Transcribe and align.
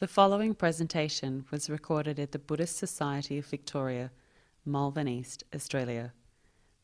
The 0.00 0.08
following 0.08 0.54
presentation 0.54 1.44
was 1.50 1.68
recorded 1.68 2.18
at 2.18 2.32
the 2.32 2.38
Buddhist 2.38 2.78
Society 2.78 3.36
of 3.36 3.44
Victoria, 3.44 4.10
Malvern 4.64 5.06
East, 5.06 5.44
Australia. 5.54 6.14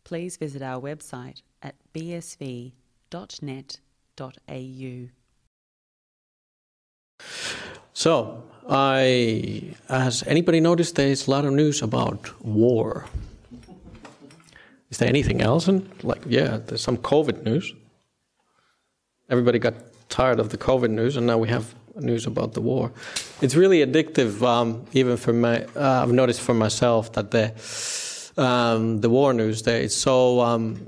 Please 0.05 0.37
visit 0.37 0.61
our 0.61 0.79
website 0.79 1.41
at 1.63 1.77
bsv.net.au. 1.95 2.73
So, 7.95 8.45
I 8.69 9.75
has 9.89 10.23
anybody 10.25 10.61
noticed 10.61 10.97
there's 10.97 11.27
a 11.27 11.31
lot 11.31 11.47
of 11.47 11.55
news 11.55 11.81
about 11.81 12.39
war? 12.45 13.07
Is 14.91 14.99
there 14.99 15.09
anything 15.09 15.41
else? 15.41 15.69
And 15.69 15.89
like, 16.05 16.21
yeah, 16.27 16.59
there's 16.59 16.83
some 16.83 16.99
COVID 16.99 17.45
news. 17.45 17.73
Everybody 19.31 19.59
got 19.59 19.75
tired 20.11 20.39
of 20.39 20.51
the 20.51 20.59
COVID 20.59 20.91
news, 20.91 21.17
and 21.17 21.27
now 21.27 21.39
we 21.39 21.49
have 21.49 21.75
news 22.01 22.27
about 22.27 22.53
the 22.53 22.61
war. 22.61 22.93
It's 23.41 23.55
really 23.55 23.85
addictive, 23.85 24.43
um, 24.43 24.85
even 24.93 25.17
for 25.17 25.33
my. 25.33 25.65
Uh, 25.75 26.03
I've 26.03 26.13
noticed 26.13 26.41
for 26.41 26.55
myself 26.55 27.13
that 27.13 27.31
the 27.31 27.53
um, 28.37 29.01
the 29.01 29.11
war 29.11 29.33
news 29.33 29.63
there 29.63 29.81
is 29.81 29.95
so. 29.95 30.41
Um, 30.41 30.87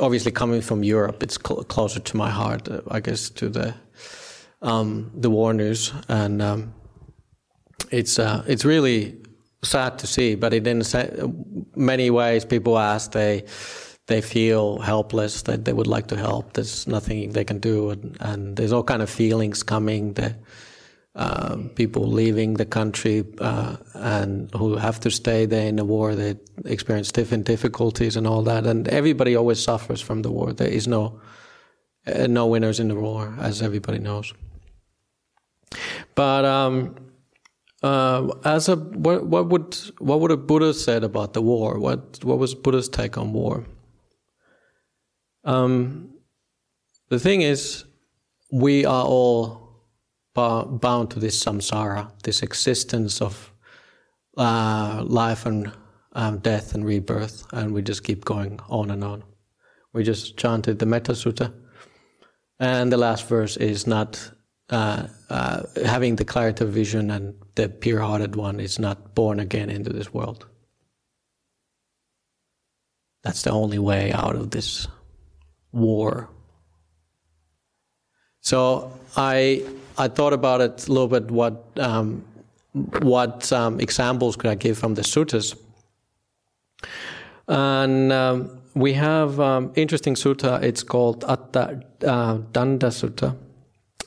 obviously, 0.00 0.32
coming 0.32 0.60
from 0.60 0.84
Europe, 0.84 1.22
it's 1.22 1.38
cl- 1.44 1.64
closer 1.64 2.00
to 2.00 2.16
my 2.16 2.30
heart, 2.30 2.68
uh, 2.68 2.80
I 2.90 3.00
guess, 3.00 3.30
to 3.30 3.48
the 3.48 3.74
um, 4.60 5.10
the 5.14 5.30
war 5.30 5.52
news, 5.52 5.92
and 6.08 6.40
um, 6.40 6.74
it's 7.90 8.18
uh, 8.18 8.44
it's 8.46 8.64
really 8.64 9.16
sad 9.62 9.98
to 9.98 10.06
see. 10.06 10.34
But 10.34 10.54
in 10.54 10.82
many 11.76 12.10
ways, 12.10 12.44
people 12.44 12.78
ask 12.78 13.12
they 13.12 13.44
they 14.06 14.20
feel 14.20 14.78
helpless 14.78 15.42
that 15.42 15.64
they 15.64 15.72
would 15.72 15.86
like 15.86 16.08
to 16.08 16.16
help. 16.16 16.54
There's 16.54 16.86
nothing 16.86 17.32
they 17.32 17.44
can 17.44 17.58
do, 17.58 17.90
and, 17.90 18.16
and 18.20 18.56
there's 18.56 18.72
all 18.72 18.82
kind 18.82 19.02
of 19.02 19.10
feelings 19.10 19.62
coming. 19.62 20.14
The 20.14 20.34
uh, 21.14 21.56
people 21.74 22.06
leaving 22.06 22.54
the 22.54 22.64
country 22.64 23.22
uh, 23.38 23.76
and 23.94 24.50
who 24.54 24.76
have 24.76 24.98
to 25.00 25.10
stay 25.10 25.44
there 25.44 25.68
in 25.68 25.76
the 25.76 25.84
war, 25.84 26.14
they 26.14 26.36
experience 26.64 27.12
different 27.12 27.44
difficulties 27.44 28.16
and 28.16 28.26
all 28.26 28.42
that. 28.42 28.66
And 28.66 28.88
everybody 28.88 29.36
always 29.36 29.62
suffers 29.62 30.00
from 30.00 30.22
the 30.22 30.30
war. 30.30 30.52
There 30.54 30.68
is 30.68 30.88
no 30.88 31.20
uh, 32.06 32.26
no 32.26 32.46
winners 32.46 32.80
in 32.80 32.88
the 32.88 32.94
war, 32.94 33.34
as 33.38 33.62
everybody 33.62 33.98
knows. 33.98 34.32
But 36.14 36.44
um, 36.44 36.96
uh, 37.82 38.28
as 38.44 38.68
a 38.68 38.76
what, 38.76 39.26
what 39.26 39.48
would 39.48 39.76
what 39.98 40.20
would 40.20 40.30
a 40.30 40.36
Buddha 40.36 40.72
said 40.74 41.04
about 41.04 41.34
the 41.34 41.42
war? 41.42 41.78
What 41.78 42.24
what 42.24 42.38
was 42.38 42.54
Buddha's 42.54 42.88
take 42.88 43.18
on 43.18 43.32
war? 43.32 43.66
Um, 45.44 46.14
the 47.08 47.18
thing 47.18 47.42
is, 47.42 47.84
we 48.50 48.84
are 48.84 49.04
all 49.04 49.62
bound 50.34 51.10
to 51.10 51.18
this 51.18 51.42
samsara, 51.42 52.10
this 52.22 52.42
existence 52.42 53.20
of 53.20 53.52
uh, 54.36 55.02
life 55.06 55.46
and 55.46 55.72
um, 56.14 56.38
death 56.38 56.74
and 56.74 56.84
rebirth, 56.84 57.46
and 57.52 57.72
we 57.72 57.82
just 57.82 58.04
keep 58.04 58.24
going 58.24 58.60
on 58.68 58.90
and 58.90 59.04
on. 59.04 59.24
We 59.92 60.04
just 60.04 60.36
chanted 60.36 60.78
the 60.78 60.86
Metta 60.86 61.12
Sutta, 61.12 61.52
and 62.58 62.92
the 62.92 62.96
last 62.96 63.28
verse 63.28 63.56
is 63.56 63.86
not 63.86 64.30
uh, 64.70 65.06
uh, 65.28 65.62
having 65.84 66.16
the 66.16 66.24
clarity 66.24 66.64
of 66.64 66.70
vision 66.70 67.10
and 67.10 67.34
the 67.56 67.68
pure-hearted 67.68 68.36
one 68.36 68.58
is 68.58 68.78
not 68.78 69.14
born 69.14 69.38
again 69.38 69.68
into 69.68 69.92
this 69.92 70.14
world. 70.14 70.46
That's 73.22 73.42
the 73.42 73.50
only 73.50 73.78
way 73.78 74.12
out 74.12 74.34
of 74.34 74.50
this 74.50 74.88
war. 75.72 76.28
So 78.40 78.92
I 79.16 79.64
I 79.98 80.08
thought 80.08 80.32
about 80.32 80.60
it 80.60 80.88
a 80.88 80.92
little 80.92 81.08
bit. 81.08 81.30
What 81.30 81.64
um, 81.78 82.24
what 83.02 83.52
um, 83.52 83.80
examples 83.80 84.36
could 84.36 84.50
I 84.50 84.54
give 84.54 84.78
from 84.78 84.94
the 84.94 85.02
suttas? 85.02 85.56
And 87.48 88.12
um, 88.12 88.62
we 88.74 88.94
have 88.94 89.38
um, 89.40 89.72
interesting 89.74 90.14
sutta. 90.14 90.62
It's 90.62 90.82
called 90.82 91.24
Atta 91.24 91.82
uh, 92.06 92.38
Danda 92.52 92.90
Sutta. 92.90 93.36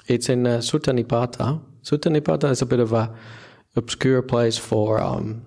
It's 0.08 0.30
in 0.30 0.48
uh, 0.48 0.58
Sutta 0.58 0.94
Nipata. 0.94 1.62
Sutta 1.84 2.10
Nipata 2.12 2.50
is 2.50 2.62
a 2.62 2.66
bit 2.66 2.80
of 2.80 2.94
a 2.94 3.14
obscure 3.76 4.22
place 4.22 4.58
for 4.58 5.02
um, 5.02 5.46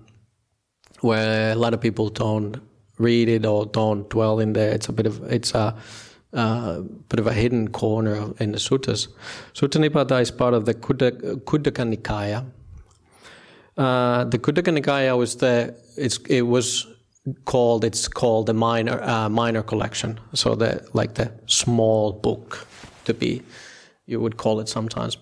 where 1.01 1.51
a 1.51 1.55
lot 1.55 1.73
of 1.73 1.81
people 1.81 2.09
don't 2.09 2.61
read 2.97 3.29
it 3.29 3.45
or 3.45 3.65
don't 3.65 4.09
dwell 4.09 4.39
in 4.39 4.53
there. 4.53 4.71
It's 4.71 4.89
a 4.89 4.93
bit 4.93 5.05
of 5.05 5.23
it's 5.31 5.53
a 5.53 5.75
uh, 6.33 6.81
bit 7.09 7.19
of 7.19 7.27
a 7.27 7.33
hidden 7.33 7.69
corner 7.69 8.33
in 8.39 8.51
the 8.51 8.57
suttas. 8.57 9.07
Sutta 9.53 9.79
Nipata 9.79 10.21
is 10.21 10.31
part 10.31 10.53
of 10.53 10.65
the 10.65 10.73
Khuddaka 10.73 11.95
Nikaya. 11.95 12.45
Uh, 13.77 14.25
the 14.25 14.37
Khuddaka 14.37 14.77
Nikaya 14.77 15.17
was 15.17 15.37
the 15.37 15.75
it 15.97 16.43
was 16.43 16.87
called 17.45 17.83
it's 17.83 18.07
called 18.07 18.45
the 18.45 18.53
minor 18.53 19.01
uh, 19.01 19.29
minor 19.29 19.63
collection. 19.63 20.19
So 20.33 20.55
the 20.55 20.87
like 20.93 21.15
the 21.15 21.31
small 21.47 22.11
book 22.11 22.67
to 23.05 23.13
be 23.13 23.41
you 24.05 24.19
would 24.19 24.37
call 24.37 24.59
it 24.59 24.69
sometimes. 24.69 25.17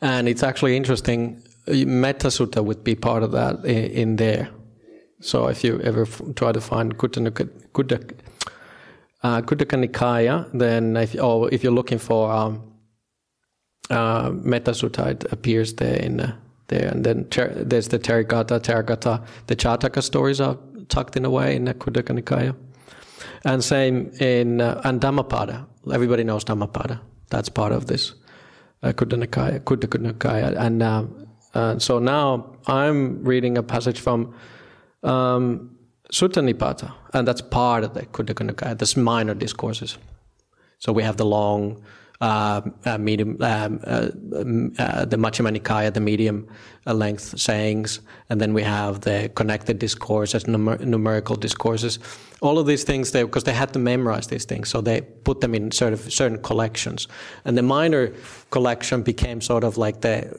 And 0.00 0.28
it's 0.28 0.42
actually 0.42 0.76
interesting. 0.76 1.42
Metta 1.66 2.28
Sutta 2.28 2.64
would 2.64 2.84
be 2.84 2.94
part 2.94 3.22
of 3.22 3.32
that 3.32 3.64
in, 3.64 3.90
in 3.90 4.16
there. 4.16 4.48
So 5.20 5.48
if 5.48 5.64
you 5.64 5.80
ever 5.80 6.06
try 6.34 6.52
to 6.52 6.60
find 6.60 6.96
Khuddaka, 6.96 8.12
uh, 9.26 9.42
Khuddaka 9.42 9.76
Nikaya, 9.82 10.48
then 10.52 10.96
if, 10.96 11.20
or 11.20 11.52
if 11.52 11.62
you're 11.62 11.78
looking 11.80 11.98
for 11.98 12.32
um, 12.32 12.52
uh, 13.90 14.30
appears 15.32 15.74
there 15.74 15.96
in 15.96 16.20
uh, 16.20 16.36
there. 16.68 16.88
And 16.88 17.04
then 17.04 17.24
ter- 17.24 17.54
there's 17.70 17.88
the 17.88 17.98
Therigatha, 17.98 18.60
Therigatha, 18.60 19.24
the 19.46 19.56
Jataka 19.56 20.02
stories 20.02 20.40
are 20.40 20.56
tucked 20.88 21.16
in 21.16 21.24
a 21.24 21.30
way 21.30 21.56
in 21.56 21.64
the 21.64 21.74
Khuddaka 21.74 22.12
Nikaya. 22.18 22.54
And 23.44 23.62
same 23.62 24.10
in 24.20 24.60
uh, 24.60 24.80
and 24.84 25.00
Dhammapada. 25.00 25.66
Everybody 25.92 26.24
knows 26.24 26.44
Dhammapada. 26.44 27.00
That's 27.30 27.48
part 27.48 27.72
of 27.72 27.86
this 27.86 28.14
uh, 28.82 28.92
Khuddaka 28.92 30.12
Nikaya. 30.12 30.56
And 30.56 30.82
uh, 30.82 31.04
uh, 31.54 31.78
so 31.78 31.98
now 31.98 32.56
I'm 32.66 33.24
reading 33.24 33.58
a 33.58 33.62
passage 33.62 34.00
from 34.00 34.34
um, 35.02 35.75
Sutta 36.12 36.42
Nipata, 36.42 36.92
and 37.12 37.26
that's 37.26 37.42
part 37.42 37.84
of 37.84 37.94
the 37.94 38.02
Nikaya, 38.02 38.78
this 38.78 38.96
minor 38.96 39.34
discourses. 39.34 39.98
So 40.78 40.92
we 40.92 41.02
have 41.02 41.16
the 41.16 41.24
long, 41.24 41.82
uh, 42.20 42.62
uh, 42.84 42.98
medium, 42.98 43.36
um, 43.40 43.80
uh, 43.84 44.08
uh 44.78 45.04
the 45.04 45.16
Majjhima 45.16 45.58
Nikaya, 45.58 45.92
the 45.92 46.00
medium 46.00 46.46
uh, 46.86 46.94
length 46.94 47.38
sayings, 47.38 48.00
and 48.30 48.40
then 48.40 48.54
we 48.54 48.62
have 48.62 49.00
the 49.00 49.30
connected 49.34 49.78
discourses, 49.78 50.44
numer- 50.44 50.80
numerical 50.80 51.34
discourses. 51.34 51.98
All 52.40 52.58
of 52.58 52.66
these 52.66 52.84
things, 52.84 53.10
they 53.10 53.24
because 53.24 53.44
they 53.44 53.52
had 53.52 53.72
to 53.72 53.78
memorize 53.78 54.28
these 54.28 54.44
things, 54.44 54.68
so 54.68 54.80
they 54.80 55.00
put 55.00 55.40
them 55.40 55.54
in 55.54 55.72
sort 55.72 55.92
of 55.92 56.12
certain 56.12 56.40
collections. 56.40 57.08
And 57.44 57.58
the 57.58 57.62
minor 57.62 58.12
collection 58.50 59.02
became 59.02 59.40
sort 59.40 59.64
of 59.64 59.76
like 59.76 60.02
the 60.02 60.38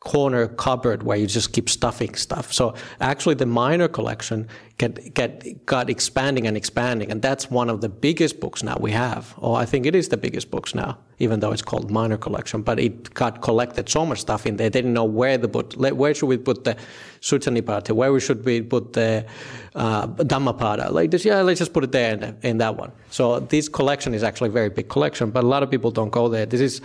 corner 0.00 0.46
cupboard 0.46 1.02
where 1.02 1.16
you 1.16 1.26
just 1.26 1.52
keep 1.52 1.68
stuffing 1.68 2.14
stuff. 2.14 2.52
So 2.52 2.74
actually 3.00 3.34
the 3.34 3.46
minor 3.46 3.88
collection 3.88 4.46
get, 4.78 5.12
get, 5.12 5.66
got 5.66 5.90
expanding 5.90 6.46
and 6.46 6.56
expanding. 6.56 7.10
And 7.10 7.20
that's 7.20 7.50
one 7.50 7.68
of 7.68 7.80
the 7.80 7.88
biggest 7.88 8.38
books 8.38 8.62
now 8.62 8.76
we 8.78 8.92
have. 8.92 9.34
Or 9.38 9.58
I 9.58 9.64
think 9.64 9.86
it 9.86 9.96
is 9.96 10.08
the 10.08 10.16
biggest 10.16 10.52
books 10.52 10.72
now, 10.72 10.98
even 11.18 11.40
though 11.40 11.50
it's 11.50 11.62
called 11.62 11.90
minor 11.90 12.16
collection. 12.16 12.62
But 12.62 12.78
it 12.78 13.12
got 13.12 13.42
collected 13.42 13.88
so 13.88 14.06
much 14.06 14.20
stuff 14.20 14.46
in 14.46 14.56
there. 14.56 14.70
They 14.70 14.78
didn't 14.78 14.94
know 14.94 15.04
where 15.04 15.36
the 15.36 15.48
put, 15.48 15.76
where 15.76 16.14
should 16.14 16.26
we 16.26 16.36
put 16.36 16.62
the 16.62 16.76
Sutta 17.20 17.52
Nipata? 17.52 17.90
Where 17.90 18.12
we 18.12 18.20
should 18.20 18.44
we 18.44 18.62
put 18.62 18.92
the 18.92 19.26
uh, 19.74 20.06
Dhammapada? 20.06 20.92
Like 20.92 21.10
this, 21.10 21.24
yeah, 21.24 21.42
let's 21.42 21.58
just 21.58 21.72
put 21.72 21.82
it 21.82 21.90
there 21.90 22.14
in, 22.14 22.36
in 22.42 22.58
that 22.58 22.76
one. 22.76 22.92
So 23.10 23.40
this 23.40 23.68
collection 23.68 24.14
is 24.14 24.22
actually 24.22 24.50
a 24.50 24.52
very 24.52 24.70
big 24.70 24.88
collection, 24.88 25.32
but 25.32 25.42
a 25.42 25.46
lot 25.48 25.64
of 25.64 25.72
people 25.72 25.90
don't 25.90 26.10
go 26.10 26.28
there. 26.28 26.46
This 26.46 26.60
is, 26.60 26.80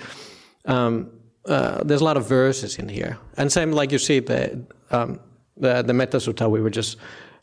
um, 0.66 1.12
uh, 1.46 1.84
there's 1.84 2.02
a 2.02 2.06
lot 2.06 2.18
of 2.18 2.28
verses 2.28 2.78
in 2.78 2.90
here, 2.90 3.18
and 3.38 3.52
same 3.52 3.72
like 3.72 3.92
you 3.92 4.00
see 4.00 4.20
the 4.20 4.66
um, 4.92 5.20
the, 5.58 5.82
the 5.82 5.94
Metta 5.94 6.18
Sutta 6.18 6.50
we 6.50 6.62
were 6.62 6.70
just 6.70 6.98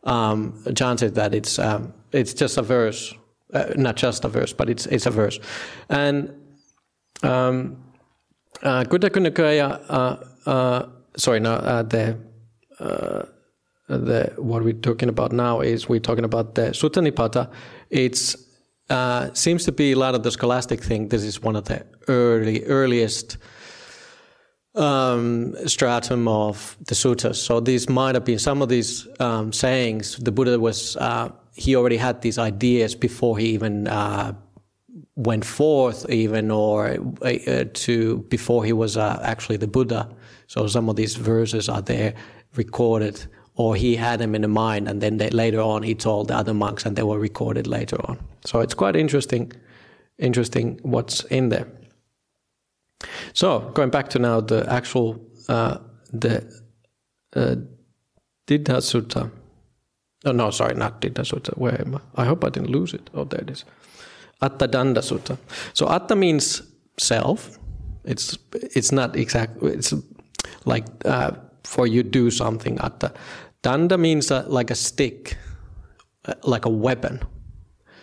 um, 0.04 0.54
said 0.64 1.14
that 1.14 1.34
it's 1.34 1.58
um, 1.58 1.92
it's 2.12 2.34
just 2.34 2.56
a 2.56 2.62
verse, 2.62 3.14
uh, 3.52 3.72
not 3.76 3.96
just 3.96 4.24
a 4.24 4.28
verse, 4.28 4.52
but 4.52 4.70
it's 4.70 4.86
it's 4.86 5.06
a 5.06 5.10
verse, 5.10 5.38
and 5.88 6.32
um, 7.22 7.76
uh, 8.62 8.84
uh, 9.88 10.16
uh, 10.46 10.86
sorry, 11.16 11.40
no, 11.40 11.52
uh, 11.52 11.82
the 11.82 12.16
uh, 12.78 13.22
the 13.88 14.32
what 14.36 14.62
we're 14.64 14.72
talking 14.72 15.08
about 15.08 15.32
now 15.32 15.60
is 15.60 15.88
we're 15.88 16.00
talking 16.00 16.24
about 16.24 16.54
the 16.54 16.70
Sutta 16.70 17.06
Nipata. 17.06 17.50
It's 17.90 18.36
seems 19.34 19.64
to 19.64 19.72
be 19.72 19.92
a 19.92 19.98
lot 19.98 20.14
of 20.14 20.22
the 20.22 20.30
scholastic 20.30 20.82
thing. 20.82 21.08
This 21.08 21.22
is 21.22 21.42
one 21.42 21.56
of 21.56 21.64
the 21.66 21.84
early 22.08 22.64
earliest 22.64 23.36
um, 24.74 25.54
stratum 25.66 26.28
of 26.28 26.76
the 26.86 26.94
suttas. 26.94 27.36
So 27.36 27.60
these 27.60 27.88
might 27.88 28.14
have 28.14 28.24
been 28.24 28.38
some 28.38 28.62
of 28.62 28.68
these 28.68 29.08
um, 29.18 29.52
sayings. 29.52 30.16
The 30.16 30.32
Buddha 30.32 30.58
was 30.58 30.96
uh, 30.96 31.30
he 31.54 31.76
already 31.76 31.96
had 31.96 32.22
these 32.22 32.38
ideas 32.38 32.94
before 32.94 33.38
he 33.38 33.46
even 33.48 33.88
uh, 33.88 34.32
went 35.16 35.44
forth 35.44 36.08
even 36.08 36.50
or 36.50 36.96
uh, 37.22 37.64
to 37.72 38.18
before 38.28 38.64
he 38.64 38.72
was 38.72 38.96
uh, 38.96 39.20
actually 39.22 39.58
the 39.58 39.66
Buddha. 39.66 40.08
So 40.46 40.66
some 40.66 40.88
of 40.88 40.96
these 40.96 41.16
verses 41.16 41.68
are 41.68 41.82
there 41.82 42.14
recorded, 42.56 43.26
or 43.54 43.76
he 43.76 43.96
had 43.96 44.18
them 44.18 44.34
in 44.34 44.42
the 44.42 44.48
mind, 44.48 44.88
and 44.88 45.00
then 45.00 45.18
they, 45.18 45.30
later 45.30 45.60
on 45.60 45.82
he 45.82 45.94
told 45.94 46.28
the 46.28 46.34
other 46.34 46.54
monks, 46.54 46.86
and 46.86 46.96
they 46.96 47.02
were 47.02 47.18
recorded 47.18 47.66
later 47.66 47.96
on. 48.08 48.18
So 48.44 48.60
it's 48.60 48.74
quite 48.74 48.96
interesting, 48.96 49.52
interesting 50.18 50.80
what's 50.82 51.24
in 51.24 51.50
there. 51.50 51.66
So 53.32 53.70
going 53.74 53.90
back 53.90 54.08
to 54.10 54.18
now 54.18 54.40
the 54.40 54.66
actual 54.70 55.20
uh, 55.48 55.78
the 56.12 56.42
uh, 57.34 57.56
Diddha 58.46 58.80
Sutta. 58.80 59.30
Oh 60.24 60.32
no, 60.32 60.50
sorry, 60.50 60.74
not 60.74 61.00
Diddha 61.00 61.24
Sutta. 61.24 61.56
Where 61.56 61.80
am 61.80 61.96
I? 61.96 62.22
I 62.22 62.24
hope 62.26 62.44
I 62.44 62.50
didn't 62.50 62.70
lose 62.70 62.94
it. 62.94 63.10
Oh, 63.14 63.24
there 63.24 63.40
it 63.40 63.50
is. 63.50 63.64
Atta 64.42 64.68
Danda 64.68 65.02
Sutta. 65.02 65.38
So 65.72 65.88
Atta 65.88 66.16
means 66.16 66.62
self. 66.98 67.58
It's 68.04 68.38
it's 68.52 68.92
not 68.92 69.16
exact. 69.16 69.62
It's 69.62 69.94
like 70.64 70.86
uh, 71.04 71.32
for 71.64 71.86
you 71.86 72.02
do 72.02 72.30
something. 72.30 72.78
Atta. 72.80 73.12
Danda 73.62 73.98
means 73.98 74.30
uh, 74.30 74.44
like 74.48 74.70
a 74.70 74.74
stick, 74.74 75.36
uh, 76.24 76.34
like 76.44 76.64
a 76.64 76.70
weapon. 76.70 77.20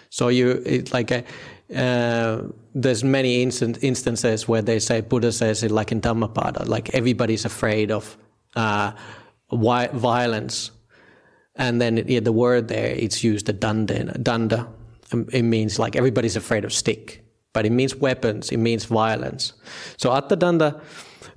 So 0.09 0.29
you 0.29 0.61
it's 0.65 0.93
like 0.93 1.11
a. 1.11 1.23
There's 2.79 3.03
many 3.03 3.41
instant, 3.41 3.83
instances 3.83 4.47
where 4.47 4.61
they 4.61 4.79
say 4.79 5.01
Buddha 5.01 5.31
says 5.31 5.63
it 5.63 5.71
like 5.71 5.91
in 5.91 5.99
Dhammapada, 5.99 6.65
like 6.65 6.93
everybody's 6.93 7.45
afraid 7.45 7.91
of 7.91 8.17
uh, 8.55 8.91
violence, 9.51 10.71
and 11.55 11.81
then 11.81 12.03
yeah, 12.07 12.19
the 12.19 12.31
word 12.31 12.67
there 12.67 12.91
it's 13.05 13.23
used 13.23 13.47
the 13.47 13.53
danda, 13.53 14.15
danda 14.21 14.67
um, 15.13 15.27
it 15.31 15.43
means 15.43 15.79
like 15.79 15.95
everybody's 15.95 16.35
afraid 16.35 16.65
of 16.65 16.73
stick, 16.73 17.25
but 17.53 17.65
it 17.65 17.71
means 17.71 17.95
weapons, 17.95 18.51
it 18.51 18.57
means 18.57 18.85
violence. 18.85 19.53
So 19.97 20.11
Attadanda 20.11 20.79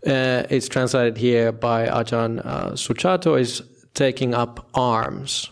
uh, 0.06 0.46
is 0.50 0.68
translated 0.68 1.16
here 1.16 1.52
by 1.52 1.86
Ajahn 1.86 2.44
uh, 2.44 2.72
Sujato 2.72 3.38
is 3.38 3.62
taking 3.94 4.34
up 4.34 4.68
arms. 4.74 5.50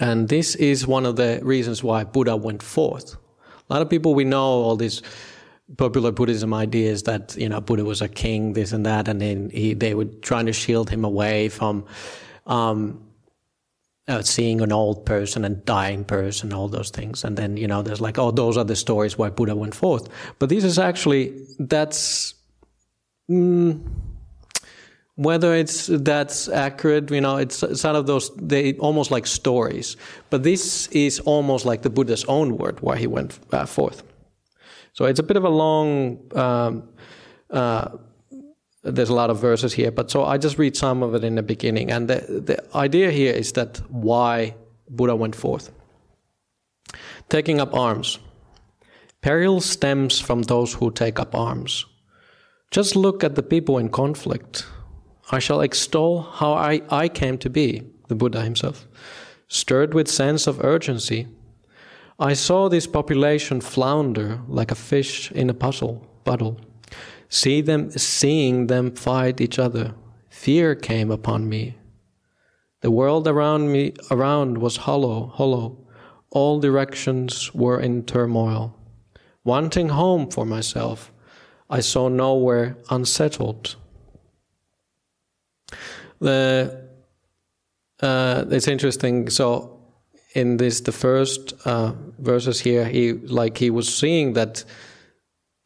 And 0.00 0.28
this 0.28 0.54
is 0.54 0.86
one 0.86 1.06
of 1.06 1.16
the 1.16 1.40
reasons 1.42 1.82
why 1.82 2.04
Buddha 2.04 2.36
went 2.36 2.62
forth. 2.62 3.16
A 3.68 3.74
lot 3.74 3.82
of 3.82 3.90
people 3.90 4.14
we 4.14 4.24
know 4.24 4.42
all 4.42 4.76
these 4.76 5.02
popular 5.76 6.10
Buddhism 6.10 6.54
ideas 6.54 7.02
that 7.04 7.36
you 7.36 7.48
know 7.48 7.60
Buddha 7.60 7.84
was 7.84 8.00
a 8.00 8.08
king, 8.08 8.54
this 8.54 8.72
and 8.72 8.86
that, 8.86 9.08
and 9.08 9.20
then 9.20 9.50
he, 9.50 9.74
they 9.74 9.94
were 9.94 10.06
trying 10.06 10.46
to 10.46 10.52
shield 10.52 10.90
him 10.90 11.04
away 11.04 11.48
from 11.48 11.84
um, 12.46 13.08
uh, 14.08 14.22
seeing 14.22 14.60
an 14.60 14.72
old 14.72 15.04
person 15.04 15.44
and 15.44 15.64
dying 15.64 16.04
person, 16.04 16.52
all 16.52 16.68
those 16.68 16.90
things. 16.90 17.24
And 17.24 17.36
then, 17.36 17.56
you 17.56 17.66
know, 17.66 17.82
there's 17.82 18.00
like, 18.00 18.18
oh, 18.18 18.30
those 18.30 18.56
are 18.56 18.64
the 18.64 18.74
stories 18.74 19.18
why 19.18 19.28
Buddha 19.28 19.54
went 19.54 19.74
forth. 19.74 20.08
But 20.38 20.48
this 20.48 20.64
is 20.64 20.78
actually, 20.78 21.46
that's, 21.58 22.34
mm, 23.30 23.86
whether 25.18 25.52
it's 25.52 25.88
that's 25.88 26.48
accurate, 26.48 27.10
you 27.10 27.20
know, 27.20 27.38
it's, 27.38 27.64
it's 27.64 27.84
of 27.84 28.06
those, 28.06 28.30
they 28.36 28.74
almost 28.74 29.10
like 29.10 29.26
stories. 29.26 29.96
But 30.30 30.44
this 30.44 30.86
is 30.88 31.18
almost 31.18 31.64
like 31.66 31.82
the 31.82 31.90
Buddha's 31.90 32.24
own 32.26 32.56
word 32.56 32.80
why 32.82 32.96
he 32.96 33.08
went 33.08 33.36
uh, 33.50 33.66
forth. 33.66 34.04
So 34.92 35.06
it's 35.06 35.18
a 35.18 35.24
bit 35.24 35.36
of 35.36 35.42
a 35.42 35.48
long, 35.48 36.20
um, 36.36 36.88
uh, 37.50 37.88
there's 38.84 39.08
a 39.08 39.14
lot 39.14 39.28
of 39.28 39.40
verses 39.40 39.72
here, 39.72 39.90
but 39.90 40.08
so 40.08 40.24
I 40.24 40.38
just 40.38 40.56
read 40.56 40.76
some 40.76 41.02
of 41.02 41.16
it 41.16 41.24
in 41.24 41.34
the 41.34 41.42
beginning. 41.42 41.90
And 41.90 42.06
the, 42.06 42.20
the 42.46 42.76
idea 42.76 43.10
here 43.10 43.32
is 43.32 43.52
that 43.54 43.78
why 43.90 44.54
Buddha 44.88 45.16
went 45.16 45.34
forth. 45.34 45.72
Taking 47.28 47.60
up 47.60 47.74
arms. 47.74 48.20
Peril 49.20 49.60
stems 49.60 50.20
from 50.20 50.42
those 50.42 50.74
who 50.74 50.92
take 50.92 51.18
up 51.18 51.34
arms. 51.34 51.86
Just 52.70 52.94
look 52.94 53.24
at 53.24 53.34
the 53.34 53.42
people 53.42 53.78
in 53.78 53.88
conflict. 53.88 54.64
I 55.30 55.38
shall 55.38 55.60
extol 55.60 56.22
how 56.22 56.52
I, 56.52 56.80
I 56.90 57.08
came 57.08 57.36
to 57.38 57.50
be, 57.50 57.82
the 58.08 58.14
Buddha 58.14 58.42
himself, 58.42 58.86
stirred 59.46 59.92
with 59.92 60.08
sense 60.08 60.46
of 60.46 60.64
urgency. 60.64 61.26
I 62.18 62.32
saw 62.32 62.68
this 62.68 62.86
population 62.86 63.60
flounder 63.60 64.40
like 64.48 64.70
a 64.70 64.74
fish 64.74 65.30
in 65.32 65.50
a 65.50 65.54
puzzle, 65.54 66.06
puddle. 66.24 66.60
See 67.28 67.60
them, 67.60 67.90
seeing 67.90 68.68
them 68.68 68.90
fight 68.92 69.40
each 69.40 69.58
other, 69.58 69.94
fear 70.30 70.74
came 70.74 71.10
upon 71.10 71.48
me. 71.48 71.76
The 72.80 72.90
world 72.90 73.28
around 73.28 73.70
me 73.70 73.92
around 74.10 74.58
was 74.58 74.76
hollow, 74.76 75.26
hollow. 75.34 75.76
All 76.30 76.60
directions 76.60 77.52
were 77.52 77.80
in 77.80 78.04
turmoil. 78.04 78.74
Wanting 79.44 79.90
home 79.90 80.30
for 80.30 80.46
myself, 80.46 81.12
I 81.68 81.80
saw 81.80 82.08
nowhere 82.08 82.78
unsettled. 82.88 83.76
The 86.20 86.88
uh, 88.00 88.44
it's 88.50 88.68
interesting. 88.68 89.28
So 89.30 89.80
in 90.34 90.56
this, 90.56 90.80
the 90.80 90.92
first 90.92 91.54
uh, 91.64 91.92
verses 92.18 92.60
here, 92.60 92.84
he 92.84 93.12
like 93.12 93.58
he 93.58 93.70
was 93.70 93.92
seeing 93.92 94.34
that 94.34 94.64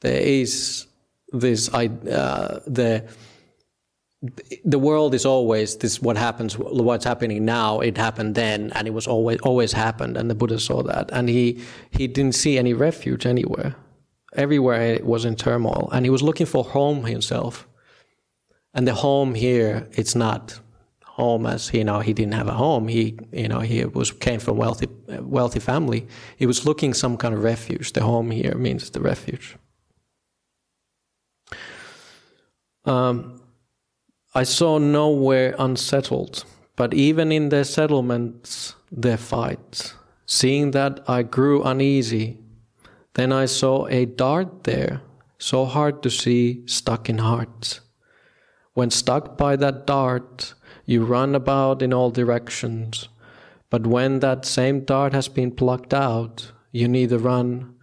there 0.01 0.21
is 0.21 0.87
this 1.33 1.73
uh, 1.73 2.61
the 2.67 3.05
the 4.65 4.79
world 4.79 5.15
is 5.15 5.27
always 5.27 5.77
this 5.79 6.01
what 6.01 6.17
happens 6.17 6.57
what's 6.57 7.05
happening 7.05 7.45
now 7.45 7.81
it 7.81 7.99
happened 7.99 8.37
then 8.37 8.71
and 8.77 8.87
it 8.87 8.93
was 8.93 9.09
always 9.09 9.41
always 9.41 9.73
happened 9.73 10.17
and 10.17 10.31
the 10.31 10.35
buddha 10.35 10.61
saw 10.61 10.83
that. 10.83 11.11
And 11.13 11.29
he 11.29 11.61
he 11.91 12.07
didn't 12.07 12.35
see 12.35 12.59
any 12.59 12.73
refuge 12.73 13.27
anywhere. 13.27 13.75
Everywhere 14.35 14.81
it 14.81 15.05
was 15.05 15.25
in 15.25 15.37
turmoil. 15.37 15.89
And 15.93 16.07
he 16.07 16.11
was 16.11 16.23
looking 16.23 16.47
for 16.47 16.65
home 16.65 17.05
himself 17.05 17.67
and 18.75 18.87
the 18.87 18.95
home 18.95 19.35
here 19.35 19.89
it's 19.93 20.15
not 20.15 20.61
home 21.05 21.47
as 21.47 21.73
you 21.75 21.85
know 21.85 22.01
he 22.01 22.13
didn't 22.13 22.35
have 22.35 22.49
a 22.49 22.55
home 22.55 22.89
he 22.89 23.19
you 23.33 23.49
know 23.49 23.61
he 23.61 23.85
was 23.85 24.11
came 24.11 24.41
from 24.41 24.57
wealthy 24.57 24.89
wealthy 25.21 25.61
family 25.61 26.07
he 26.37 26.47
was 26.47 26.65
looking 26.65 26.95
some 26.95 27.17
kind 27.17 27.35
of 27.35 27.43
refuge 27.43 27.93
the 27.93 28.03
home 28.03 28.31
here 28.31 28.55
means 28.55 28.91
the 28.91 29.01
refuge 29.01 29.57
um, 32.85 33.41
I 34.35 34.45
saw 34.45 34.79
nowhere 34.79 35.55
unsettled, 35.59 36.45
but 36.75 36.95
even 36.95 37.31
in 37.31 37.51
their 37.51 37.65
settlements, 37.65 38.75
their 38.91 39.19
fights. 39.19 39.95
Seeing 40.27 40.71
that, 40.71 41.05
I 41.07 41.23
grew 41.23 41.63
uneasy. 41.63 42.39
Then 43.15 43.31
I 43.33 43.45
saw 43.45 43.87
a 43.89 44.07
dart 44.07 44.65
there, 44.65 45.03
so 45.39 45.67
hard 45.67 46.03
to 46.03 46.11
see, 46.11 46.67
stuck 46.67 47.11
in 47.11 47.19
hearts. 47.19 47.82
When 48.75 48.91
stuck 48.91 49.37
by 49.37 49.57
that 49.57 49.87
dart, 49.87 50.55
you 50.87 51.05
run 51.05 51.35
about 51.35 51.83
in 51.83 51.93
all 51.93 52.11
directions. 52.11 53.09
But 53.71 53.87
when 53.87 54.21
that 54.21 54.45
same 54.45 54.85
dart 54.85 55.13
has 55.13 55.29
been 55.29 55.51
plucked 55.51 55.95
out, 55.95 56.53
you 56.71 56.89
neither 56.89 57.19
run, 57.19 57.75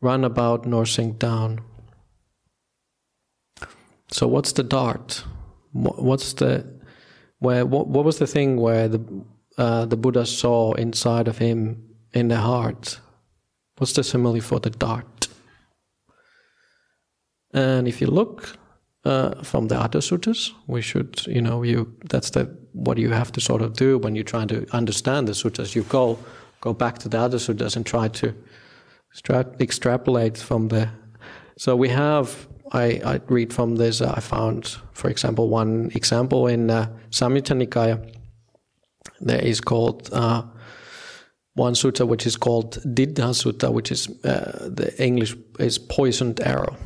run 0.00 0.24
about 0.24 0.66
nor 0.66 0.86
sink 0.86 1.18
down. 1.18 1.60
So 4.08 4.26
what's 4.26 4.52
the 4.52 4.62
dart? 4.62 5.24
What's 5.72 6.32
the 6.34 6.64
where? 7.38 7.66
What, 7.66 7.88
what 7.88 8.04
was 8.04 8.18
the 8.18 8.26
thing 8.26 8.56
where 8.56 8.88
the 8.88 9.24
uh, 9.58 9.84
the 9.84 9.96
Buddha 9.96 10.24
saw 10.24 10.72
inside 10.74 11.28
of 11.28 11.38
him 11.38 11.82
in 12.12 12.28
the 12.28 12.36
heart? 12.36 13.00
What's 13.76 13.92
the 13.92 14.04
simile 14.04 14.40
for 14.40 14.60
the 14.60 14.70
dart? 14.70 15.28
And 17.52 17.88
if 17.88 18.00
you 18.00 18.06
look 18.06 18.56
uh, 19.06 19.42
from 19.42 19.68
the 19.68 19.78
other 19.78 20.00
sutras. 20.00 20.52
we 20.66 20.82
should, 20.82 21.26
you 21.26 21.40
know, 21.40 21.62
you 21.62 21.86
that's 22.10 22.30
the 22.30 22.44
what 22.72 22.98
you 22.98 23.10
have 23.12 23.30
to 23.32 23.40
sort 23.40 23.62
of 23.62 23.72
do 23.72 23.98
when 23.98 24.14
you're 24.16 24.24
trying 24.24 24.48
to 24.48 24.66
understand 24.72 25.28
the 25.28 25.34
sutras. 25.34 25.74
You 25.74 25.84
go 25.84 26.18
go 26.60 26.72
back 26.74 26.98
to 26.98 27.08
the 27.08 27.18
other 27.18 27.38
suttas 27.38 27.76
and 27.76 27.86
try 27.86 28.08
to 28.08 28.34
extrapolate 29.60 30.38
from 30.38 30.68
the. 30.68 30.88
So 31.56 31.76
we 31.76 31.88
have 31.88 32.48
I, 32.72 33.00
I 33.04 33.20
read 33.28 33.52
from 33.52 33.76
this. 33.76 34.00
Uh, 34.00 34.12
I 34.16 34.20
found, 34.20 34.76
for 34.92 35.08
example, 35.08 35.48
one 35.48 35.90
example 35.94 36.48
in 36.48 36.70
uh, 36.70 36.88
Samyutta 37.10 37.54
Nikaya. 37.54 37.98
There 39.20 39.42
is 39.42 39.60
called 39.60 40.10
uh, 40.12 40.42
one 41.54 41.74
sutta 41.74 42.06
which 42.06 42.26
is 42.26 42.36
called 42.36 42.78
Diddha 42.94 43.32
Sutta, 43.32 43.72
which 43.72 43.92
is 43.92 44.08
uh, 44.24 44.68
the 44.68 44.92
English 44.98 45.36
is 45.58 45.78
poisoned 45.78 46.40
arrow. 46.40 46.76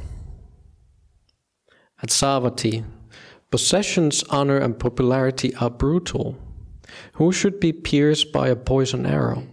At 2.02 2.08
Savatthi, 2.08 2.84
possessions, 3.50 4.24
honor, 4.30 4.56
and 4.56 4.78
popularity 4.78 5.54
are 5.56 5.70
brutal. 5.70 6.38
Who 7.14 7.30
should 7.32 7.60
be 7.60 7.72
pierced 7.72 8.32
by 8.32 8.48
a 8.48 8.56
poison 8.56 9.06
arrow? 9.06 9.46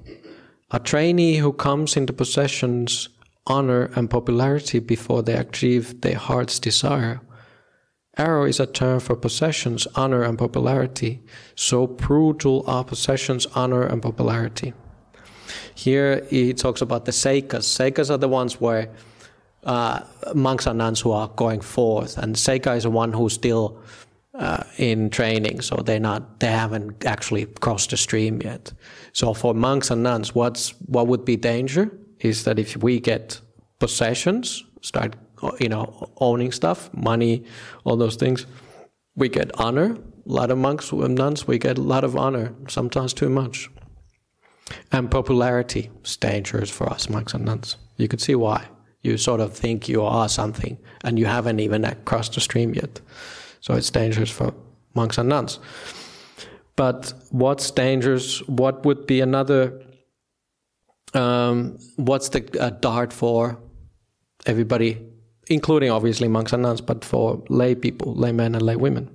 A 0.71 0.79
trainee 0.79 1.37
who 1.37 1.53
comes 1.53 1.97
into 1.97 2.13
possessions 2.13 3.09
honor 3.47 3.89
and 3.95 4.09
popularity 4.09 4.79
before 4.79 5.23
they 5.23 5.33
achieve 5.33 6.01
their 6.01 6.17
heart's 6.17 6.59
desire. 6.59 7.21
Arrow 8.17 8.45
is 8.45 8.59
a 8.59 8.65
term 8.65 8.99
for 8.99 9.15
possessions, 9.15 9.87
honor, 9.95 10.23
and 10.23 10.37
popularity. 10.37 11.21
So 11.55 11.87
brutal 11.87 12.63
are 12.67 12.83
possessions, 12.83 13.45
honor, 13.55 13.83
and 13.83 14.01
popularity. 14.01 14.73
Here 15.75 16.25
he 16.29 16.53
talks 16.53 16.81
about 16.81 17.05
the 17.05 17.11
sekhas. 17.11 17.65
Sekhas 17.65 18.09
are 18.09 18.17
the 18.17 18.27
ones 18.27 18.59
where 18.59 18.89
uh, 19.63 20.01
monks 20.33 20.65
and 20.67 20.77
nuns 20.77 21.01
who 21.01 21.11
are 21.11 21.27
going 21.29 21.61
forth, 21.61 22.17
and 22.17 22.35
sekha 22.35 22.77
is 22.77 22.83
the 22.83 22.89
one 22.89 23.13
who's 23.13 23.33
still 23.33 23.79
uh, 24.37 24.63
in 24.77 25.09
training, 25.09 25.61
so 25.61 25.75
they're 25.77 25.99
not, 25.99 26.39
they 26.39 26.51
haven't 26.51 27.05
actually 27.05 27.45
crossed 27.45 27.89
the 27.89 27.97
stream 27.97 28.41
yet. 28.41 28.71
So 29.13 29.33
for 29.33 29.53
monks 29.53 29.89
and 29.89 30.03
nuns, 30.03 30.35
what's 30.35 30.69
what 30.85 31.07
would 31.07 31.25
be 31.25 31.35
danger 31.35 31.91
is 32.19 32.43
that 32.43 32.59
if 32.59 32.77
we 32.77 32.99
get 32.99 33.41
possessions, 33.79 34.63
start 34.81 35.15
you 35.59 35.69
know 35.69 36.11
owning 36.17 36.51
stuff, 36.51 36.93
money, 36.93 37.43
all 37.83 37.97
those 37.97 38.15
things, 38.15 38.45
we 39.15 39.29
get 39.29 39.51
honor. 39.59 39.97
A 40.29 40.31
lot 40.31 40.51
of 40.51 40.57
monks 40.57 40.91
and 40.91 41.15
nuns, 41.15 41.47
we 41.47 41.57
get 41.57 41.77
a 41.77 41.81
lot 41.81 42.03
of 42.03 42.15
honor, 42.15 42.53
sometimes 42.67 43.13
too 43.13 43.29
much. 43.29 43.69
And 44.91 45.09
popularity 45.09 45.89
is 46.03 46.17
dangerous 46.17 46.69
for 46.69 46.89
us 46.89 47.09
monks 47.09 47.33
and 47.33 47.45
nuns. 47.45 47.77
You 47.95 48.07
could 48.07 48.21
see 48.21 48.35
why. 48.35 48.67
You 49.07 49.17
sort 49.17 49.39
of 49.39 49.53
think 49.53 49.87
you 49.87 50.03
are 50.03 50.29
something, 50.29 50.77
and 51.03 51.17
you 51.17 51.25
haven't 51.25 51.59
even 51.59 51.95
crossed 52.05 52.33
the 52.33 52.41
stream 52.41 52.73
yet. 52.73 53.01
So 53.61 53.73
it's 53.73 53.89
dangerous 53.89 54.29
for 54.29 54.53
monks 54.93 55.17
and 55.17 55.29
nuns. 55.29 55.59
But 56.75 57.13
what's 57.31 57.71
dangerous? 57.71 58.47
What 58.47 58.85
would 58.85 59.07
be 59.07 59.21
another? 59.21 59.81
Um, 61.13 61.79
what's 61.95 62.29
the 62.29 62.43
uh, 62.59 62.69
dart 62.69 63.13
for 63.13 63.57
everybody, 64.45 64.97
including 65.47 65.89
obviously 65.89 66.27
monks 66.27 66.53
and 66.53 66.63
nuns, 66.63 66.81
but 66.81 67.05
for 67.05 67.41
lay 67.49 67.75
people, 67.75 68.13
laymen 68.13 68.55
and 68.55 68.61
lay 68.61 68.75
women? 68.75 69.09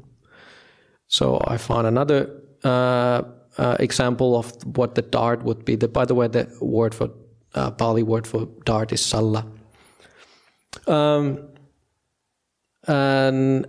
So 1.06 1.40
I 1.46 1.58
found 1.58 1.86
another 1.86 2.30
uh, 2.64 3.22
uh, 3.58 3.76
example 3.78 4.36
of 4.36 4.52
what 4.76 4.94
the 4.94 5.02
dart 5.02 5.42
would 5.42 5.64
be. 5.64 5.76
The, 5.76 5.88
by 5.88 6.06
the 6.06 6.14
way, 6.14 6.28
the 6.28 6.48
word 6.60 6.94
for 6.94 7.10
uh, 7.54 7.70
word 8.02 8.26
for 8.26 8.48
dart 8.64 8.92
is 8.92 9.04
salla. 9.04 9.46
Um, 10.86 11.48
and 12.86 13.66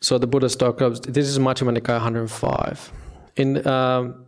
so 0.00 0.18
the 0.18 0.26
Buddha 0.26 0.48
talk 0.48 0.80
of 0.80 1.02
this 1.02 1.28
is 1.28 1.38
Majjhima 1.38 1.76
Nikaya 1.76 2.00
105. 2.00 2.92
In 3.36 3.66
um, 3.66 4.26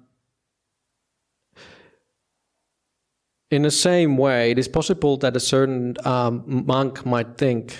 in 3.50 3.62
the 3.62 3.70
same 3.70 4.16
way, 4.16 4.50
it 4.50 4.58
is 4.58 4.68
possible 4.68 5.16
that 5.18 5.36
a 5.36 5.40
certain 5.40 5.96
um, 6.04 6.42
monk 6.66 7.06
might 7.06 7.38
think 7.38 7.76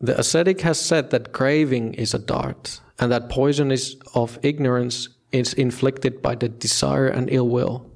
the 0.00 0.18
ascetic 0.18 0.60
has 0.60 0.78
said 0.78 1.10
that 1.10 1.32
craving 1.32 1.94
is 1.94 2.14
a 2.14 2.18
dart, 2.18 2.80
and 2.98 3.10
that 3.10 3.28
poison 3.28 3.72
is 3.72 3.96
of 4.14 4.38
ignorance 4.42 5.08
is 5.32 5.52
inflicted 5.54 6.22
by 6.22 6.34
the 6.34 6.48
desire 6.48 7.08
and 7.08 7.28
ill 7.30 7.48
will. 7.48 7.90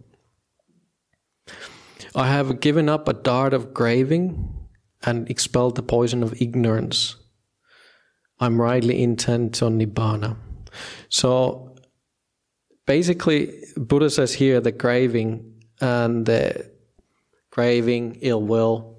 I 2.15 2.27
have 2.27 2.61
given 2.61 2.89
up 2.89 3.09
a 3.09 3.13
dart 3.13 3.55
of 3.55 3.75
craving 3.75 4.58
and 5.05 5.31
expelled 5.31 5.77
the 5.77 5.83
poison 5.83 6.23
of 6.23 6.41
ignorance. 6.41 7.17
I'm 8.41 8.61
rightly 8.61 9.03
intent 9.03 9.63
on 9.63 9.79
nibbana. 9.79 10.37
So 11.09 11.77
basically, 12.87 13.53
Buddha 13.77 14.11
says 14.11 14.33
here 14.35 14.61
the 14.61 14.73
craving 14.73 15.63
and 15.81 16.27
the 16.27 16.71
craving, 17.51 18.19
ill 18.21 18.43
will, 18.43 18.99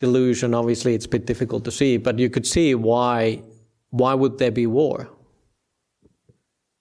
delusion. 0.00 0.54
Obviously, 0.54 0.94
it's 0.94 1.06
a 1.06 1.08
bit 1.08 1.26
difficult 1.26 1.64
to 1.64 1.70
see, 1.70 1.96
but 1.96 2.18
you 2.18 2.30
could 2.30 2.46
see 2.46 2.74
why. 2.74 3.42
Why 3.90 4.12
would 4.12 4.36
there 4.36 4.50
be 4.50 4.66
war? 4.66 5.08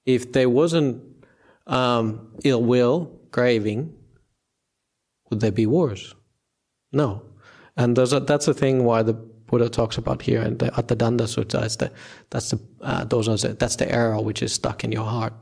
If 0.06 0.34
there 0.34 0.50
wasn't 0.50 1.02
um, 1.66 2.34
ill 2.44 2.62
will, 2.62 3.18
craving, 3.32 3.94
would 5.30 5.40
there 5.40 5.54
be 5.54 5.66
wars? 5.66 6.14
No. 6.92 7.27
And 7.78 7.96
that's 7.96 8.46
the 8.46 8.54
thing 8.54 8.84
why 8.84 9.04
the 9.04 9.14
Buddha 9.14 9.70
talks 9.70 9.98
about 9.98 10.22
here 10.24 10.42
in 10.42 10.58
the 10.58 10.72
Attadanda 10.72 11.26
Sutta. 11.26 11.64
Is 11.64 11.78
the, 11.78 11.92
that's 12.30 12.50
the 12.50 12.60
uh, 12.82 13.06
those 13.06 13.30
are 13.30 13.38
the, 13.38 13.54
that's 13.54 13.78
the 13.78 13.90
arrow 13.90 14.22
which 14.22 14.42
is 14.42 14.52
stuck 14.52 14.84
in 14.84 14.92
your 14.92 15.06
heart. 15.06 15.34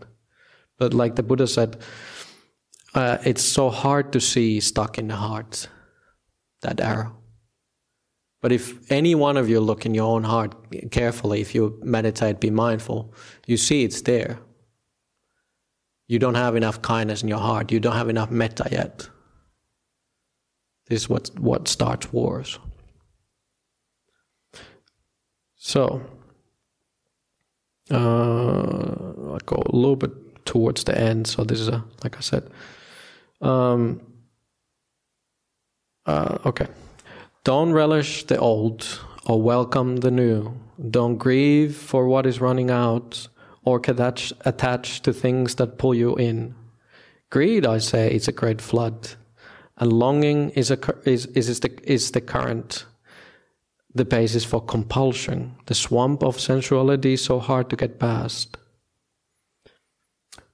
But 0.78 0.94
like 0.94 1.16
the 1.16 1.24
Buddha 1.24 1.48
said, 1.48 1.78
uh, 2.94 3.18
it's 3.24 3.42
so 3.42 3.70
hard 3.70 4.12
to 4.14 4.20
see 4.20 4.60
stuck 4.60 4.98
in 4.98 5.08
the 5.08 5.16
heart 5.16 5.70
that 6.62 6.80
arrow. 6.80 7.16
But 8.42 8.52
if 8.52 8.92
any 8.92 9.16
one 9.16 9.38
of 9.38 9.50
you 9.50 9.60
look 9.60 9.86
in 9.86 9.96
your 9.96 10.06
own 10.06 10.24
heart 10.24 10.54
carefully, 10.92 11.42
if 11.42 11.56
you 11.56 11.80
meditate, 11.84 12.40
be 12.40 12.52
mindful, 12.52 13.14
you 13.48 13.58
see 13.58 13.84
it's 13.84 14.02
there. 14.02 14.40
You 16.08 16.20
don't 16.20 16.36
have 16.36 16.56
enough 16.56 16.82
kindness 16.82 17.24
in 17.24 17.30
your 17.30 17.40
heart. 17.40 17.72
You 17.72 17.80
don't 17.80 17.96
have 17.96 18.10
enough 18.10 18.30
metta 18.30 18.68
yet. 18.72 19.10
This 20.88 21.04
is 21.04 21.10
what, 21.10 21.32
what 21.40 21.68
starts 21.68 22.12
wars. 22.14 22.60
So, 25.58 26.02
uh, 27.90 27.96
I'll 27.96 29.40
go 29.46 29.64
a 29.66 29.76
little 29.76 29.96
bit 29.96 30.46
towards 30.46 30.84
the 30.84 30.98
end. 30.98 31.28
So 31.28 31.44
this 31.44 31.60
is 31.60 31.68
a, 31.68 31.84
like 32.04 32.18
I 32.18 32.22
said, 32.22 32.50
um, 33.42 34.02
uh, 36.06 36.38
okay. 36.46 36.68
Don't 37.44 37.74
relish 37.74 38.26
the 38.26 38.38
old 38.38 39.00
or 39.26 39.42
welcome 39.42 39.98
the 39.98 40.12
new. 40.12 40.54
Don't 40.90 41.18
grieve 41.18 41.76
for 41.76 42.08
what 42.08 42.26
is 42.26 42.42
running 42.42 42.70
out 42.70 43.28
or 43.64 43.78
attach, 43.78 44.34
attach 44.46 45.02
to 45.02 45.14
things 45.14 45.56
that 45.56 45.78
pull 45.78 45.96
you 45.96 46.16
in. 46.16 46.56
Greed, 47.32 47.66
I 47.66 47.80
say, 47.80 48.14
is 48.14 48.28
a 48.28 48.32
great 48.32 48.62
flood, 48.62 49.10
and 49.78 49.92
longing 49.92 50.52
is, 50.52 50.72
a, 50.72 50.80
is, 51.06 51.26
is, 51.28 51.60
the, 51.60 51.80
is 51.84 52.12
the 52.12 52.22
current 52.22 52.86
the 53.96 54.04
basis 54.04 54.44
for 54.44 54.62
compulsion, 54.62 55.56
the 55.68 55.74
swamp 55.74 56.22
of 56.22 56.38
sensuality 56.38 57.14
is 57.14 57.24
so 57.24 57.40
hard 57.40 57.70
to 57.70 57.78
get 57.78 57.98
past. 57.98 58.58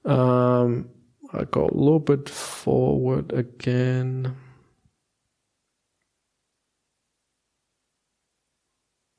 Um, 0.04 0.88
I 1.32 1.44
go 1.44 1.64
a 1.66 1.74
little 1.74 1.98
bit 1.98 2.28
forward 2.28 3.32
again. 3.32 4.36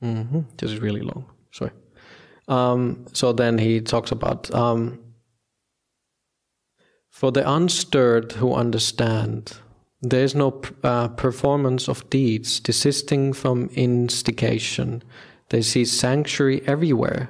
Mm-hmm. 0.02 0.40
This 0.58 0.72
is 0.72 0.80
really 0.80 1.02
long. 1.02 1.26
Sorry. 1.52 1.72
Um, 2.48 3.06
so 3.12 3.34
then 3.34 3.58
he 3.58 3.82
talks 3.82 4.12
about 4.12 4.54
um, 4.54 5.00
for 7.10 7.32
the 7.32 7.50
unstirred 7.50 8.34
who 8.34 8.54
understand 8.54 9.58
there 10.04 10.24
is 10.24 10.36
no 10.36 10.62
uh, 10.84 11.08
performance 11.08 11.88
of 11.88 12.08
deeds 12.10 12.60
desisting 12.60 13.32
from 13.32 13.70
instigation. 13.74 15.02
They 15.50 15.62
see 15.62 15.86
sanctuary 15.86 16.62
everywhere. 16.68 17.30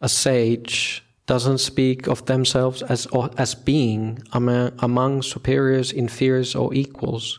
A 0.00 0.08
sage 0.08 1.04
doesn't 1.26 1.58
speak 1.58 2.06
of 2.08 2.24
themselves 2.24 2.80
as, 2.82 3.06
as 3.36 3.54
being 3.54 4.22
among, 4.32 4.72
among 4.78 5.22
superiors, 5.22 5.92
inferiors, 5.92 6.54
or 6.54 6.72
equals. 6.72 7.38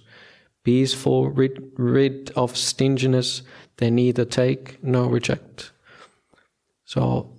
Peaceful, 0.63 1.31
rid, 1.31 1.71
rid 1.77 2.31
of 2.35 2.55
stinginess, 2.55 3.41
they 3.77 3.89
neither 3.89 4.25
take 4.25 4.81
nor 4.83 5.07
reject. 5.07 5.71
So 6.85 7.33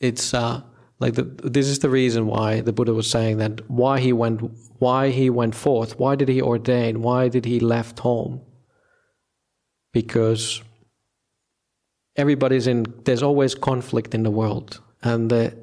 it's 0.00 0.34
uh, 0.34 0.62
like 0.98 1.14
the, 1.14 1.22
this 1.22 1.68
is 1.68 1.78
the 1.78 1.90
reason 1.90 2.26
why 2.26 2.62
the 2.62 2.72
Buddha 2.72 2.94
was 2.94 3.08
saying 3.08 3.38
that 3.38 3.70
why 3.70 4.00
he 4.00 4.12
went 4.12 4.40
why 4.78 5.10
he 5.10 5.30
went 5.30 5.54
forth, 5.54 5.98
why 5.98 6.16
did 6.16 6.28
he 6.28 6.40
ordain, 6.42 7.02
why 7.02 7.28
did 7.28 7.44
he 7.44 7.60
left 7.60 8.00
home? 8.00 8.40
Because 9.92 10.62
everybody's 12.16 12.66
in 12.66 12.84
there's 13.04 13.22
always 13.22 13.54
conflict 13.54 14.14
in 14.14 14.22
the 14.22 14.30
world. 14.30 14.80
And 15.02 15.30
the 15.30 15.56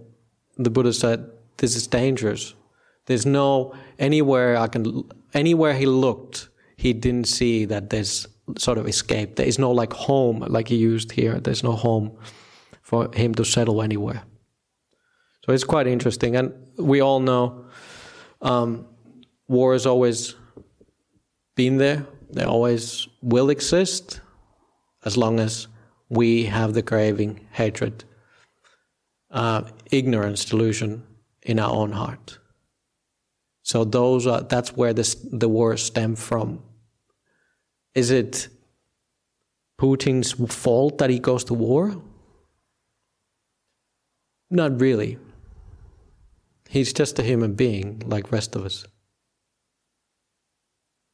the 0.58 0.70
Buddha 0.70 0.94
said 0.94 1.30
this 1.58 1.76
is 1.76 1.88
dangerous. 1.88 2.54
There's 3.06 3.26
no 3.26 3.74
anywhere 4.00 4.58
I 4.58 4.68
can 4.68 5.04
anywhere 5.34 5.74
he 5.74 5.86
looked, 5.86 6.50
he 6.78 6.94
didn't 6.94 7.28
see 7.28 7.66
that 7.66 7.90
there's 7.90 8.28
sort 8.58 8.78
of 8.78 8.88
escape. 8.88 9.36
There 9.36 9.46
is 9.48 9.60
no 9.60 9.72
like 9.72 9.94
home 9.94 10.40
like 10.48 10.68
he 10.68 10.76
used 10.76 11.12
here. 11.12 11.40
There's 11.40 11.64
no 11.64 11.74
home 11.74 12.18
for 12.82 13.10
him 13.14 13.34
to 13.36 13.46
settle 13.46 13.82
anywhere. 13.82 14.24
So 15.46 15.54
it's 15.54 15.64
quite 15.64 15.88
interesting, 15.88 16.36
and 16.36 16.54
we 16.78 17.02
all 17.02 17.20
know 17.20 17.66
um, 18.42 18.86
war 19.54 19.74
has 19.74 19.86
always 19.86 20.36
been 21.56 21.78
there. 21.78 22.06
They 22.32 22.44
always 22.44 23.08
will 23.22 23.50
exist 23.50 24.20
as 25.06 25.16
long 25.16 25.40
as 25.40 25.68
we 26.10 26.46
have 26.46 26.74
the 26.74 26.82
craving, 26.82 27.48
hatred, 27.52 28.04
uh, 29.32 29.62
ignorance, 29.92 30.46
delusion 30.46 31.04
in 31.44 31.60
our 31.60 31.72
own 31.72 31.92
heart. 31.92 32.40
So 33.62 33.86
those 33.86 34.28
are 34.28 34.42
that's 34.42 34.76
where 34.76 34.94
this, 34.94 35.16
the 35.16 35.48
war 35.48 35.78
stem 35.78 36.16
from. 36.16 36.62
Is 37.96 38.10
it 38.12 38.50
Putin's 39.80 40.32
fault 40.54 40.98
that 40.98 41.10
he 41.10 41.20
goes 41.20 41.44
to 41.46 41.54
war? 41.54 42.02
Not 44.50 44.80
really. 44.82 45.18
He's 46.70 46.92
just 46.94 47.20
a 47.20 47.24
human 47.24 47.54
being 47.54 48.02
like 48.06 48.32
rest 48.32 48.56
of 48.56 48.66
us. 48.66 48.86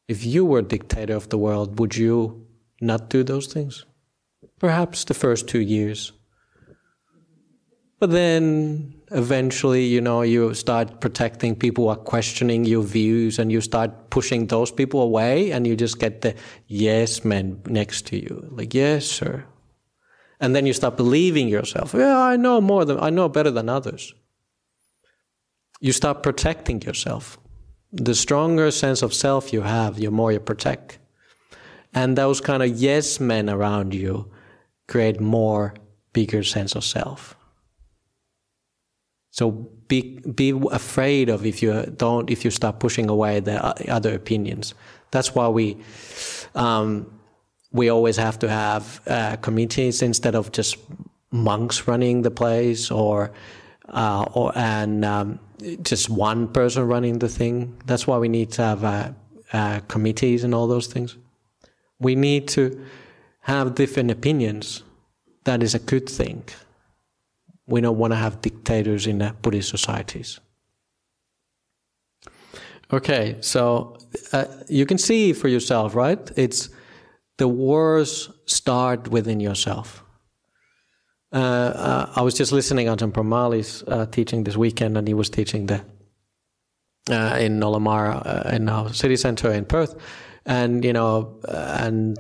If 0.10 0.26
you 0.26 0.44
were 0.44 0.64
dictator 0.64 1.16
of 1.16 1.30
the 1.30 1.38
world, 1.38 1.78
would 1.80 1.96
you 1.96 2.48
not 2.82 3.10
do 3.12 3.24
those 3.24 3.46
things? 3.46 3.86
Perhaps 4.58 5.04
the 5.04 5.14
first 5.14 5.48
two 5.48 5.60
years. 5.60 6.12
But 8.00 8.10
then 8.10 8.96
eventually, 9.12 9.86
you 9.86 10.02
know, 10.02 10.24
you 10.24 10.56
start 10.56 11.00
protecting 11.00 11.56
people 11.56 11.84
who 11.84 11.90
are 11.92 11.96
questioning 11.96 12.66
your 12.66 12.82
views 12.82 13.38
and 13.38 13.52
you 13.52 13.62
start 13.62 14.10
pushing 14.10 14.48
those 14.48 14.72
people 14.72 15.00
away 15.02 15.52
and 15.52 15.68
you 15.68 15.76
just 15.76 16.00
get 16.00 16.22
the 16.22 16.34
yes 16.66 17.24
men 17.24 17.62
next 17.68 18.08
to 18.08 18.16
you. 18.18 18.48
Like, 18.50 18.74
yes, 18.74 19.06
sir. 19.06 19.46
And 20.40 20.56
then 20.56 20.66
you 20.66 20.74
start 20.74 20.98
believing 20.98 21.50
yourself. 21.50 21.94
Yeah, 21.94 22.18
I 22.18 22.36
know 22.36 22.60
more 22.62 22.84
than, 22.84 23.00
I 23.00 23.12
know 23.12 23.30
better 23.30 23.52
than 23.52 23.70
others. 23.70 24.16
You 25.80 25.92
start 25.92 26.24
protecting 26.24 26.82
yourself. 26.82 27.38
The 27.92 28.16
stronger 28.16 28.72
sense 28.72 29.02
of 29.02 29.14
self 29.14 29.52
you 29.52 29.62
have, 29.62 29.96
the 29.96 30.10
more 30.10 30.32
you 30.32 30.40
protect. 30.40 31.00
And 31.94 32.18
those 32.18 32.40
kind 32.40 32.62
of 32.62 32.70
yes 32.70 33.20
men 33.20 33.50
around 33.50 33.94
you 33.94 34.32
create 34.88 35.20
more 35.20 35.74
bigger 36.14 36.44
sense 36.44 36.76
of 36.76 36.84
self. 36.84 37.36
So 39.32 39.52
be 39.88 40.20
be 40.36 40.50
afraid 40.72 41.30
of 41.30 41.46
if 41.46 41.62
you 41.64 41.86
don't 41.98 42.30
if 42.30 42.44
you 42.44 42.52
start 42.52 42.80
pushing 42.80 43.10
away 43.10 43.40
the 43.40 43.58
other 43.92 44.14
opinions. 44.14 44.74
That's 45.12 45.34
why 45.34 45.48
we 45.48 45.78
um, 46.56 47.20
we 47.72 47.90
always 47.90 48.18
have 48.18 48.40
to 48.40 48.50
have 48.50 49.02
uh, 49.08 49.36
committees 49.38 50.02
instead 50.02 50.36
of 50.36 50.52
just 50.52 50.78
monks 51.32 51.88
running 51.88 52.24
the 52.24 52.32
place 52.32 52.92
or 52.92 53.32
uh, 53.90 54.26
or 54.34 54.52
and 54.56 55.06
um, 55.06 55.40
just 55.82 56.10
one 56.10 56.48
person 56.48 56.88
running 56.88 57.20
the 57.20 57.30
thing. 57.30 57.78
That's 57.86 58.08
why 58.08 58.18
we 58.18 58.30
need 58.30 58.52
to 58.54 58.62
have 58.62 58.84
uh, 58.84 59.12
uh 59.54 59.80
committees 59.88 60.44
and 60.44 60.54
all 60.54 60.68
those 60.68 60.88
things. 60.88 61.18
We 62.00 62.16
need 62.16 62.48
to 62.50 62.86
have 63.42 63.76
different 63.76 64.12
opinions. 64.12 64.84
That 65.44 65.64
is 65.64 65.74
a 65.76 65.80
good 65.80 66.10
thing 66.10 66.44
we 67.70 67.82
don't 67.82 67.98
want 67.98 68.12
to 68.12 68.18
have 68.18 68.42
dictators 68.42 69.06
in 69.08 69.20
the 69.20 69.36
Buddhist 69.42 69.70
societies. 69.70 70.40
Okay, 72.92 73.38
so 73.42 73.98
uh, 74.34 74.46
you 74.68 74.86
can 74.88 74.98
see 74.98 75.34
for 75.34 75.48
yourself, 75.48 75.94
right? 75.94 76.20
It's 76.36 76.70
the 77.38 77.48
wars 77.48 78.30
start 78.48 79.10
within 79.10 79.40
yourself. 79.40 80.04
Uh, 81.32 81.38
uh, 81.38 82.12
I 82.16 82.22
was 82.22 82.34
just 82.34 82.52
listening 82.52 82.88
to 82.88 82.96
Ajahn 82.96 83.12
Brahmali's 83.12 83.84
uh, 83.88 84.08
teaching 84.08 84.44
this 84.44 84.58
weekend, 84.58 84.98
and 84.98 85.08
he 85.08 85.14
was 85.14 85.30
teaching 85.30 85.68
the 85.68 85.86
uh, 87.10 87.38
in 87.40 87.60
Nollamara 87.60 88.46
uh, 88.46 88.50
in 88.50 88.68
our 88.68 88.94
city 88.94 89.16
center 89.16 89.52
in 89.52 89.66
Perth, 89.66 89.96
and 90.46 90.84
you 90.84 90.92
know, 90.94 91.40
and 91.48 92.18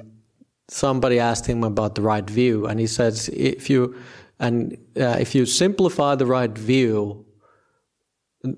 somebody 0.67 1.19
asked 1.19 1.47
him 1.47 1.63
about 1.63 1.95
the 1.95 2.03
right 2.03 2.29
view, 2.29 2.67
and 2.67 2.79
he 2.79 2.85
says 2.85 3.29
if 3.29 3.67
you 3.67 3.95
and 4.39 4.77
if 4.95 5.33
you 5.33 5.47
simplify 5.47 6.13
the 6.13 6.27
right 6.27 6.55
view, 6.55 7.25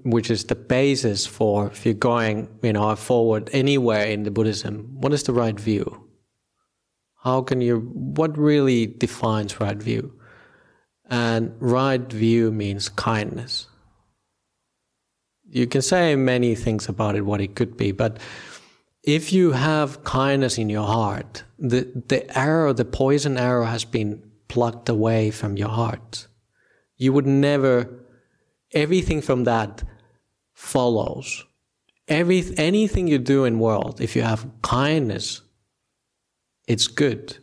which 0.03 0.29
is 0.29 0.43
the 0.43 0.55
basis 0.55 1.25
for 1.25 1.67
if 1.67 1.86
you're 1.86 1.93
going, 1.93 2.50
you 2.62 2.74
know, 2.74 2.93
forward 2.98 3.50
anywhere 3.53 4.05
in 4.05 4.24
the 4.24 4.31
Buddhism, 4.31 4.98
what 5.00 5.13
is 5.13 5.24
the 5.24 5.34
right 5.34 5.58
view? 5.58 6.10
How 7.24 7.41
can 7.41 7.62
you? 7.62 7.79
What 7.93 8.38
really 8.38 8.86
defines 8.86 9.62
right 9.62 9.77
view? 9.77 10.13
And 11.12 11.53
right 11.60 12.01
view 12.01 12.51
means 12.51 12.88
kindness. 12.88 13.68
You 15.50 15.68
can 15.68 15.82
say 15.82 16.15
many 16.15 16.56
things 16.56 16.88
about 16.88 17.18
it, 17.18 17.25
what 17.25 17.41
it 17.41 17.53
could 17.53 17.75
be, 17.75 17.91
but 17.91 18.18
if 19.03 19.34
you 19.34 19.51
have 19.51 20.06
kindness 20.06 20.58
in 20.58 20.70
your 20.70 20.88
heart, 20.88 21.44
the, 21.60 21.91
the 22.08 22.38
arrow, 22.38 22.72
the 22.72 22.86
poison 22.86 23.38
arrow 23.38 23.65
has 23.65 23.84
been 23.84 24.24
plucked 24.48 24.88
away 24.88 25.32
from 25.32 25.58
your 25.58 25.70
heart. 25.70 26.27
You 26.96 27.12
would 27.12 27.27
never, 27.27 27.89
everything 28.74 29.21
from 29.21 29.43
that 29.43 29.84
follows. 30.54 31.45
Every, 32.08 32.43
anything 32.58 33.08
you 33.08 33.17
do 33.17 33.43
in 33.43 33.60
world, 33.60 34.00
if 34.00 34.15
you 34.15 34.21
have 34.21 34.50
kindness, 34.62 35.41
it's 36.67 36.88
good. 36.88 37.38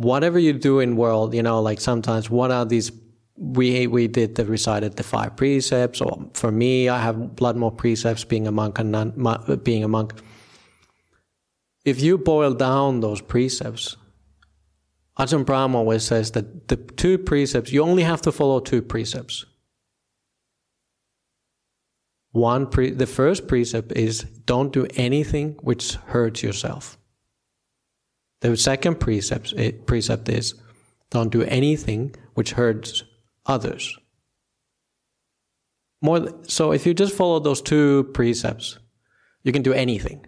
Whatever 0.00 0.38
you 0.38 0.54
do 0.54 0.80
in 0.80 0.96
world, 0.96 1.34
you 1.34 1.42
know, 1.42 1.60
like 1.60 1.78
sometimes 1.78 2.30
what 2.30 2.50
are 2.50 2.64
these 2.64 2.90
we 3.36 3.86
we 3.86 4.08
did 4.08 4.34
the 4.34 4.44
recited 4.44 4.96
the 4.96 5.02
five 5.02 5.36
precepts 5.36 6.00
or 6.00 6.30
for 6.34 6.50
me 6.50 6.88
I 6.88 6.98
have 6.98 7.16
a 7.18 7.30
lot 7.40 7.56
more 7.56 7.72
precepts 7.72 8.24
being 8.24 8.46
a 8.46 8.52
monk 8.52 8.78
and 8.78 8.92
non, 8.92 9.60
being 9.62 9.84
a 9.84 9.88
monk. 9.88 10.14
If 11.84 12.00
you 12.00 12.16
boil 12.16 12.54
down 12.54 13.00
those 13.00 13.20
precepts, 13.20 13.96
Ajahn 15.18 15.44
Brahm 15.44 15.74
always 15.74 16.02
says 16.04 16.30
that 16.32 16.68
the 16.68 16.76
two 16.76 17.18
precepts, 17.18 17.72
you 17.72 17.82
only 17.82 18.02
have 18.02 18.22
to 18.22 18.32
follow 18.32 18.60
two 18.60 18.80
precepts. 18.80 19.44
One 22.32 22.66
pre- 22.66 22.92
the 22.92 23.06
first 23.06 23.48
precept 23.48 23.92
is 23.92 24.22
don't 24.22 24.72
do 24.72 24.86
anything 24.96 25.56
which 25.60 25.94
hurts 26.12 26.42
yourself. 26.42 26.96
The 28.40 28.56
second 28.56 29.00
precept, 29.00 29.54
eh, 29.56 29.72
precept 29.86 30.28
is 30.28 30.54
don't 31.10 31.30
do 31.30 31.42
anything 31.42 32.14
which 32.34 32.52
hurts 32.52 33.04
others. 33.46 33.98
More, 36.02 36.28
so 36.44 36.72
if 36.72 36.86
you 36.86 36.94
just 36.94 37.14
follow 37.14 37.40
those 37.40 37.60
two 37.60 38.04
precepts, 38.14 38.78
you 39.42 39.52
can 39.52 39.62
do 39.62 39.72
anything. 39.72 40.24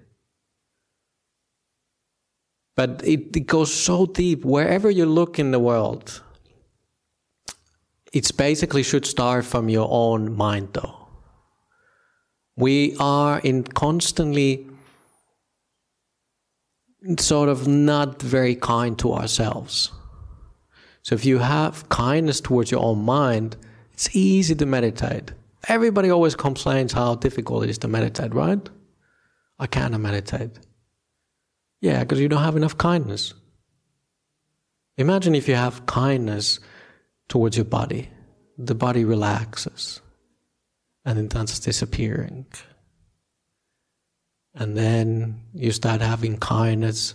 But 2.75 3.03
it, 3.05 3.37
it 3.37 3.47
goes 3.47 3.73
so 3.73 4.07
deep. 4.07 4.45
Wherever 4.45 4.91
you 4.91 5.07
look 5.07 5.39
in 5.39 5.51
the 5.51 5.59
world, 5.59 6.23
it's 8.13 8.31
basically 8.31 8.83
should 8.83 9.07
start 9.07 9.45
from 9.45 9.69
your 9.69 9.89
own 9.91 10.37
mind, 10.37 10.71
though. 10.73 11.09
We 12.57 12.97
are 12.99 13.39
in 13.41 13.65
constantly 13.65 14.67
sort 17.19 17.49
of 17.49 17.67
not 17.67 18.23
very 18.23 18.55
kind 18.55 18.99
to 18.99 19.13
ourselves. 19.13 19.91
So 21.03 21.15
if 21.15 21.25
you 21.25 21.39
have 21.39 21.89
kindness 21.89 22.41
towards 22.41 22.71
your 22.71 22.83
own 22.83 23.05
mind, 23.05 23.57
it's 23.93 24.15
easy 24.15 24.55
to 24.55 24.67
meditate. 24.67 25.33
Everybody 25.69 26.11
always 26.11 26.35
complains 26.35 26.93
how 26.93 27.17
difficult 27.17 27.65
it 27.65 27.71
is 27.71 27.79
to 27.79 27.89
meditate, 27.89 28.35
right? 28.35 28.69
I 29.59 29.67
can't 29.67 29.99
meditate. 30.01 30.59
Yeah, 31.81 32.01
because 32.01 32.21
you 32.21 32.29
don't 32.29 32.43
have 32.43 32.57
enough 32.57 32.79
kindness. 32.79 33.35
Imagine 34.97 35.35
if 35.35 35.49
you 35.49 35.55
have 35.55 35.87
kindness 35.87 36.61
towards 37.29 37.57
your 37.57 37.65
body, 37.65 38.11
the 38.59 38.75
body 38.75 39.05
relaxes 39.05 40.01
and 41.05 41.19
then 41.19 41.31
starts 41.31 41.59
disappearing. 41.59 42.47
And 44.55 44.77
then 44.77 45.41
you 45.55 45.73
start 45.73 46.01
having 46.01 46.37
kindness 46.39 47.15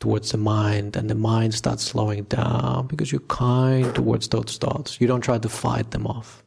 towards 0.00 0.32
the 0.32 0.38
mind, 0.38 0.96
and 0.96 1.08
the 1.08 1.14
mind 1.14 1.54
starts 1.54 1.82
slowing 1.84 2.24
down 2.24 2.86
because 2.88 3.10
you're 3.10 3.20
kind 3.22 3.94
towards 3.94 4.28
those 4.28 4.58
thoughts. 4.58 5.00
You 5.00 5.06
don't 5.06 5.22
try 5.22 5.38
to 5.38 5.48
fight 5.48 5.92
them 5.92 6.06
off. 6.06 6.44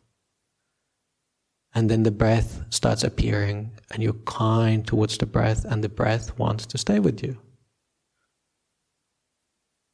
And 1.73 1.89
then 1.89 2.03
the 2.03 2.11
breath 2.11 2.63
starts 2.69 3.03
appearing, 3.03 3.71
and 3.91 4.03
you're 4.03 4.13
kind 4.25 4.85
towards 4.85 5.17
the 5.17 5.25
breath, 5.25 5.65
and 5.65 5.83
the 5.83 5.89
breath 5.89 6.37
wants 6.37 6.65
to 6.67 6.77
stay 6.77 6.99
with 6.99 7.23
you. 7.23 7.37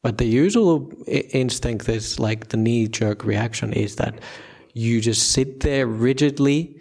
But 0.01 0.17
the 0.17 0.25
usual 0.25 0.91
instinct 1.07 1.87
is 1.87 2.19
like 2.19 2.49
the 2.49 2.57
knee 2.57 2.89
jerk 2.89 3.23
reaction 3.23 3.71
is 3.71 3.95
that 3.95 4.19
you 4.73 4.99
just 4.99 5.31
sit 5.31 5.61
there 5.61 5.87
rigidly 5.87 6.77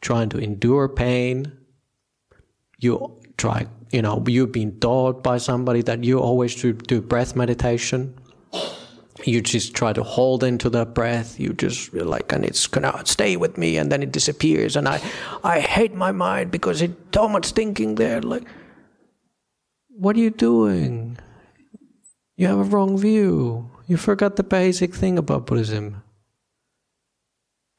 trying 0.00 0.28
to 0.28 0.38
endure 0.38 0.88
pain. 0.88 1.52
You 2.80 3.16
try, 3.36 3.66
you 3.92 4.02
know, 4.02 4.24
you've 4.26 4.52
been 4.52 4.78
taught 4.80 5.22
by 5.22 5.38
somebody 5.38 5.82
that 5.82 6.02
you 6.04 6.18
always 6.18 6.54
do, 6.54 6.72
do 6.72 7.00
breath 7.00 7.36
meditation. 7.36 8.14
You 9.24 9.42
just 9.42 9.74
try 9.74 9.92
to 9.92 10.02
hold 10.02 10.42
into 10.42 10.70
the 10.70 10.86
breath. 10.86 11.38
You 11.38 11.52
just 11.52 11.92
like, 11.92 12.32
and 12.32 12.44
it's 12.44 12.66
gonna 12.66 13.02
stay 13.04 13.36
with 13.36 13.58
me, 13.58 13.76
and 13.76 13.92
then 13.92 14.02
it 14.02 14.12
disappears. 14.12 14.76
And 14.76 14.88
I, 14.88 15.02
I 15.44 15.60
hate 15.60 15.94
my 15.94 16.10
mind 16.10 16.50
because 16.50 16.80
it's 16.80 16.96
so 17.14 17.28
much 17.28 17.52
thinking 17.52 17.96
there. 17.96 18.22
Like, 18.22 18.44
what 19.88 20.16
are 20.16 20.20
you 20.20 20.30
doing? 20.30 21.18
You 22.36 22.46
have 22.46 22.58
a 22.58 22.64
wrong 22.64 22.96
view. 22.96 23.70
You 23.86 23.98
forgot 23.98 24.36
the 24.36 24.42
basic 24.42 24.94
thing 24.94 25.18
about 25.18 25.46
Buddhism. 25.46 26.02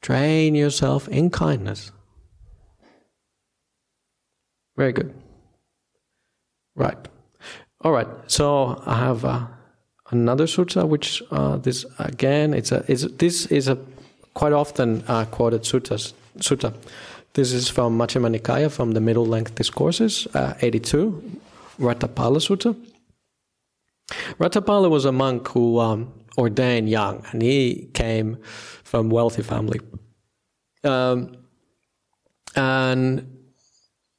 Train 0.00 0.54
yourself 0.54 1.08
in 1.08 1.30
kindness. 1.30 1.90
Very 4.76 4.92
good. 4.92 5.14
Right. 6.74 6.96
All 7.82 7.92
right. 7.92 8.08
So 8.26 8.82
I 8.86 8.96
have 8.96 9.24
uh, 9.24 9.46
another 10.10 10.44
sutta, 10.44 10.88
which 10.88 11.22
uh, 11.30 11.56
this 11.56 11.84
again, 11.98 12.54
it's 12.54 12.72
a, 12.72 12.84
it's, 12.88 13.06
this 13.18 13.46
is 13.46 13.68
a 13.68 13.78
quite 14.34 14.52
often 14.52 15.04
uh, 15.08 15.24
quoted 15.26 15.62
sutta. 15.62 16.12
Sutta. 16.38 16.74
This 17.34 17.52
is 17.52 17.68
from 17.68 17.98
Majjhima 17.98 18.34
Nikaya, 18.34 18.70
from 18.70 18.92
the 18.92 19.00
Middle 19.00 19.24
Length 19.24 19.54
Discourses, 19.54 20.26
uh, 20.34 20.54
82, 20.60 21.40
Ratapala 21.78 22.38
Sutta. 22.38 22.76
Ratapala 24.38 24.90
was 24.90 25.06
a 25.06 25.12
monk 25.12 25.48
who 25.48 25.78
um, 25.78 26.12
ordained 26.36 26.90
young, 26.90 27.24
and 27.32 27.40
he 27.40 27.88
came 27.94 28.36
from 28.84 29.08
wealthy 29.08 29.42
family. 29.42 29.80
Um, 30.84 31.36
and 32.54 33.31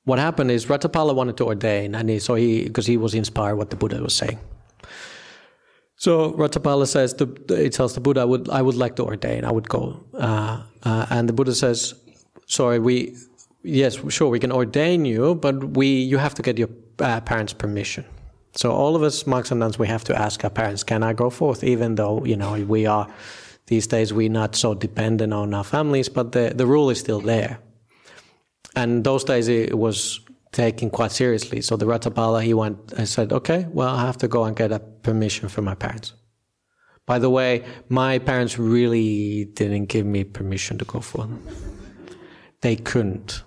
what 0.06 0.20
happened 0.20 0.52
is 0.52 0.66
Ratapala 0.66 1.16
wanted 1.16 1.38
to 1.38 1.46
ordain, 1.46 1.96
and 1.96 2.10
he, 2.10 2.20
so 2.20 2.36
he 2.36 2.64
because 2.64 2.86
he 2.86 2.98
was 2.98 3.14
inspired 3.14 3.56
what 3.56 3.70
the 3.70 3.76
Buddha 3.76 4.02
was 4.02 4.16
saying. 4.16 4.40
So 5.96 6.34
Ratapala 6.34 6.86
says, 6.88 7.14
to, 7.14 7.34
he 7.48 7.70
tells 7.70 7.94
the 7.94 8.02
Buddha, 8.02 8.22
I 8.22 8.26
would, 8.26 8.50
I 8.50 8.62
would 8.62 8.76
like 8.76 8.98
to 8.98 9.06
ordain, 9.06 9.46
I 9.46 9.52
would 9.52 9.70
go. 9.70 10.04
Uh, 10.14 10.64
uh, 10.84 11.06
and 11.10 11.30
the 11.30 11.34
Buddha 11.34 11.56
says, 11.56 11.94
sorry, 12.46 12.80
we, 12.80 13.16
yes, 13.64 13.98
sure, 14.10 14.28
we 14.28 14.40
can 14.40 14.52
ordain 14.52 15.06
you, 15.06 15.36
but 15.36 15.64
we, 15.78 15.88
you 15.88 16.18
have 16.18 16.34
to 16.34 16.42
get 16.42 16.58
your 16.58 16.68
uh, 17.00 17.22
parents' 17.22 17.54
permission. 17.54 18.04
So 18.56 18.72
all 18.72 18.98
of 18.98 19.04
us 19.04 19.26
monks 19.26 19.52
and 19.52 19.62
nuns, 19.62 19.80
we 19.80 19.88
have 19.88 20.04
to 20.06 20.20
ask 20.20 20.44
our 20.44 20.50
parents, 20.50 20.84
can 20.84 21.04
I 21.04 21.14
go 21.14 21.30
forth? 21.30 21.64
Even 21.64 21.96
though, 21.96 22.26
you 22.26 22.36
know, 22.36 22.54
we 22.66 22.86
are, 22.86 23.08
these 23.68 23.88
days, 23.88 24.12
we're 24.12 24.30
not 24.30 24.58
so 24.58 24.74
dependent 24.74 25.34
on 25.34 25.54
our 25.54 25.64
families, 25.64 26.10
but 26.10 26.34
the, 26.34 26.52
the 26.54 26.68
rule 26.68 26.90
is 26.90 27.00
still 27.00 27.22
there. 27.22 27.60
And 28.76 29.04
those 29.04 29.24
days 29.24 29.48
it 29.48 29.78
was 29.78 30.20
taken 30.52 30.90
quite 30.90 31.12
seriously. 31.12 31.62
So 31.62 31.76
the 31.76 31.86
Ratapala, 31.86 32.44
he 32.44 32.54
went 32.54 32.94
and 32.94 33.08
said, 33.08 33.34
okay, 33.34 33.68
well, 33.72 33.96
I 33.96 34.02
have 34.06 34.18
to 34.20 34.28
go 34.28 34.46
and 34.46 34.56
get 34.56 34.72
a 34.72 34.80
permission 34.80 35.50
from 35.50 35.66
my 35.66 35.76
parents. 35.76 36.14
By 37.06 37.20
the 37.20 37.30
way, 37.30 37.66
my 37.90 38.20
parents 38.20 38.58
really 38.58 39.46
didn't 39.46 39.88
give 39.88 40.06
me 40.06 40.24
permission 40.24 40.78
to 40.78 40.86
go 40.86 41.02
for 41.02 41.20
them. 41.20 41.46
They 42.62 42.78
couldn't. 42.78 43.44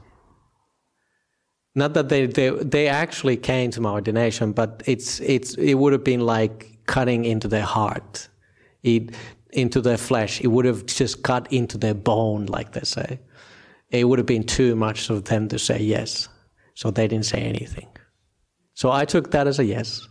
Not 1.74 1.94
that 1.94 2.08
they, 2.08 2.26
they, 2.26 2.50
they 2.50 2.88
actually 2.88 3.36
came 3.36 3.70
to 3.70 3.80
my 3.80 3.90
ordination, 3.90 4.52
but 4.52 4.82
it's, 4.86 5.20
it's, 5.20 5.54
it 5.54 5.74
would 5.74 5.92
have 5.92 6.04
been 6.04 6.20
like 6.20 6.78
cutting 6.86 7.24
into 7.24 7.48
their 7.48 7.64
heart, 7.64 8.28
it, 8.82 9.14
into 9.52 9.80
their 9.80 9.96
flesh. 9.96 10.40
It 10.40 10.48
would 10.48 10.64
have 10.64 10.86
just 10.86 11.22
cut 11.22 11.50
into 11.52 11.78
their 11.78 11.94
bone, 11.94 12.46
like 12.46 12.72
they 12.72 12.80
say. 12.80 13.20
It 14.00 14.04
would 14.04 14.18
have 14.18 14.26
been 14.26 14.44
too 14.44 14.76
much 14.76 15.10
of 15.10 15.24
them 15.24 15.48
to 15.48 15.58
say 15.58 15.80
yes. 15.80 16.28
So 16.74 16.90
they 16.90 17.08
didn't 17.08 17.26
say 17.26 17.40
anything. 17.40 17.88
So 18.74 18.92
I 18.92 19.04
took 19.06 19.30
that 19.30 19.46
as 19.46 19.58
a 19.58 19.64
yes. 19.64 20.06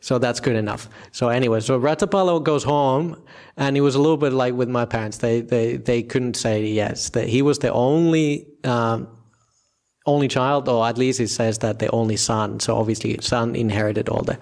so 0.00 0.18
that's 0.18 0.40
good 0.40 0.56
enough. 0.56 0.88
So 1.12 1.28
anyway, 1.28 1.60
so 1.60 1.78
Ratthapala 1.78 2.42
goes 2.42 2.64
home, 2.64 3.22
and 3.56 3.76
he 3.76 3.80
was 3.80 3.94
a 3.94 3.98
little 3.98 4.16
bit 4.16 4.32
like 4.32 4.54
with 4.54 4.68
my 4.68 4.86
parents. 4.86 5.18
They 5.18 5.42
they 5.42 5.76
they 5.76 6.02
couldn't 6.02 6.34
say 6.34 6.64
yes. 6.64 7.10
That 7.10 7.28
he 7.28 7.42
was 7.42 7.58
the 7.58 7.72
only 7.72 8.46
um, 8.64 9.08
only 10.06 10.28
child, 10.28 10.68
or 10.68 10.86
at 10.86 10.96
least 10.96 11.18
he 11.18 11.26
says 11.26 11.58
that 11.58 11.78
the 11.78 11.90
only 11.90 12.16
son. 12.16 12.60
So 12.60 12.76
obviously, 12.76 13.18
son 13.20 13.54
inherited 13.54 14.08
all 14.08 14.22
the 14.22 14.38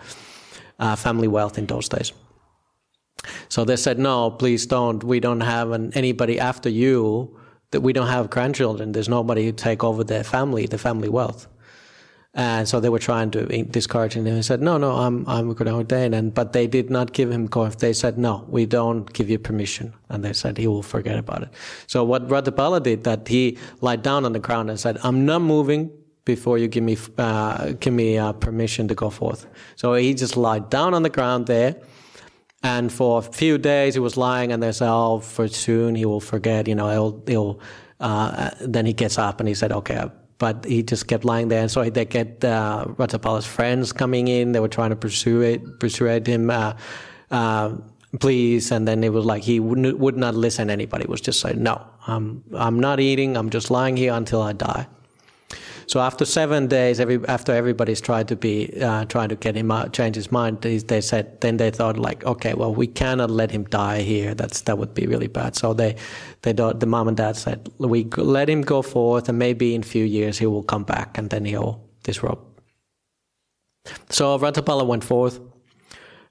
uh, 0.78 0.94
family 0.94 1.28
wealth 1.28 1.58
in 1.58 1.66
those 1.66 1.88
days. 1.88 2.12
So 3.48 3.64
they 3.64 3.76
said, 3.76 3.98
no, 3.98 4.30
please 4.30 4.66
don't. 4.66 5.02
We 5.04 5.20
don't 5.20 5.40
have 5.40 5.70
an, 5.70 5.92
anybody 5.94 6.38
after 6.40 6.68
you 6.68 7.38
that 7.70 7.80
we 7.80 7.92
don't 7.92 8.08
have 8.08 8.30
grandchildren. 8.30 8.92
There's 8.92 9.08
nobody 9.08 9.44
who 9.46 9.52
take 9.52 9.82
over 9.82 10.04
the 10.04 10.24
family, 10.24 10.66
the 10.66 10.78
family 10.78 11.08
wealth. 11.08 11.48
And 12.36 12.68
so 12.68 12.80
they 12.80 12.88
were 12.88 12.98
trying 12.98 13.30
to 13.32 13.46
discourage 13.62 14.14
him. 14.14 14.26
He 14.26 14.42
said, 14.42 14.60
"No, 14.60 14.76
no, 14.76 14.90
I'm 14.96 15.24
I'm 15.28 15.52
going 15.52 15.66
to 15.66 15.74
ordain." 15.74 16.12
And 16.12 16.34
but 16.34 16.52
they 16.52 16.66
did 16.66 16.90
not 16.90 17.12
give 17.12 17.30
him 17.30 17.46
go. 17.46 17.68
They 17.68 17.92
said, 17.92 18.18
"No, 18.18 18.44
we 18.48 18.66
don't 18.66 19.12
give 19.12 19.30
you 19.30 19.38
permission." 19.38 19.94
And 20.08 20.24
they 20.24 20.32
said 20.32 20.58
he 20.58 20.66
will 20.66 20.82
forget 20.82 21.16
about 21.16 21.42
it. 21.44 21.50
So 21.86 22.02
what 22.02 22.26
Ratthapala 22.26 22.82
did 22.82 23.04
that 23.04 23.28
he 23.28 23.56
lied 23.80 24.02
down 24.02 24.24
on 24.24 24.32
the 24.32 24.40
ground 24.40 24.68
and 24.68 24.80
said, 24.80 24.98
"I'm 25.04 25.24
not 25.24 25.42
moving 25.42 25.92
before 26.24 26.58
you 26.58 26.66
give 26.66 26.82
me 26.82 26.96
uh, 27.18 27.74
give 27.78 27.94
me 27.94 28.18
uh, 28.18 28.32
permission 28.32 28.88
to 28.88 28.96
go 28.96 29.10
forth." 29.10 29.46
So 29.76 29.94
he 29.94 30.12
just 30.12 30.36
lied 30.36 30.70
down 30.70 30.92
on 30.92 31.04
the 31.04 31.10
ground 31.10 31.46
there. 31.46 31.76
And 32.64 32.90
for 32.90 33.18
a 33.18 33.22
few 33.22 33.58
days, 33.58 33.92
he 33.92 34.00
was 34.00 34.16
lying, 34.16 34.50
and 34.50 34.62
they 34.62 34.72
said, 34.72 34.88
"Oh, 34.90 35.20
for 35.20 35.46
soon 35.48 35.94
he 35.94 36.06
will 36.06 36.20
forget." 36.20 36.66
You 36.66 36.74
know, 36.74 36.88
he'll. 36.88 37.22
he'll 37.26 37.60
uh, 38.00 38.50
then 38.60 38.86
he 38.86 38.92
gets 38.92 39.18
up 39.18 39.38
and 39.38 39.46
he 39.46 39.54
said, 39.54 39.70
"Okay." 39.70 40.02
But 40.38 40.64
he 40.64 40.82
just 40.82 41.06
kept 41.06 41.24
lying 41.26 41.48
there, 41.48 41.60
and 41.60 41.70
so 41.70 41.84
they 41.88 42.06
get 42.06 42.42
uh, 42.42 42.86
Ratthapala's 42.98 43.46
friends 43.46 43.92
coming 43.92 44.28
in. 44.28 44.52
They 44.52 44.60
were 44.60 44.68
trying 44.68 44.90
to 44.90 44.96
persuade 44.96 45.78
persuade 45.78 46.26
him, 46.26 46.50
uh, 46.50 46.72
uh, 47.30 47.76
please. 48.18 48.72
And 48.72 48.88
then 48.88 49.04
it 49.04 49.12
was 49.12 49.26
like 49.26 49.42
he 49.42 49.60
would 49.60 50.00
would 50.00 50.16
not 50.16 50.34
listen. 50.34 50.70
Anybody 50.70 51.04
it 51.04 51.10
was 51.10 51.20
just 51.20 51.44
like, 51.44 51.56
"No, 51.56 51.86
I'm 52.06 52.42
I'm 52.56 52.80
not 52.80 52.98
eating. 52.98 53.36
I'm 53.36 53.50
just 53.50 53.70
lying 53.70 53.96
here 53.96 54.14
until 54.14 54.40
I 54.40 54.54
die." 54.54 54.86
So 55.86 56.00
after 56.00 56.24
seven 56.24 56.66
days, 56.66 57.00
every, 57.00 57.20
after 57.26 57.52
everybody's 57.52 58.00
tried 58.00 58.28
to 58.28 58.36
be 58.36 58.80
uh, 58.80 59.04
trying 59.06 59.28
to 59.28 59.36
get 59.36 59.56
him 59.56 59.70
out, 59.70 59.92
change 59.92 60.16
his 60.16 60.32
mind, 60.32 60.62
they, 60.62 60.78
they, 60.78 61.00
said 61.00 61.40
then 61.40 61.56
they 61.56 61.70
thought 61.70 61.98
like, 61.98 62.24
okay, 62.24 62.54
well 62.54 62.74
we 62.74 62.86
cannot 62.86 63.30
let 63.30 63.50
him 63.50 63.64
die 63.64 64.02
here. 64.02 64.34
That's 64.34 64.62
that 64.62 64.78
would 64.78 64.94
be 64.94 65.06
really 65.06 65.28
bad. 65.28 65.56
So 65.56 65.74
they 65.74 65.96
they 66.42 66.52
the 66.52 66.86
mom 66.86 67.08
and 67.08 67.16
dad 67.16 67.36
said 67.36 67.68
we 67.78 68.04
let 68.16 68.48
him 68.48 68.62
go 68.62 68.82
forth, 68.82 69.28
and 69.28 69.38
maybe 69.38 69.74
in 69.74 69.82
a 69.82 69.86
few 69.86 70.04
years 70.04 70.38
he 70.38 70.46
will 70.46 70.62
come 70.62 70.84
back, 70.84 71.18
and 71.18 71.30
then 71.30 71.44
he'll 71.44 71.82
disrobe. 72.02 72.40
So 74.10 74.38
Ratthapala 74.38 74.86
went 74.86 75.04
forth. 75.04 75.40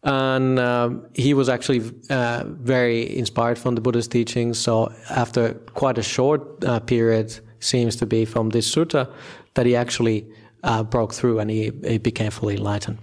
And 0.06 0.60
um, 0.60 1.08
he 1.14 1.34
was 1.34 1.48
actually 1.48 1.82
uh, 2.10 2.44
very 2.46 3.18
inspired 3.18 3.58
from 3.58 3.76
the 3.76 3.80
Buddha's 3.80 4.10
teachings. 4.10 4.60
So 4.60 4.92
after 5.10 5.54
quite 5.76 5.98
a 5.98 6.04
short 6.04 6.62
uh, 6.66 6.82
period, 6.82 7.40
seems 7.64 7.96
to 7.96 8.06
be 8.06 8.26
from 8.26 8.50
this 8.50 8.74
sutta, 8.74 9.12
that 9.54 9.66
he 9.66 9.76
actually 9.76 10.28
uh, 10.64 10.84
broke 10.84 11.14
through 11.14 11.40
and 11.40 11.50
he, 11.50 11.72
he 11.84 11.98
became 11.98 12.32
fully 12.32 12.56
enlightened. 12.56 12.98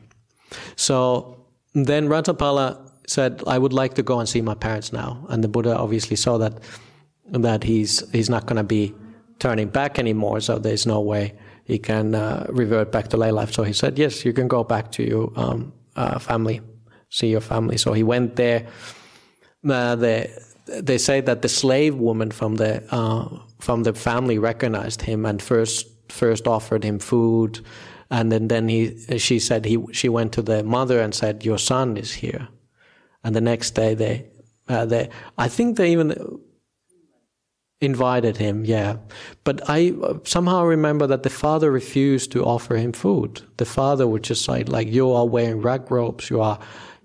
So 0.76 1.46
then 1.74 2.08
Ratapala 2.08 2.90
said, 3.06 3.42
I 3.46 3.58
would 3.58 3.72
like 3.72 3.94
to 3.94 4.02
go 4.02 4.18
and 4.18 4.28
see 4.28 4.40
my 4.40 4.54
parents 4.54 4.92
now. 4.92 5.26
And 5.28 5.44
the 5.44 5.48
Buddha 5.48 5.76
obviously 5.76 6.16
saw 6.16 6.38
that 6.38 6.54
that 7.32 7.62
he's 7.62 8.02
he's 8.10 8.28
not 8.28 8.46
going 8.46 8.56
to 8.56 8.64
be 8.64 8.92
turning 9.38 9.68
back 9.68 9.98
anymore, 9.98 10.40
so 10.40 10.58
there's 10.58 10.86
no 10.86 11.00
way 11.00 11.32
he 11.64 11.78
can 11.78 12.14
uh, 12.14 12.46
revert 12.48 12.90
back 12.90 13.08
to 13.08 13.16
lay 13.16 13.30
life. 13.30 13.52
So 13.52 13.62
he 13.62 13.72
said, 13.72 13.98
yes, 13.98 14.24
you 14.24 14.32
can 14.32 14.48
go 14.48 14.64
back 14.64 14.90
to 14.92 15.02
your 15.02 15.32
um, 15.36 15.72
uh, 15.94 16.18
family, 16.18 16.60
see 17.08 17.28
your 17.28 17.40
family. 17.40 17.76
So 17.76 17.92
he 17.92 18.02
went 18.02 18.34
there. 18.36 18.66
Uh, 19.68 19.94
the, 19.94 20.28
they 20.66 20.98
say 20.98 21.20
that 21.20 21.42
the 21.42 21.48
slave 21.48 21.94
woman 21.94 22.30
from 22.30 22.56
the 22.56 22.82
uh, 22.92 23.28
from 23.60 23.82
the 23.84 23.92
family 23.92 24.38
recognized 24.38 25.02
him 25.02 25.26
and 25.26 25.40
first 25.42 25.86
first 26.10 26.46
offered 26.46 26.84
him 26.84 26.98
food, 26.98 27.60
and 28.10 28.30
then 28.30 28.48
then 28.48 28.68
he 28.68 29.18
she 29.18 29.38
said 29.38 29.64
he 29.64 29.78
she 29.92 30.08
went 30.08 30.32
to 30.32 30.42
the 30.42 30.62
mother 30.62 31.00
and 31.00 31.14
said 31.14 31.44
your 31.44 31.58
son 31.58 31.96
is 31.96 32.12
here, 32.12 32.48
and 33.24 33.34
the 33.34 33.40
next 33.40 33.72
day 33.74 33.94
they 33.94 34.26
uh, 34.68 34.84
they 34.84 35.08
I 35.38 35.48
think 35.48 35.76
they 35.76 35.92
even 35.92 36.40
invited 37.80 38.36
him 38.36 38.64
yeah. 38.64 38.96
But 39.44 39.62
i 39.68 39.94
somehow 40.24 40.64
remember 40.64 41.06
that 41.06 41.22
the 41.22 41.30
father 41.30 41.70
refused 41.70 42.30
to 42.32 42.44
offer 42.44 42.76
him 42.76 42.92
food. 42.92 43.42
The 43.56 43.64
father 43.64 44.06
would 44.06 44.22
just 44.22 44.44
say 44.44 44.64
like 44.64 44.88
you 44.88 45.10
are 45.12 45.26
wearing 45.26 45.62
rag 45.62 45.90
robes. 45.90 46.28
You 46.28 46.42
are 46.42 46.58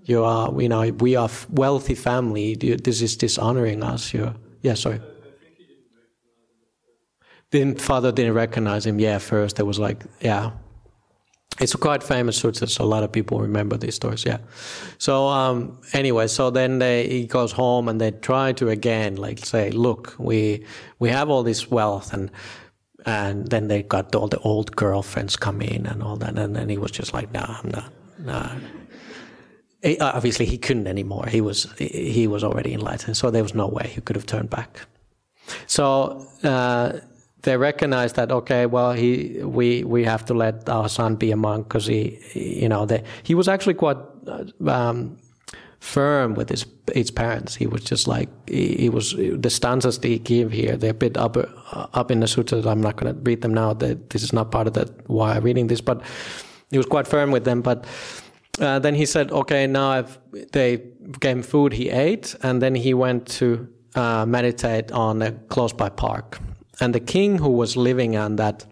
you 0.03 0.23
are 0.23 0.61
you 0.61 0.69
know 0.69 0.91
we 0.91 1.15
are 1.15 1.29
wealthy 1.49 1.95
family. 1.95 2.55
This 2.55 3.01
is 3.01 3.15
dishonoring 3.15 3.83
us. 3.83 4.13
You 4.13 4.33
yeah 4.61 4.73
sorry 4.73 4.99
didn't 7.51 7.81
father 7.81 8.11
didn't 8.11 8.33
recognize 8.33 8.85
him. 8.85 8.99
Yeah, 8.99 9.17
first 9.19 9.59
it 9.59 9.63
was 9.63 9.79
like 9.79 10.03
yeah, 10.21 10.51
it's 11.59 11.75
quite 11.75 12.03
famous. 12.03 12.37
So 12.37 12.51
a 12.79 12.85
lot 12.85 13.03
of 13.03 13.11
people 13.11 13.39
remember 13.39 13.77
these 13.77 13.95
stories. 13.95 14.25
Yeah. 14.25 14.39
So 14.97 15.27
um, 15.27 15.79
anyway, 15.93 16.27
so 16.27 16.49
then 16.49 16.79
they, 16.79 17.07
he 17.07 17.25
goes 17.25 17.51
home 17.51 17.87
and 17.87 17.99
they 18.01 18.11
try 18.11 18.51
to 18.53 18.69
again 18.69 19.15
like 19.15 19.45
say, 19.45 19.71
look, 19.71 20.15
we 20.19 20.65
we 20.99 21.09
have 21.09 21.29
all 21.29 21.43
this 21.43 21.71
wealth 21.71 22.13
and 22.13 22.29
and 23.05 23.47
then 23.47 23.67
they 23.67 23.83
got 23.83 24.13
all 24.15 24.27
the 24.27 24.39
old 24.39 24.75
girlfriends 24.75 25.35
come 25.35 25.61
in 25.61 25.85
and 25.85 26.01
all 26.01 26.15
that, 26.17 26.37
and 26.37 26.55
then 26.55 26.69
he 26.69 26.77
was 26.77 26.89
just 26.89 27.13
like, 27.13 27.31
nah, 27.31 27.59
I'm 27.63 27.69
not, 27.69 27.93
nah. 28.19 28.49
He, 29.83 29.99
obviously, 29.99 30.47
he 30.47 30.57
couldn't 30.57 30.87
anymore. 30.87 31.27
He 31.27 31.39
was 31.39 31.71
he 31.77 32.25
was 32.25 32.43
already 32.43 32.73
enlightened, 32.73 33.15
so 33.15 33.29
there 33.29 33.43
was 33.43 33.53
no 33.53 33.67
way 33.67 33.91
he 33.93 34.01
could 34.01 34.15
have 34.15 34.25
turned 34.25 34.49
back. 34.49 34.87
So. 35.67 36.27
Uh, 36.43 36.99
they 37.45 37.57
recognize 37.57 38.13
that 38.13 38.31
okay, 38.31 38.65
well, 38.65 38.91
he 38.91 39.39
we 39.43 39.83
we 39.83 40.03
have 40.03 40.25
to 40.25 40.33
let 40.33 40.67
our 40.67 40.89
son 40.89 41.15
be 41.15 41.31
a 41.31 41.35
monk 41.37 41.67
because 41.67 41.85
he, 41.85 42.19
you 42.33 42.67
know, 42.67 42.85
they, 42.85 43.03
he 43.23 43.35
was 43.35 43.47
actually 43.47 43.75
quite 43.75 43.97
uh, 44.27 44.43
um, 44.67 45.17
firm 45.79 46.33
with 46.33 46.49
his 46.49 46.65
his 46.93 47.11
parents. 47.11 47.55
He 47.55 47.67
was 47.67 47.83
just 47.83 48.07
like 48.07 48.29
he, 48.49 48.75
he 48.75 48.89
was 48.89 49.13
the 49.15 49.49
stanzas 49.49 49.99
they 49.99 50.17
gave 50.17 50.51
here. 50.51 50.75
They're 50.75 50.91
a 50.91 51.01
bit 51.05 51.17
up 51.17 51.37
uh, 51.37 51.87
up 51.93 52.11
in 52.11 52.19
the 52.19 52.27
sutras. 52.27 52.65
I'm 52.65 52.81
not 52.81 52.95
going 52.97 53.13
to 53.13 53.21
read 53.21 53.41
them 53.41 53.53
now. 53.53 53.73
That 53.73 54.09
this 54.09 54.23
is 54.23 54.33
not 54.33 54.51
part 54.51 54.67
of 54.67 54.73
that 54.73 54.89
why 55.07 55.35
I'm 55.35 55.43
reading 55.43 55.67
this, 55.67 55.81
but 55.81 56.01
he 56.71 56.77
was 56.77 56.87
quite 56.87 57.07
firm 57.07 57.31
with 57.31 57.43
them. 57.43 57.61
But 57.61 57.85
uh, 58.59 58.79
then 58.79 58.95
he 58.95 59.05
said, 59.05 59.31
okay, 59.31 59.67
now 59.67 59.89
I've, 59.89 60.17
they 60.51 60.81
gave 61.19 61.37
him 61.37 61.43
food. 61.43 61.73
He 61.73 61.89
ate, 61.89 62.35
and 62.41 62.61
then 62.61 62.73
he 62.73 62.93
went 62.93 63.27
to 63.39 63.67
uh, 63.93 64.25
meditate 64.25 64.91
on 64.91 65.21
a 65.21 65.31
close 65.31 65.73
by 65.73 65.89
park 65.89 66.39
and 66.79 66.93
the 66.93 66.99
king 66.99 67.37
who 67.37 67.49
was 67.49 67.75
living 67.77 68.15
on 68.15 68.35
that 68.37 68.65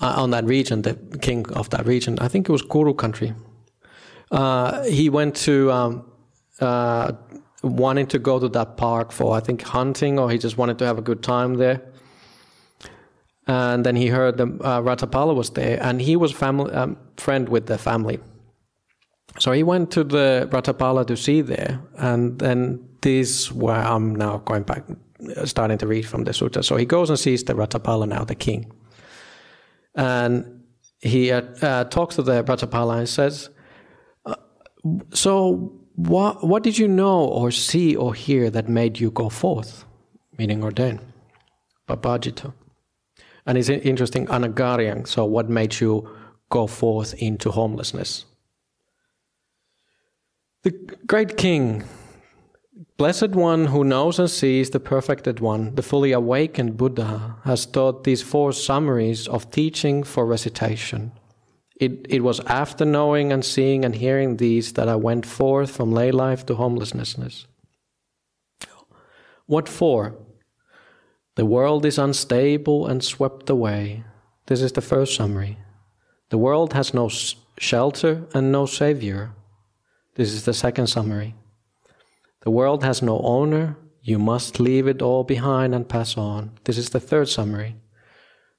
uh, 0.00 0.14
on 0.16 0.30
that 0.30 0.44
region, 0.44 0.82
the 0.82 0.94
king 1.20 1.50
of 1.52 1.70
that 1.70 1.86
region, 1.86 2.18
I 2.18 2.28
think 2.28 2.48
it 2.48 2.52
was 2.52 2.62
Kuru 2.62 2.94
country. 2.94 3.32
Uh, 4.30 4.84
he 4.84 5.08
went 5.08 5.34
to 5.36 5.72
um, 5.72 6.10
uh, 6.60 7.12
wanting 7.62 8.06
to 8.08 8.18
go 8.18 8.38
to 8.38 8.48
that 8.48 8.76
park 8.76 9.12
for 9.12 9.36
I 9.36 9.40
think 9.40 9.62
hunting, 9.62 10.18
or 10.18 10.30
he 10.30 10.38
just 10.38 10.58
wanted 10.58 10.78
to 10.78 10.86
have 10.86 10.98
a 10.98 11.02
good 11.02 11.22
time 11.22 11.54
there. 11.54 11.80
And 13.46 13.86
then 13.86 13.94
he 13.94 14.08
heard 14.08 14.36
the 14.38 14.44
uh, 14.44 14.80
Ratapala 14.82 15.34
was 15.34 15.50
there, 15.50 15.78
and 15.80 16.02
he 16.02 16.16
was 16.16 16.32
family 16.32 16.72
um, 16.72 16.96
friend 17.16 17.48
with 17.48 17.66
the 17.66 17.78
family. 17.78 18.18
So 19.38 19.52
he 19.52 19.62
went 19.62 19.90
to 19.92 20.02
the 20.02 20.48
Ratapala 20.50 21.06
to 21.06 21.16
see 21.16 21.42
there, 21.42 21.80
and 21.96 22.38
then 22.38 22.88
this 23.02 23.52
where 23.52 23.76
I'm 23.76 24.14
now 24.14 24.38
going 24.38 24.64
back, 24.64 24.84
starting 25.44 25.78
to 25.78 25.86
read 25.86 26.06
from 26.06 26.24
the 26.24 26.32
sutta. 26.32 26.64
So 26.64 26.76
he 26.76 26.84
goes 26.84 27.10
and 27.10 27.18
sees 27.18 27.44
the 27.44 27.54
Ratapala 27.54 28.08
now, 28.08 28.24
the 28.24 28.34
king, 28.34 28.70
and 29.94 30.62
he 31.00 31.30
uh, 31.30 31.42
uh, 31.62 31.84
talks 31.84 32.16
to 32.16 32.22
the 32.22 32.42
Ratapala 32.44 32.98
and 32.98 33.08
says, 33.08 33.50
uh, 34.24 34.34
"So 35.12 35.72
what 35.94 36.46
what 36.46 36.62
did 36.62 36.78
you 36.78 36.88
know 36.88 37.24
or 37.24 37.50
see 37.50 37.96
or 37.96 38.14
hear 38.14 38.50
that 38.50 38.68
made 38.68 38.98
you 39.00 39.10
go 39.10 39.28
forth, 39.28 39.84
meaning 40.38 40.62
ordain, 40.62 41.00
Babajita?" 41.88 42.52
And 43.46 43.56
it's 43.56 43.68
interesting, 43.68 44.26
anagaryang. 44.26 45.06
So 45.06 45.24
what 45.24 45.48
made 45.48 45.80
you 45.80 46.08
go 46.50 46.66
forth 46.66 47.14
into 47.14 47.52
homelessness? 47.52 48.24
The 50.62 50.72
great 51.06 51.36
king, 51.36 51.84
blessed 52.96 53.30
one 53.30 53.66
who 53.66 53.84
knows 53.84 54.18
and 54.18 54.30
sees 54.30 54.70
the 54.70 54.80
perfected 54.80 55.40
one, 55.40 55.74
the 55.74 55.82
fully 55.82 56.12
awakened 56.12 56.76
Buddha, 56.76 57.36
has 57.44 57.66
taught 57.66 58.04
these 58.04 58.22
four 58.22 58.52
summaries 58.52 59.28
of 59.28 59.50
teaching 59.50 60.02
for 60.02 60.26
recitation. 60.26 61.12
It, 61.78 62.06
it 62.08 62.22
was 62.22 62.40
after 62.46 62.84
knowing 62.86 63.32
and 63.32 63.44
seeing 63.44 63.84
and 63.84 63.94
hearing 63.94 64.36
these 64.38 64.72
that 64.74 64.88
I 64.88 64.96
went 64.96 65.26
forth 65.26 65.70
from 65.70 65.92
lay 65.92 66.10
life 66.10 66.46
to 66.46 66.54
homelessness. 66.54 67.46
What 69.44 69.68
for? 69.68 70.16
The 71.34 71.44
world 71.44 71.84
is 71.84 71.98
unstable 71.98 72.86
and 72.86 73.04
swept 73.04 73.50
away. 73.50 74.04
This 74.46 74.62
is 74.62 74.72
the 74.72 74.80
first 74.80 75.14
summary. 75.14 75.58
The 76.30 76.38
world 76.38 76.72
has 76.72 76.94
no 76.94 77.10
shelter 77.58 78.26
and 78.32 78.50
no 78.50 78.64
savior. 78.66 79.32
This 80.14 80.32
is 80.32 80.46
the 80.46 80.54
second 80.54 80.86
summary. 80.86 81.34
The 82.46 82.52
world 82.52 82.84
has 82.84 83.02
no 83.02 83.18
owner. 83.22 83.76
You 84.02 84.20
must 84.20 84.60
leave 84.60 84.86
it 84.86 85.02
all 85.02 85.24
behind 85.24 85.74
and 85.74 85.88
pass 85.88 86.16
on. 86.16 86.52
This 86.62 86.78
is 86.78 86.90
the 86.90 87.00
third 87.00 87.28
summary. 87.28 87.74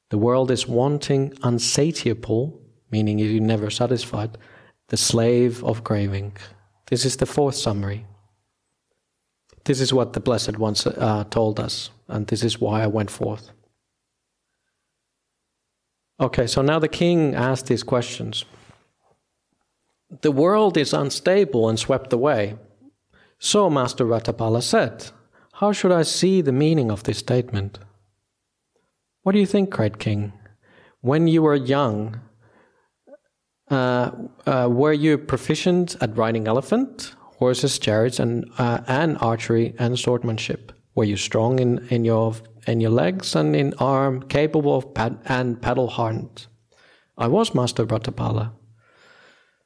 The 0.09 0.17
world 0.17 0.51
is 0.51 0.67
wanting, 0.67 1.31
unsatiable, 1.41 2.59
meaning 2.91 3.17
you're 3.17 3.39
never 3.39 3.69
satisfied, 3.69 4.37
the 4.89 4.97
slave 4.97 5.63
of 5.63 5.85
craving. 5.85 6.35
This 6.87 7.05
is 7.05 7.15
the 7.15 7.25
fourth 7.25 7.55
summary. 7.55 8.05
This 9.63 9.79
is 9.79 9.93
what 9.93 10.11
the 10.11 10.19
Blessed 10.19 10.57
Ones 10.57 10.85
uh, 10.85 11.23
told 11.29 11.57
us, 11.57 11.89
and 12.09 12.27
this 12.27 12.43
is 12.43 12.59
why 12.59 12.83
I 12.83 12.87
went 12.87 13.09
forth. 13.09 13.51
Okay, 16.19 16.45
so 16.45 16.61
now 16.61 16.77
the 16.77 16.89
king 16.89 17.35
asked 17.35 17.67
these 17.67 17.83
questions. 17.83 18.43
The 20.19 20.33
world 20.33 20.75
is 20.75 20.91
unstable 20.91 21.69
and 21.69 21.79
swept 21.79 22.11
away. 22.11 22.57
So 23.39 23.69
Master 23.69 24.05
Ratapala 24.05 24.61
said, 24.63 25.11
How 25.53 25.71
should 25.71 25.91
I 25.91 26.03
see 26.03 26.41
the 26.41 26.51
meaning 26.51 26.91
of 26.91 27.03
this 27.03 27.19
statement? 27.19 27.79
What 29.23 29.33
do 29.33 29.39
you 29.39 29.45
think, 29.45 29.71
cried 29.71 29.99
king? 29.99 30.33
When 31.01 31.27
you 31.27 31.43
were 31.43 31.55
young, 31.55 32.19
uh, 33.69 34.11
uh, 34.45 34.67
were 34.71 34.93
you 34.93 35.17
proficient 35.17 35.95
at 36.01 36.17
riding 36.17 36.47
elephant, 36.47 37.13
horses, 37.21 37.77
chariots, 37.77 38.19
and, 38.19 38.49
uh, 38.57 38.81
and 38.87 39.17
archery 39.19 39.75
and 39.77 39.99
swordsmanship? 39.99 40.71
Were 40.95 41.03
you 41.03 41.17
strong 41.17 41.59
in, 41.59 41.85
in 41.89 42.05
your 42.05 42.35
in 42.65 42.81
your 42.81 42.91
legs 42.91 43.35
and 43.35 43.55
in 43.55 43.73
arm, 43.79 44.21
capable 44.23 44.75
of 44.75 44.93
pad- 44.93 45.19
and 45.25 45.61
paddle 45.61 45.87
hardened? 45.87 46.47
I 47.17 47.27
was 47.27 47.55
Master 47.55 47.85
Ratapala. 47.85 48.51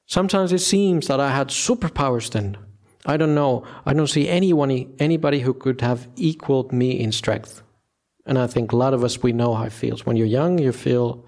Sometimes 0.06 0.52
it 0.52 0.60
seems 0.60 1.08
that 1.08 1.20
I 1.20 1.32
had 1.32 1.48
superpowers 1.48 2.30
then. 2.32 2.58
I 3.06 3.18
don't 3.18 3.36
know. 3.36 3.66
I 3.86 3.94
don't 3.94 4.08
see 4.08 4.30
anyone, 4.30 4.94
anybody 5.00 5.40
who 5.40 5.54
could 5.54 5.82
have 5.82 6.08
equaled 6.16 6.72
me 6.72 7.00
in 7.00 7.12
strength. 7.12 7.64
And 8.26 8.38
I 8.38 8.48
think 8.48 8.72
a 8.72 8.76
lot 8.76 8.94
of 8.94 9.04
us, 9.04 9.24
we 9.24 9.34
know 9.34 9.56
how 9.56 9.64
it 9.64 9.72
feels. 9.72 10.06
When 10.06 10.16
you're 10.16 10.28
young, 10.28 10.60
you 10.60 10.72
feel 10.72 11.26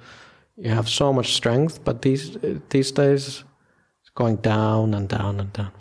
you 0.58 0.70
have 0.70 0.88
so 0.88 1.12
much 1.12 1.34
strength, 1.34 1.84
but 1.84 2.04
these, 2.04 2.38
these 2.70 2.92
days, 2.92 3.44
it's 4.02 4.10
going 4.14 4.38
down 4.38 4.94
and 4.94 5.10
down 5.10 5.40
and 5.40 5.52
down. 5.52 5.72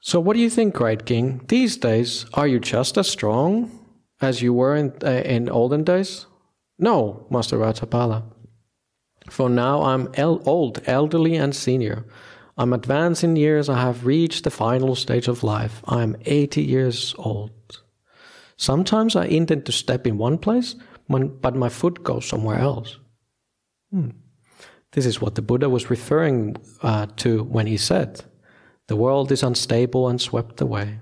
So, 0.00 0.20
what 0.20 0.34
do 0.34 0.40
you 0.40 0.50
think, 0.50 0.72
Great 0.72 1.04
King? 1.04 1.40
These 1.48 1.78
days, 1.78 2.26
are 2.34 2.46
you 2.46 2.60
just 2.60 2.96
as 2.96 3.10
strong 3.10 3.70
as 4.20 4.40
you 4.40 4.54
were 4.54 4.76
in, 4.76 4.92
uh, 5.02 5.22
in 5.24 5.48
olden 5.48 5.82
days? 5.82 6.26
No, 6.78 7.26
Master 7.28 7.58
Ratapala. 7.58 8.22
For 9.28 9.50
now 9.50 9.82
I'm 9.82 10.08
el- 10.14 10.42
old, 10.48 10.80
elderly, 10.86 11.34
and 11.34 11.56
senior. 11.56 12.04
I'm 12.56 12.72
advanced 12.72 13.24
in 13.24 13.36
years. 13.36 13.68
I 13.68 13.80
have 13.80 14.06
reached 14.06 14.44
the 14.44 14.50
final 14.50 14.94
stage 14.94 15.28
of 15.28 15.42
life. 15.42 15.82
I 15.86 16.02
am 16.02 16.16
80 16.24 16.62
years 16.62 17.14
old. 17.18 17.50
Sometimes 18.56 19.14
I 19.14 19.26
intend 19.26 19.66
to 19.66 19.72
step 19.72 20.06
in 20.06 20.16
one 20.16 20.38
place, 20.38 20.74
but 21.08 21.54
my 21.54 21.68
foot 21.68 22.02
goes 22.02 22.26
somewhere 22.26 22.58
else. 22.58 22.98
Hmm. 23.90 24.10
This 24.92 25.04
is 25.04 25.20
what 25.20 25.34
the 25.34 25.42
Buddha 25.42 25.68
was 25.68 25.90
referring 25.90 26.56
uh, 26.82 27.06
to 27.16 27.42
when 27.44 27.66
he 27.66 27.76
said, 27.76 28.24
The 28.86 28.96
world 28.96 29.30
is 29.30 29.42
unstable 29.42 30.08
and 30.08 30.18
swept 30.18 30.60
away. 30.62 31.00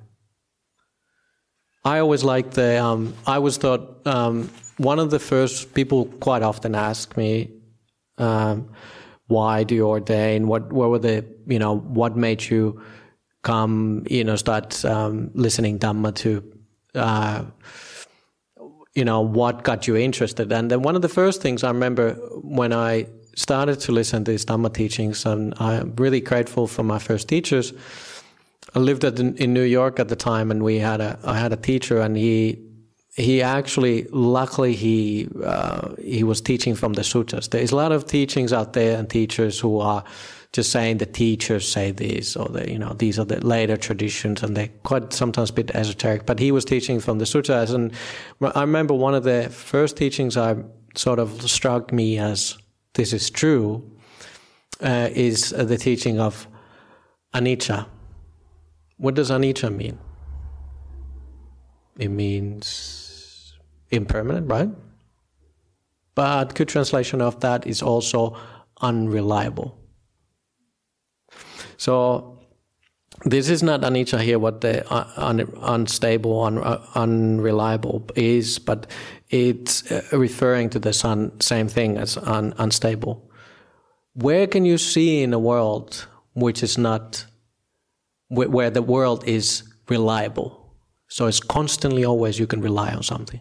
I 1.85 1.99
always 1.99 2.25
like 2.25 2.53
the, 2.53 2.83
um, 2.83 3.15
I 3.27 3.39
was 3.39 3.57
thought, 3.59 4.05
um, 4.07 4.51
one 4.79 4.99
of 4.99 5.11
the 5.11 5.21
first 5.21 5.75
people 5.75 6.07
quite 6.07 6.43
often 6.43 6.75
ask 6.75 7.17
me, 7.17 7.51
um, 8.19 8.71
why 9.27 9.65
do 9.65 9.75
you 9.75 9.87
ordain? 9.87 10.47
What, 10.49 10.73
what 10.73 10.91
were 10.91 10.99
the, 10.99 11.25
you 11.47 11.59
know, 11.59 11.77
what 11.77 12.17
made 12.17 12.45
you 12.45 12.83
come, 13.43 14.05
you 14.09 14.25
know, 14.25 14.37
start 14.37 14.85
um, 14.85 15.31
listening 15.35 15.79
Dhamma 15.79 16.15
to, 16.17 16.53
uh, 16.95 17.45
you 18.95 19.05
know, 19.05 19.21
what 19.21 19.65
got 19.65 19.87
you 19.87 19.97
interested? 19.97 20.53
And 20.53 20.71
then 20.71 20.83
one 20.83 20.97
of 20.97 21.03
the 21.03 21.09
first 21.09 21.43
things 21.43 21.65
I 21.65 21.69
remember 21.69 22.15
when 22.43 22.73
I 22.73 23.07
started 23.37 23.81
to 23.81 23.93
listen 23.93 24.25
to 24.25 24.31
these 24.31 24.45
Dhamma 24.45 24.73
teachings, 24.73 25.27
and 25.27 25.55
I'm 25.59 25.95
really 25.97 26.21
grateful 26.21 26.67
for 26.67 26.83
my 26.83 26.99
first 26.99 27.29
teachers. 27.29 27.73
I 28.75 28.79
lived 28.79 29.05
in, 29.05 29.37
in 29.37 29.53
New 29.53 29.63
York 29.63 29.99
at 29.99 30.09
the 30.09 30.17
time, 30.17 30.51
and 30.51 30.63
we 30.63 30.79
had 30.79 31.01
a 31.01 31.19
I 31.25 31.39
had 31.39 31.53
a 31.53 31.57
teacher, 31.57 32.01
and 32.01 32.17
he 32.17 32.59
he 33.15 33.43
actually, 33.43 34.09
luckily, 34.11 34.75
he 34.75 35.29
uh, 35.45 35.95
he 36.03 36.25
was 36.25 36.41
teaching 36.41 36.75
from 36.75 36.95
the 36.95 37.05
sutras. 37.05 37.49
There's 37.49 37.71
a 37.71 37.77
lot 37.77 37.93
of 37.93 38.07
teachings 38.07 38.53
out 38.53 38.73
there 38.73 38.99
and 38.99 39.09
teachers 39.09 39.61
who 39.61 39.79
are 39.79 40.03
just 40.51 40.73
saying 40.73 40.99
the 40.99 41.07
teachers 41.07 41.69
say 41.69 41.93
this 41.93 42.37
or 42.37 42.49
the, 42.49 42.71
you 42.71 42.79
know 42.79 42.93
these 42.95 43.19
are 43.19 43.25
the 43.25 43.45
later 43.45 43.77
traditions 43.77 44.43
and 44.43 44.57
they're 44.57 44.71
quite 44.83 45.13
sometimes 45.13 45.51
a 45.51 45.53
bit 45.53 45.71
esoteric. 45.77 46.27
But 46.27 46.41
he 46.41 46.51
was 46.51 46.65
teaching 46.65 46.99
from 46.99 47.19
the 47.19 47.27
sutras, 47.27 47.71
and 47.71 47.93
I 48.41 48.63
remember 48.63 48.95
one 48.95 49.15
of 49.15 49.23
the 49.23 49.49
first 49.49 49.97
teachings 49.97 50.37
I 50.37 50.57
sort 50.97 51.21
of 51.21 51.49
struck 51.49 51.93
me 51.93 52.19
as 52.19 52.59
this 52.95 53.13
is 53.13 53.31
true 53.31 53.89
uh, 54.81 55.09
is 55.13 55.51
the 55.51 55.79
teaching 55.79 56.19
of 56.19 56.49
anicca. 57.33 57.87
What 58.97 59.15
does 59.15 59.31
anicca 59.31 59.75
mean? 59.75 59.99
It 61.97 62.09
means 62.09 63.04
impermanent, 63.91 64.49
right? 64.49 64.71
But 66.15 66.55
good 66.55 66.69
translation 66.69 67.21
of 67.21 67.41
that 67.41 67.67
is 67.67 67.83
also 67.83 68.37
unreliable. 68.81 69.79
So 71.77 72.39
this 73.25 73.49
is 73.49 73.63
not 73.63 73.81
anicca 73.81 74.21
here 74.21 74.39
what 74.39 74.61
the 74.61 74.89
uh, 74.93 75.11
un, 75.17 75.41
unstable, 75.63 76.43
un, 76.43 76.59
uh, 76.59 76.85
unreliable 76.95 78.07
is, 78.15 78.59
but 78.59 78.87
it's 79.31 79.91
uh, 79.91 80.03
referring 80.13 80.71
to 80.71 80.79
the 80.79 80.93
sun, 80.93 81.41
same 81.41 81.69
thing 81.69 81.97
as 81.97 82.17
un, 82.17 82.55
unstable. 82.59 83.31
Where 84.15 84.47
can 84.47 84.65
you 84.65 84.79
see 84.79 85.23
in 85.23 85.33
a 85.33 85.39
world 85.39 86.07
which 86.35 86.63
is 86.63 86.79
not, 86.79 87.27
where 88.29 88.71
the 88.71 88.83
world 88.83 89.25
is 89.27 89.65
reliable? 89.89 90.77
So 91.09 91.27
it's 91.27 91.41
constantly 91.41 92.05
always 92.05 92.39
you 92.39 92.47
can 92.47 92.61
rely 92.61 92.93
on 92.93 93.03
something 93.03 93.41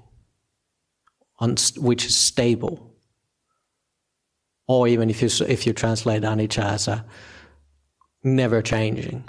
which 1.78 2.06
is 2.06 2.16
stable. 2.16 2.92
Or 4.68 4.88
even 4.88 5.10
if 5.10 5.22
you, 5.22 5.30
if 5.48 5.68
you 5.68 5.74
translate 5.74 6.24
anicca 6.24 6.64
as 6.64 6.88
a 6.88 7.06
never 8.24 8.62
changing. 8.62 9.28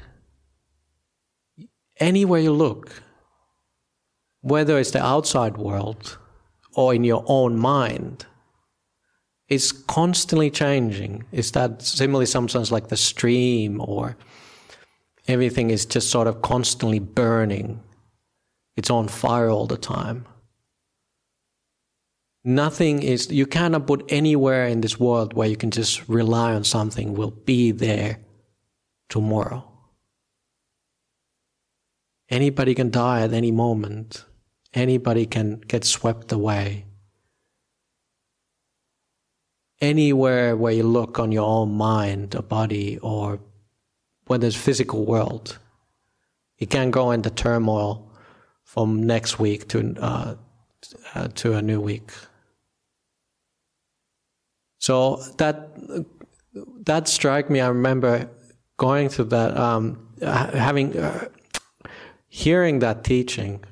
Anywhere 1.98 2.40
you 2.40 2.53
look, 2.53 3.03
whether 4.40 4.79
it's 4.79 4.92
the 4.92 5.05
outside 5.05 5.57
world 5.57 6.18
or 6.74 6.94
in 6.94 7.05
your 7.05 7.24
own 7.27 7.59
mind, 7.59 8.27
is 9.48 9.72
constantly 9.72 10.50
changing. 10.50 11.24
Is 11.33 11.53
that 11.53 11.83
similarly 11.83 12.27
sometimes 12.27 12.72
like 12.72 12.88
the 12.88 12.96
stream 12.96 13.81
or 13.81 14.16
everything 15.29 15.70
is 15.70 15.87
just 15.87 16.11
sort 16.11 16.27
of 16.27 16.42
constantly 16.42 16.98
burning? 16.98 17.81
It's 18.77 18.90
on 18.90 19.09
fire 19.09 19.50
all 19.50 19.66
the 19.66 19.77
time. 19.77 20.27
Nothing 22.45 23.03
is, 23.03 23.31
you 23.31 23.47
cannot 23.47 23.87
put 23.87 24.05
anywhere 24.11 24.67
in 24.67 24.83
this 24.83 25.01
world 25.01 25.33
where 25.33 25.49
you 25.49 25.57
can 25.57 25.71
just 25.71 26.07
rely 26.09 26.53
on 26.53 26.63
something 26.65 27.15
will 27.15 27.31
be 27.31 27.71
there 27.71 28.19
tomorrow. 29.09 29.67
Anybody 32.29 32.75
can 32.75 32.91
die 32.91 33.23
at 33.23 33.33
any 33.33 33.51
moment. 33.51 34.25
Anybody 34.75 35.25
can 35.25 35.61
get 35.61 35.85
swept 35.85 36.33
away. 36.33 36.85
Anywhere 39.81 40.57
where 40.57 40.73
you 40.73 40.83
look 40.83 41.19
on 41.19 41.33
your 41.33 41.47
own 41.47 41.73
mind 41.73 42.35
or 42.35 42.43
body 42.43 42.99
or 42.99 43.41
when 44.27 44.41
there's 44.41 44.57
physical 44.57 45.05
world, 45.05 45.59
it 46.59 46.71
can 46.71 46.91
go 46.91 47.11
into 47.11 47.31
turmoil 47.31 48.11
from 48.63 49.03
next 49.03 49.39
week 49.39 49.69
to 49.69 49.95
uh, 50.01 50.35
uh, 51.15 51.29
to 51.29 51.55
a 51.55 51.63
new 51.63 51.81
week. 51.81 52.11
So 54.85 55.16
that 55.38 55.57
that 56.85 57.09
struck 57.09 57.49
me. 57.49 57.59
I 57.62 57.68
remember 57.68 58.29
going 58.77 59.09
through 59.09 59.31
that, 59.37 59.57
um, 59.57 59.85
having 60.20 60.94
uh, 60.94 61.29
hearing 62.29 62.81
that 62.81 63.03
teaching, 63.03 63.64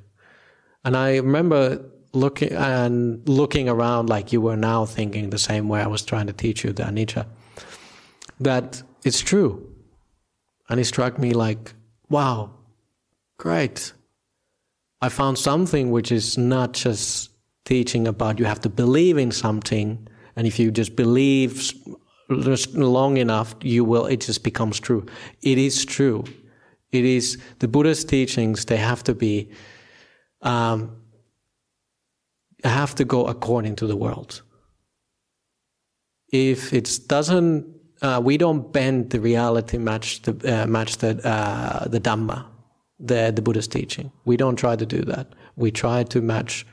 and 0.87 0.97
I 0.97 1.17
remember 1.17 1.85
looking 2.15 2.53
and 2.53 3.29
looking 3.29 3.69
around 3.69 4.09
like 4.09 4.33
you 4.33 4.41
were 4.41 4.57
now 4.57 4.87
thinking 4.87 5.29
the 5.29 5.39
same 5.39 5.69
way 5.69 5.83
I 5.83 5.87
was 5.87 6.03
trying 6.03 6.29
to 6.29 6.33
teach 6.33 6.65
you 6.65 6.73
the 6.73 6.85
anicca. 6.85 7.27
That 8.41 8.83
it's 9.05 9.21
true, 9.21 9.71
and 10.71 10.81
it 10.81 10.87
struck 10.87 11.19
me 11.19 11.35
like, 11.35 11.75
wow, 12.09 12.55
great. 13.37 13.93
I 15.03 15.11
found 15.11 15.37
something 15.37 15.91
which 15.91 16.11
is 16.11 16.39
not 16.39 16.73
just 16.73 17.33
teaching 17.67 18.09
about 18.09 18.39
you 18.39 18.47
have 18.47 18.63
to 18.63 18.71
believe 18.71 19.19
in 19.19 19.31
something, 19.31 20.09
and 20.37 20.47
if 20.47 20.59
you 20.59 20.71
just 20.71 20.97
believe 20.97 21.73
long 22.29 23.17
enough, 23.17 23.55
you 23.63 23.85
will. 23.85 24.07
It 24.07 24.21
just 24.21 24.43
becomes 24.43 24.81
true. 24.81 25.07
It 25.43 25.59
is 25.59 25.85
true. 25.85 26.25
It 26.91 27.05
is 27.05 27.39
the 27.59 27.69
Buddha's 27.69 28.05
teachings. 28.05 28.65
They 28.65 28.77
have 28.77 29.03
to 29.05 29.15
be. 29.15 29.51
Um, 30.41 31.03
have 32.65 32.95
to 32.95 33.05
go 33.05 33.27
according 33.27 33.77
to 33.77 33.87
the 33.87 33.97
world. 33.97 34.43
If 36.29 36.73
it 36.73 36.99
doesn't, 37.07 37.67
uh, 38.01 38.21
we 38.23 38.37
don't 38.37 38.73
bend 38.73 39.11
the 39.11 39.21
reality 39.21 39.79
match 39.79 40.23
the 40.23 40.63
uh, 40.63 40.67
match 40.67 40.99
the 40.99 41.21
uh, 41.27 41.89
the 41.89 42.01
Dhamma, 42.01 42.47
the 42.99 43.33
the 43.35 43.43
Buddha's 43.43 43.69
teaching. 43.69 44.11
We 44.25 44.37
don't 44.37 44.57
try 44.57 44.77
to 44.77 44.87
do 44.87 45.03
that. 45.03 45.35
We 45.57 45.71
try 45.71 46.05
to 46.05 46.21
match 46.21 46.67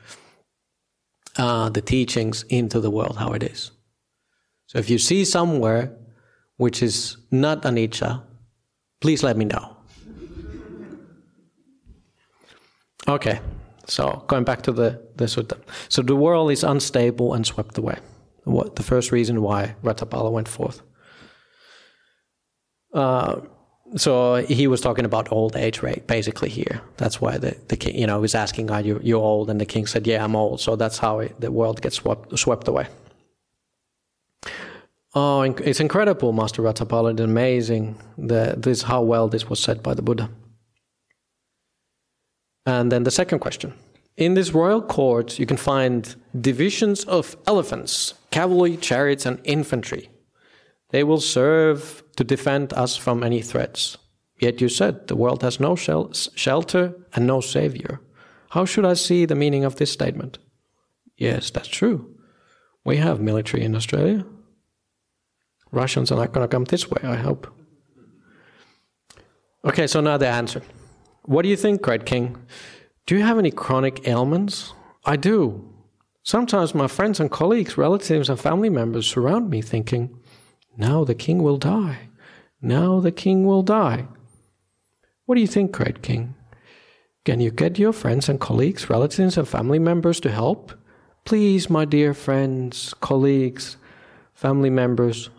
uh, 1.36 1.68
the 1.70 1.80
teachings 1.80 2.44
into 2.48 2.80
the 2.80 2.90
world 2.90 3.16
how 3.16 3.32
it 3.32 3.42
is. 3.42 3.70
So 4.66 4.78
if 4.78 4.88
you 4.90 4.98
see 4.98 5.24
somewhere 5.24 5.96
which 6.56 6.82
is 6.82 7.16
not 7.30 7.62
anicca, 7.62 8.22
please 9.00 9.22
let 9.22 9.36
me 9.36 9.44
know. 9.44 9.76
Okay, 13.08 13.40
so 13.86 14.22
going 14.28 14.44
back 14.44 14.62
to 14.62 14.72
the, 14.72 15.02
the 15.16 15.24
sutta. 15.24 15.58
So 15.88 16.02
the 16.02 16.14
world 16.14 16.52
is 16.52 16.62
unstable 16.62 17.34
and 17.34 17.46
swept 17.46 17.78
away. 17.78 17.98
What 18.44 18.76
the 18.76 18.82
first 18.82 19.10
reason 19.10 19.42
why 19.42 19.74
Ratthapala 19.82 20.30
went 20.30 20.48
forth. 20.48 20.82
Uh, 22.92 23.40
so 23.96 24.36
he 24.36 24.66
was 24.66 24.80
talking 24.80 25.04
about 25.04 25.32
old 25.32 25.56
age 25.56 25.82
rate 25.82 26.06
basically 26.06 26.48
here. 26.48 26.80
That's 26.96 27.20
why 27.20 27.38
the, 27.38 27.56
the 27.68 27.76
king, 27.76 27.96
you 27.96 28.06
know, 28.06 28.20
was 28.20 28.34
asking, 28.34 28.70
"Are 28.70 28.80
you 28.80 29.00
you 29.02 29.16
old?" 29.16 29.50
And 29.50 29.60
the 29.60 29.66
king 29.66 29.86
said, 29.86 30.06
"Yeah, 30.06 30.24
I'm 30.24 30.36
old." 30.36 30.60
So 30.60 30.76
that's 30.76 30.98
how 30.98 31.20
it, 31.20 31.40
the 31.40 31.50
world 31.50 31.82
gets 31.82 31.96
swept 31.96 32.38
swept 32.38 32.68
away. 32.68 32.86
Oh, 35.12 35.42
it's 35.42 35.80
incredible, 35.80 36.32
Master 36.32 36.62
Ratthapala. 36.62 37.12
It's 37.12 37.20
amazing. 37.20 38.00
The, 38.16 38.54
this 38.56 38.82
how 38.82 39.02
well 39.02 39.28
this 39.28 39.50
was 39.50 39.58
said 39.58 39.82
by 39.82 39.94
the 39.94 40.02
Buddha. 40.02 40.30
And 42.64 42.92
then 42.92 43.02
the 43.02 43.10
second 43.10 43.40
question. 43.40 43.74
In 44.16 44.34
this 44.34 44.52
royal 44.52 44.82
court, 44.82 45.38
you 45.38 45.46
can 45.46 45.56
find 45.56 46.14
divisions 46.40 47.04
of 47.04 47.36
elephants, 47.46 48.14
cavalry, 48.30 48.76
chariots, 48.76 49.26
and 49.26 49.40
infantry. 49.44 50.10
They 50.90 51.04
will 51.04 51.20
serve 51.20 52.02
to 52.16 52.24
defend 52.24 52.72
us 52.72 52.96
from 52.96 53.22
any 53.22 53.42
threats. 53.42 53.96
Yet 54.40 54.60
you 54.60 54.68
said 54.68 55.06
the 55.06 55.16
world 55.16 55.42
has 55.42 55.60
no 55.60 55.76
shel- 55.76 56.12
shelter 56.12 56.94
and 57.14 57.26
no 57.26 57.40
savior. 57.40 58.00
How 58.50 58.64
should 58.64 58.84
I 58.84 58.94
see 58.94 59.26
the 59.26 59.34
meaning 59.34 59.64
of 59.64 59.76
this 59.76 59.92
statement? 59.92 60.38
Yes, 61.16 61.50
that's 61.50 61.68
true. 61.68 62.16
We 62.84 62.96
have 62.96 63.20
military 63.20 63.62
in 63.62 63.76
Australia. 63.76 64.24
Russians 65.70 66.10
are 66.10 66.16
not 66.16 66.32
going 66.32 66.48
to 66.48 66.48
come 66.48 66.64
this 66.64 66.90
way, 66.90 67.02
I 67.04 67.16
hope. 67.16 67.46
Okay, 69.64 69.86
so 69.86 70.00
now 70.00 70.16
the 70.16 70.26
answer. 70.26 70.62
What 71.24 71.42
do 71.42 71.48
you 71.48 71.56
think, 71.56 71.82
Great 71.82 72.06
King? 72.06 72.38
Do 73.06 73.14
you 73.14 73.22
have 73.22 73.38
any 73.38 73.50
chronic 73.50 74.08
ailments? 74.08 74.72
I 75.04 75.16
do. 75.16 75.68
Sometimes 76.22 76.74
my 76.74 76.86
friends 76.86 77.20
and 77.20 77.30
colleagues, 77.30 77.76
relatives, 77.76 78.28
and 78.28 78.40
family 78.40 78.70
members 78.70 79.06
surround 79.06 79.50
me 79.50 79.62
thinking, 79.62 80.18
now 80.80 81.04
the 81.04 81.14
king 81.14 81.42
will 81.42 81.58
die. 81.58 82.08
Now 82.62 83.00
the 83.00 83.12
king 83.12 83.46
will 83.46 83.62
die. 83.62 84.06
What 85.26 85.36
do 85.36 85.40
you 85.40 85.46
think, 85.46 85.72
cried 85.72 86.02
King? 86.02 86.34
Can 87.24 87.38
you 87.38 87.52
get 87.52 87.78
your 87.78 87.92
friends 87.92 88.28
and 88.28 88.40
colleagues, 88.40 88.90
relatives, 88.90 89.38
and 89.38 89.46
family 89.46 89.78
members 89.78 90.18
to 90.20 90.30
help? 90.30 90.72
Please, 91.24 91.70
my 91.70 91.84
dear 91.84 92.14
friends, 92.14 92.94
colleagues, 93.00 93.76
family 94.34 94.70
members, 94.70 95.30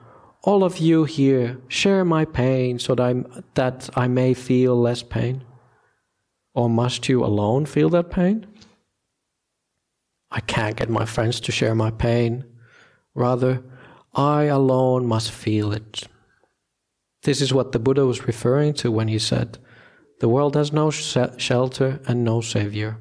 all 0.43 0.63
of 0.63 0.77
you 0.77 1.03
here, 1.03 1.57
share 1.67 2.05
my 2.05 2.23
pain 2.23 2.79
so 2.79 2.95
that, 2.95 3.03
i 3.03 3.41
that 3.55 3.89
I 3.95 4.07
may 4.07 4.33
feel 4.33 4.79
less 4.79 5.03
pain. 5.03 5.43
Or 6.53 6.69
must 6.69 7.09
you 7.09 7.25
alone 7.25 7.65
feel 7.65 7.89
that 7.89 8.09
pain? 8.09 8.47
I 10.31 10.39
can't 10.39 10.77
get 10.77 10.89
my 10.89 11.05
friends 11.05 11.39
to 11.41 11.51
share 11.51 11.75
my 11.75 11.91
pain. 11.91 12.45
Rather, 13.13 13.61
I 14.13 14.43
alone 14.43 15.05
must 15.05 15.31
feel 15.31 15.71
it. 15.71 16.03
This 17.23 17.41
is 17.41 17.53
what 17.53 17.71
the 17.71 17.79
Buddha 17.79 18.05
was 18.05 18.27
referring 18.27 18.73
to 18.75 18.91
when 18.91 19.07
he 19.07 19.19
said, 19.19 19.57
The 20.19 20.29
world 20.29 20.55
has 20.55 20.73
no 20.73 20.91
sh- 20.91 21.17
shelter 21.37 21.99
and 22.07 22.23
no 22.23 22.41
savior. 22.41 22.97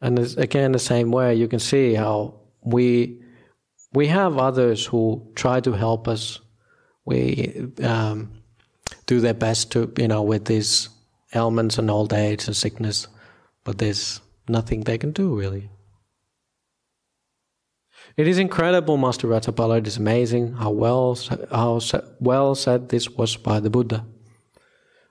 And 0.00 0.18
again, 0.36 0.72
the 0.72 0.78
same 0.78 1.12
way, 1.12 1.34
you 1.34 1.46
can 1.46 1.60
see 1.60 1.94
how 1.94 2.40
we 2.64 3.22
we 3.92 4.08
have 4.08 4.38
others 4.38 4.86
who 4.86 5.30
try 5.34 5.60
to 5.60 5.72
help 5.72 6.08
us. 6.08 6.40
We 7.04 7.68
um, 7.82 8.42
do 9.06 9.20
their 9.20 9.34
best 9.34 9.70
to, 9.72 9.92
you 9.98 10.08
know, 10.08 10.22
with 10.22 10.46
these 10.46 10.88
ailments 11.34 11.78
and 11.78 11.90
old 11.90 12.12
age 12.12 12.46
and 12.46 12.56
sickness, 12.56 13.06
but 13.64 13.78
there's 13.78 14.20
nothing 14.48 14.80
they 14.80 14.98
can 14.98 15.12
do 15.12 15.36
really. 15.36 15.68
It 18.16 18.28
is 18.28 18.38
incredible, 18.38 18.96
Master 18.96 19.26
Ratthapala. 19.26 19.78
It 19.78 19.86
is 19.86 19.96
amazing 19.96 20.54
how 20.54 20.70
well, 20.70 21.18
how 21.50 21.80
well 22.20 22.54
said 22.54 22.88
this 22.88 23.08
was 23.08 23.36
by 23.36 23.58
the 23.58 23.70
Buddha. 23.70 24.04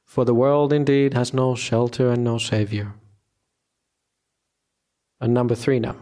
For 0.06 0.24
the 0.26 0.36
world 0.36 0.72
indeed 0.72 1.14
has 1.14 1.34
no 1.34 1.56
shelter 1.56 2.12
and 2.12 2.24
no 2.24 2.38
savior. 2.38 2.94
And 5.20 5.34
number 5.34 5.56
three 5.56 5.80
now. 5.80 5.96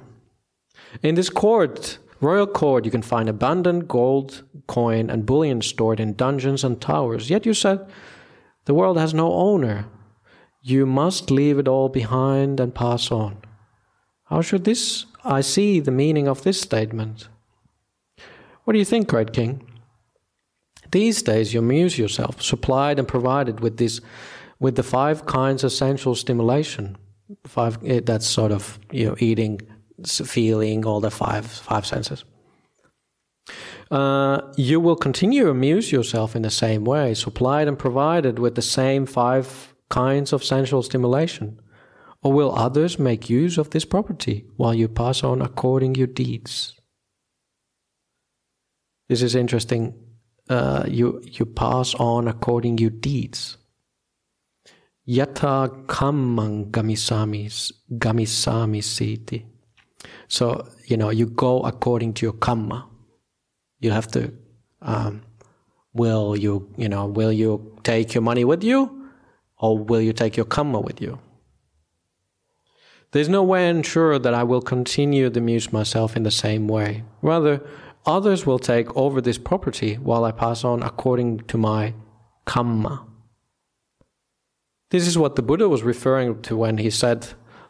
In 1.04 1.16
this 1.16 1.30
court, 1.30 2.00
royal 2.20 2.47
court, 2.47 2.86
you 2.86 2.91
can 2.91 3.02
find 3.02 3.30
abundant 3.30 3.88
gold, 3.88 4.43
coin, 4.68 5.10
and 5.10 5.26
bullion 5.26 5.62
stored 5.62 6.00
in 6.00 6.16
dungeons 6.16 6.64
and 6.64 6.82
towers. 6.82 7.30
Yet 7.30 7.45
you 7.45 7.54
said, 7.54 7.88
the 8.66 8.74
world 8.74 8.97
has 8.97 9.14
no 9.14 9.32
owner. 9.32 9.86
You 10.62 10.86
must 10.86 11.32
leave 11.32 11.58
it 11.60 11.68
all 11.68 11.88
behind 11.88 12.60
and 12.60 12.76
pass 12.76 13.12
on. 13.12 13.38
How 14.26 14.41
should 14.41 14.66
this 14.66 15.06
I 15.24 15.41
see 15.41 15.80
the 15.80 15.91
meaning 15.91 16.28
of 16.28 16.43
this 16.43 16.59
statement? 16.59 17.28
What 18.63 18.74
do 18.74 18.80
you 18.80 18.86
think, 18.86 19.07
great 19.07 19.34
king? 19.34 19.65
These 20.91 21.22
days 21.22 21.53
you 21.53 21.59
amuse 21.59 21.97
yourself, 21.97 22.41
supplied 22.41 22.99
and 22.99 23.07
provided 23.07 23.59
with 23.59 23.78
this 23.78 24.01
with 24.59 24.76
the 24.76 24.84
five 24.84 25.26
kinds 25.26 25.63
of 25.63 25.72
sensual 25.72 26.15
stimulation. 26.15 26.97
Five 27.45 27.78
eh, 27.86 28.01
that's 28.03 28.28
sort 28.28 28.51
of 28.51 28.80
you 28.91 29.05
know 29.05 29.15
eating, 29.20 29.61
feeling, 30.05 30.86
all 30.86 30.99
the 30.99 31.11
five 31.11 31.45
five 31.45 31.86
senses. 31.86 32.26
Uh, 33.91 34.41
you 34.55 34.80
will 34.80 34.95
continue 34.95 35.45
to 35.45 35.49
amuse 35.49 35.91
yourself 35.91 36.36
in 36.36 36.43
the 36.43 36.49
same 36.49 36.84
way, 36.86 37.13
supplied 37.13 37.67
and 37.67 37.78
provided 37.78 38.38
with 38.38 38.55
the 38.55 38.61
same 38.61 39.05
five 39.05 39.74
kinds 39.89 40.32
of 40.32 40.43
sensual 40.43 40.84
stimulation? 40.84 41.59
Or 42.22 42.34
will 42.34 42.53
others 42.53 42.99
make 42.99 43.30
use 43.30 43.57
of 43.57 43.70
this 43.70 43.86
property 43.86 44.45
while 44.57 44.74
you 44.74 44.88
pass 44.89 45.24
on 45.24 45.41
according 45.41 45.95
your 45.95 46.07
deeds? 46.07 46.74
This 49.07 49.22
is 49.22 49.36
interesting. 49.36 49.93
Uh, 50.49 50.84
you 50.88 51.22
you 51.24 51.45
pass 51.45 51.95
on 51.95 52.28
according 52.28 52.78
your 52.78 52.89
deeds. 52.89 53.57
Yata 55.07 55.86
kammang 55.88 56.70
gamisami 56.72 57.72
gamisami 57.91 58.84
siti. 58.84 59.45
So 60.28 60.67
you 60.86 60.97
know 60.97 61.09
you 61.09 61.28
go 61.28 61.61
according 61.61 62.13
to 62.15 62.26
your 62.26 62.34
kamma. 62.34 62.86
You 63.80 63.91
have 63.91 64.07
to. 64.09 64.34
Um, 64.82 65.24
will 65.93 66.36
you 66.36 66.70
you 66.78 66.89
know 66.89 67.05
will 67.07 67.32
you 67.32 67.80
take 67.84 68.13
your 68.13 68.22
money 68.22 68.43
with 68.43 68.63
you, 68.63 69.09
or 69.57 69.78
will 69.78 70.01
you 70.01 70.13
take 70.13 70.36
your 70.38 70.45
kamma 70.45 70.84
with 70.84 71.01
you? 71.01 71.17
There's 73.12 73.30
no 73.30 73.41
way 73.41 73.66
I 73.66 73.70
ensure 73.70 74.20
that 74.20 74.34
I 74.34 74.43
will 74.43 74.62
continue 74.62 75.30
to 75.30 75.39
amuse 75.39 75.74
myself 75.74 76.16
in 76.16 76.24
the 76.24 76.32
same 76.32 76.68
way. 76.68 77.03
Rather, 77.22 77.62
others 78.05 78.45
will 78.45 78.60
take 78.60 78.95
over 78.95 79.20
this 79.20 79.39
property 79.39 79.95
while 79.95 80.24
I 80.24 80.32
pass 80.32 80.64
on 80.64 80.84
according 80.84 81.39
to 81.41 81.57
my 81.57 81.95
kamma. 82.45 83.05
This 84.91 85.07
is 85.07 85.18
what 85.18 85.36
the 85.36 85.41
Buddha 85.41 85.68
was 85.70 85.84
referring 85.84 86.41
to 86.43 86.55
when 86.55 86.78
he 86.78 86.89
said, 86.89 87.28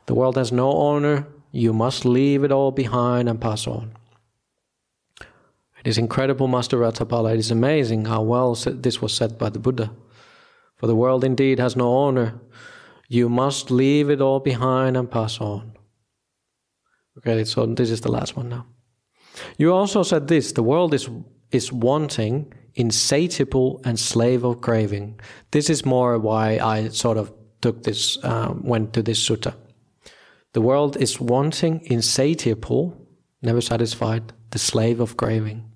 The 0.07 0.13
world 0.13 0.37
has 0.37 0.51
no 0.51 0.71
owner, 0.71 1.27
you 1.51 1.73
must 1.73 2.05
leave 2.05 2.43
it 2.43 2.51
all 2.51 2.71
behind 2.71 3.27
and 3.27 3.39
pass 3.39 3.65
on. 3.65 3.93
It 5.19 5.87
is 5.87 5.97
incredible, 5.97 6.47
Master 6.47 6.77
Ratthapala. 6.77 7.33
It 7.33 7.39
is 7.39 7.51
amazing 7.51 8.05
how 8.05 8.21
well 8.21 8.55
this 8.55 9.01
was 9.01 9.13
said 9.13 9.37
by 9.37 9.49
the 9.49 9.59
Buddha. 9.59 9.91
For 10.75 10.87
the 10.87 10.95
world 10.95 11.23
indeed 11.23 11.59
has 11.59 11.75
no 11.75 11.97
owner, 11.97 12.39
you 13.09 13.27
must 13.27 13.71
leave 13.71 14.09
it 14.09 14.21
all 14.21 14.39
behind 14.39 14.95
and 14.95 15.09
pass 15.09 15.41
on. 15.41 15.73
Okay, 17.17 17.43
so 17.43 17.65
this 17.65 17.89
is 17.89 18.01
the 18.01 18.11
last 18.11 18.37
one 18.37 18.47
now. 18.47 18.65
You 19.57 19.73
also 19.73 20.03
said 20.03 20.27
this 20.27 20.53
the 20.53 20.63
world 20.63 20.93
is, 20.93 21.09
is 21.51 21.73
wanting, 21.73 22.53
insatiable, 22.75 23.81
and 23.83 23.99
slave 23.99 24.43
of 24.45 24.61
craving. 24.61 25.19
This 25.51 25.69
is 25.69 25.85
more 25.85 26.17
why 26.19 26.59
I 26.59 26.89
sort 26.89 27.17
of 27.17 27.33
took 27.61 27.83
this, 27.83 28.23
um, 28.23 28.63
went 28.63 28.93
to 28.93 29.01
this 29.01 29.27
sutta. 29.27 29.55
The 30.53 30.61
world 30.61 30.95
is 30.97 31.19
wanting, 31.19 31.81
insatiable, 31.85 32.95
never 33.41 33.61
satisfied, 33.61 34.33
the 34.51 34.59
slave 34.59 34.99
of 34.99 35.17
craving. 35.17 35.69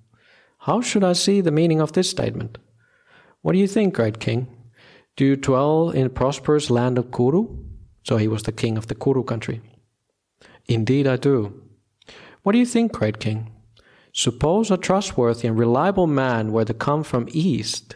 How 0.60 0.82
should 0.82 1.04
I 1.04 1.14
see 1.14 1.42
the 1.42 1.52
meaning 1.52 1.82
of 1.82 1.92
this 1.94 2.10
statement? 2.10 2.58
What 3.42 3.54
do 3.54 3.60
you 3.60 3.68
think, 3.68 3.96
great 3.96 4.20
king? 4.20 4.48
Do 5.16 5.26
you 5.26 5.36
dwell 5.36 5.92
in 5.92 6.10
prosperous 6.10 6.70
land 6.70 6.98
of 6.98 7.12
Kuru? 7.12 7.48
So 8.04 8.18
he 8.18 8.28
was 8.28 8.44
the 8.44 8.52
king 8.52 8.78
of 8.78 8.88
the 8.88 8.96
Kuru 8.96 9.24
country. 9.24 9.62
Indeed, 10.68 11.08
I 11.08 11.18
do. 11.18 11.62
What 12.42 12.54
do 12.54 12.58
you 12.58 12.66
think, 12.66 12.92
great 12.92 13.20
king? 13.20 13.52
Suppose 14.12 14.72
a 14.72 14.78
trustworthy 14.78 15.48
and 15.48 15.58
reliable 15.58 16.08
man 16.08 16.52
were 16.52 16.66
to 16.66 16.74
come 16.74 17.04
from 17.04 17.28
east. 17.32 17.96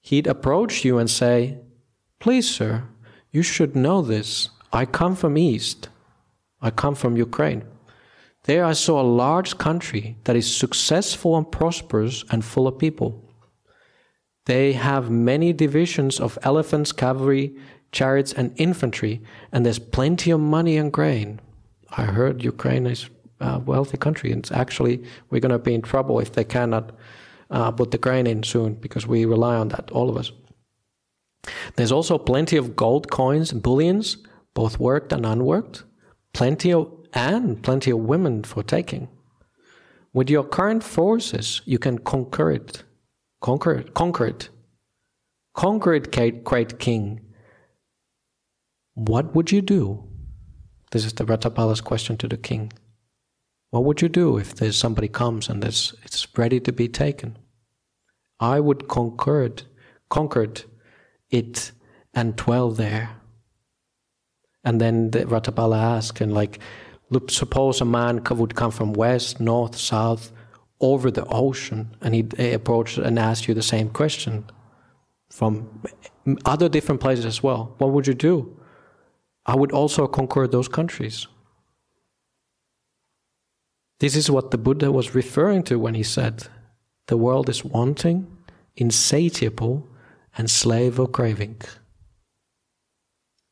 He'd 0.00 0.26
approach 0.26 0.84
you 0.84 0.98
and 0.98 1.10
say, 1.10 1.58
Please, 2.18 2.48
sir, 2.48 2.84
you 3.30 3.42
should 3.42 3.76
know 3.76 4.02
this. 4.02 4.50
I 4.72 4.84
come 4.84 5.16
from 5.16 5.38
east. 5.38 5.88
I 6.60 6.70
come 6.70 6.94
from 6.94 7.16
Ukraine. 7.16 7.64
There 8.44 8.64
I 8.64 8.72
saw 8.72 9.00
a 9.00 9.14
large 9.24 9.58
country 9.58 10.16
that 10.24 10.36
is 10.36 10.54
successful 10.54 11.36
and 11.36 11.50
prosperous 11.50 12.24
and 12.30 12.44
full 12.44 12.66
of 12.66 12.78
people. 12.78 13.27
They 14.48 14.72
have 14.72 15.10
many 15.10 15.52
divisions 15.52 16.18
of 16.18 16.38
elephants, 16.42 16.90
cavalry, 16.90 17.54
chariots, 17.92 18.32
and 18.32 18.54
infantry, 18.56 19.20
and 19.52 19.64
there's 19.64 19.78
plenty 19.78 20.30
of 20.30 20.40
money 20.40 20.78
and 20.78 20.90
grain. 20.90 21.38
I 21.98 22.04
heard 22.04 22.42
Ukraine 22.42 22.86
is 22.86 23.10
a 23.40 23.58
wealthy 23.58 23.98
country, 23.98 24.32
and 24.32 24.50
actually 24.50 25.04
we're 25.28 25.42
going 25.42 25.52
to 25.52 25.58
be 25.58 25.74
in 25.74 25.82
trouble 25.82 26.18
if 26.18 26.32
they 26.32 26.44
cannot 26.44 26.92
uh, 27.50 27.70
put 27.72 27.90
the 27.90 27.98
grain 27.98 28.26
in 28.26 28.42
soon 28.42 28.72
because 28.72 29.06
we 29.06 29.26
rely 29.26 29.54
on 29.54 29.68
that, 29.68 29.90
all 29.90 30.08
of 30.08 30.16
us. 30.16 30.32
There's 31.76 31.92
also 31.92 32.16
plenty 32.16 32.56
of 32.56 32.74
gold 32.74 33.10
coins 33.10 33.52
and 33.52 33.62
bullions, 33.62 34.16
both 34.54 34.80
worked 34.80 35.12
and 35.12 35.26
unworked, 35.26 35.84
plenty 36.32 36.72
of 36.72 36.90
and 37.12 37.62
plenty 37.62 37.90
of 37.90 37.98
women 37.98 38.44
for 38.44 38.62
taking. 38.62 39.08
With 40.14 40.30
your 40.30 40.44
current 40.44 40.82
forces, 40.82 41.60
you 41.66 41.78
can 41.78 41.98
conquer 41.98 42.50
it 42.50 42.82
Conquer 43.40 43.72
it, 43.72 43.94
conquer 43.94 44.26
it. 44.26 44.48
Conquer 45.54 45.94
it, 45.94 46.44
great 46.44 46.78
king. 46.78 47.20
What 48.94 49.34
would 49.34 49.52
you 49.52 49.62
do? 49.62 50.04
This 50.90 51.04
is 51.04 51.12
the 51.12 51.24
Ratthapala's 51.24 51.80
question 51.80 52.16
to 52.18 52.28
the 52.28 52.36
king. 52.36 52.72
What 53.70 53.84
would 53.84 54.00
you 54.00 54.08
do 54.08 54.38
if 54.38 54.54
there's 54.54 54.78
somebody 54.78 55.08
comes 55.08 55.48
and 55.48 55.62
it's, 55.64 55.94
it's 56.02 56.26
ready 56.36 56.58
to 56.60 56.72
be 56.72 56.88
taken? 56.88 57.36
I 58.40 58.60
would 58.60 58.88
conquer 58.88 59.42
it, 59.42 59.64
conquered 60.08 60.64
it 61.30 61.72
and 62.14 62.34
dwell 62.36 62.70
there. 62.70 63.10
And 64.64 64.80
then 64.80 65.10
the 65.10 65.24
Ratthapala 65.26 65.76
asked, 65.76 66.20
and 66.20 66.32
like, 66.32 66.58
suppose 67.28 67.80
a 67.80 67.84
man 67.84 68.22
would 68.30 68.54
come 68.54 68.70
from 68.70 68.92
west, 68.92 69.40
north, 69.40 69.76
south, 69.76 70.32
over 70.80 71.10
the 71.10 71.24
ocean 71.26 71.96
and 72.00 72.14
he 72.14 72.52
approached 72.52 72.98
and 72.98 73.18
asked 73.18 73.48
you 73.48 73.54
the 73.54 73.62
same 73.62 73.90
question 73.90 74.44
from 75.30 75.82
other 76.44 76.68
different 76.68 77.00
places 77.00 77.24
as 77.24 77.42
well, 77.42 77.74
what 77.78 77.90
would 77.90 78.06
you 78.06 78.14
do? 78.14 78.56
I 79.46 79.56
would 79.56 79.72
also 79.72 80.06
conquer 80.06 80.46
those 80.46 80.68
countries. 80.68 81.26
This 84.00 84.14
is 84.14 84.30
what 84.30 84.50
the 84.50 84.58
Buddha 84.58 84.92
was 84.92 85.14
referring 85.14 85.64
to 85.64 85.78
when 85.78 85.94
he 85.94 86.02
said, 86.02 86.46
The 87.06 87.16
world 87.16 87.48
is 87.48 87.64
wanting, 87.64 88.26
insatiable, 88.76 89.88
and 90.36 90.48
slave 90.48 90.98
of 90.98 91.12
craving. 91.12 91.60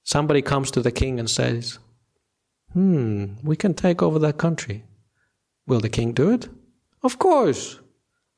Somebody 0.05 0.41
comes 0.43 0.71
to 0.71 0.83
the 0.83 0.93
king 0.93 1.19
and 1.19 1.29
says, 1.29 1.79
Hmm, 2.73 3.35
we 3.43 3.57
can 3.57 3.75
take 3.75 4.03
over 4.03 4.19
that 4.21 4.39
country. 4.39 4.85
Will 5.67 5.81
the 5.81 5.89
king 5.89 6.13
do 6.13 6.31
it? 6.31 6.49
Of 7.03 7.19
course. 7.19 7.81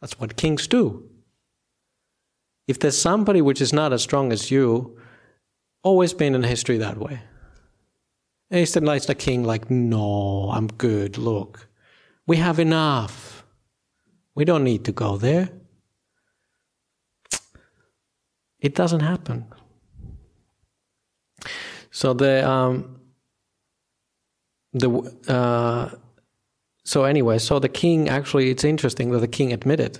That's 0.01 0.19
what 0.21 0.37
kings 0.37 0.67
do. 0.67 1.09
If 2.67 2.79
there's 2.79 2.99
somebody 2.99 3.41
which 3.41 3.61
is 3.61 3.73
not 3.73 3.93
as 3.93 4.03
strong 4.03 4.33
as 4.33 4.51
you, 4.51 4.99
always 5.83 6.13
been 6.13 6.35
in 6.35 6.43
history 6.43 6.79
that 6.79 6.99
way. 6.99 7.21
Instead, 8.51 8.85
like 8.85 9.07
the 9.07 9.15
king, 9.15 9.45
like, 9.45 9.71
no, 9.71 10.51
I'm 10.53 10.69
good. 10.69 11.19
Look, 11.19 11.69
we 12.27 12.37
have 12.37 12.59
enough. 12.59 13.45
We 14.35 14.45
don't 14.45 14.65
need 14.65 14.85
to 14.85 14.93
go 14.93 15.17
there. 15.17 15.51
It 18.61 18.75
doesn't 18.75 19.01
happen. 19.01 19.47
So 21.91 22.15
the 22.15 22.49
um, 22.49 23.01
the 24.73 24.89
uh, 25.29 25.91
so 26.89 27.05
anyway, 27.05 27.37
so 27.37 27.59
the 27.59 27.69
king 27.69 28.09
actually, 28.09 28.49
it's 28.49 28.65
interesting 28.65 29.11
that 29.11 29.19
the 29.19 29.29
king 29.29 29.53
admitted. 29.53 29.99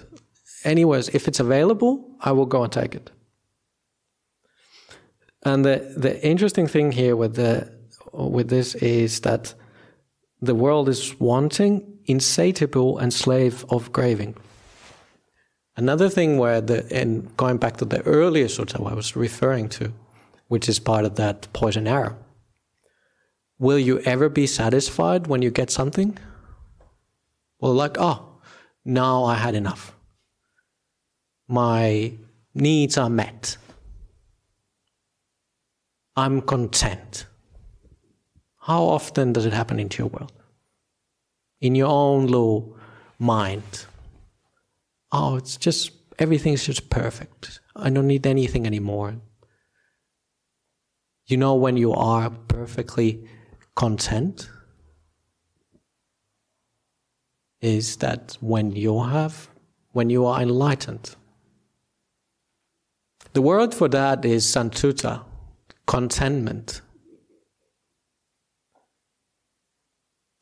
Anyways, 0.65 1.11
if 1.11 1.29
it's 1.29 1.39
available, 1.39 2.17
I 2.19 2.33
will 2.33 2.47
go 2.47 2.63
and 2.63 2.73
take 2.73 2.95
it. 2.95 3.11
And 5.43 5.67
the 5.67 5.77
the 6.05 6.15
interesting 6.27 6.67
thing 6.67 6.93
here 6.93 7.15
with 7.15 7.35
the 7.35 7.71
with 8.15 8.49
this 8.49 8.75
is 8.77 9.21
that 9.21 9.53
the 10.41 10.55
world 10.55 10.89
is 10.89 11.15
wanting, 11.21 11.73
insatiable, 12.07 12.97
and 12.97 13.13
slave 13.13 13.67
of 13.69 13.93
craving. 13.93 14.35
Another 15.77 16.09
thing 16.09 16.39
where 16.39 16.63
the 16.63 16.79
and 16.91 17.37
going 17.37 17.59
back 17.59 17.77
to 17.77 17.85
the 17.85 18.01
earlier 18.07 18.47
sutta 18.47 18.81
I 18.91 18.95
was 18.95 19.15
referring 19.15 19.69
to, 19.79 19.93
which 20.47 20.71
is 20.71 20.79
part 20.81 21.05
of 21.05 21.17
that 21.17 21.53
poison 21.53 21.87
arrow. 21.87 22.17
Will 23.59 23.79
you 23.79 23.99
ever 24.07 24.31
be 24.31 24.47
satisfied 24.47 25.27
when 25.27 25.43
you 25.43 25.51
get 25.51 25.71
something? 25.71 26.19
Well, 27.61 27.73
like, 27.73 27.97
oh, 27.99 28.41
now 28.85 29.25
I 29.25 29.35
had 29.35 29.55
enough. 29.55 29.95
My 31.49 32.13
needs 32.55 32.97
are 32.97 33.11
met. 33.11 33.57
I'm 36.17 36.41
content. 36.41 37.27
How 38.61 38.83
often 38.85 39.33
does 39.33 39.47
it 39.47 39.53
happen 39.53 39.81
into 39.81 40.03
your 40.03 40.09
world? 40.09 40.33
In 41.61 41.75
your 41.75 41.89
own 41.89 42.27
little 42.27 42.77
mind. 43.19 43.87
Oh, 45.11 45.37
it's 45.37 45.57
just, 45.57 45.93
everything's 46.19 46.65
just 46.65 46.91
perfect. 46.91 47.61
I 47.75 47.91
don't 47.91 48.07
need 48.07 48.27
anything 48.27 48.67
anymore. 48.67 49.17
You 51.27 51.37
know 51.37 51.55
when 51.55 51.77
you 51.77 51.93
are 51.93 52.31
perfectly 52.31 53.27
content? 53.75 54.51
Is 57.61 57.97
that 57.97 58.37
when 58.41 58.73
you 58.73 59.03
have, 59.03 59.49
when 59.93 60.11
you 60.11 60.27
are 60.27 60.41
enlightened, 60.41 61.17
The 63.33 63.43
word 63.43 63.75
for 63.75 63.89
that 63.89 64.25
is 64.25 64.45
santuta, 64.45 65.25
contentment. 65.87 66.81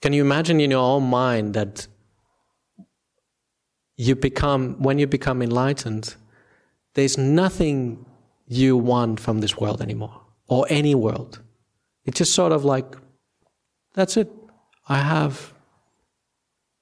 Can 0.00 0.12
you 0.12 0.22
imagine 0.22 0.60
in 0.60 0.70
your 0.70 0.82
own 0.82 1.04
mind 1.04 1.54
that 1.54 1.88
you 3.96 4.14
become, 4.14 4.80
when 4.82 4.98
you 4.98 5.06
become 5.06 5.42
enlightened, 5.42 6.14
there's 6.94 7.18
nothing 7.18 8.06
you 8.46 8.76
want 8.76 9.18
from 9.18 9.40
this 9.40 9.56
world 9.56 9.82
anymore, 9.82 10.20
or 10.46 10.66
any 10.68 10.94
world. 10.94 11.40
It's 12.04 12.18
just 12.18 12.34
sort 12.34 12.52
of 12.52 12.64
like, 12.64 12.96
that's 13.94 14.16
it. 14.16 14.30
I 14.88 14.98
have 14.98 15.52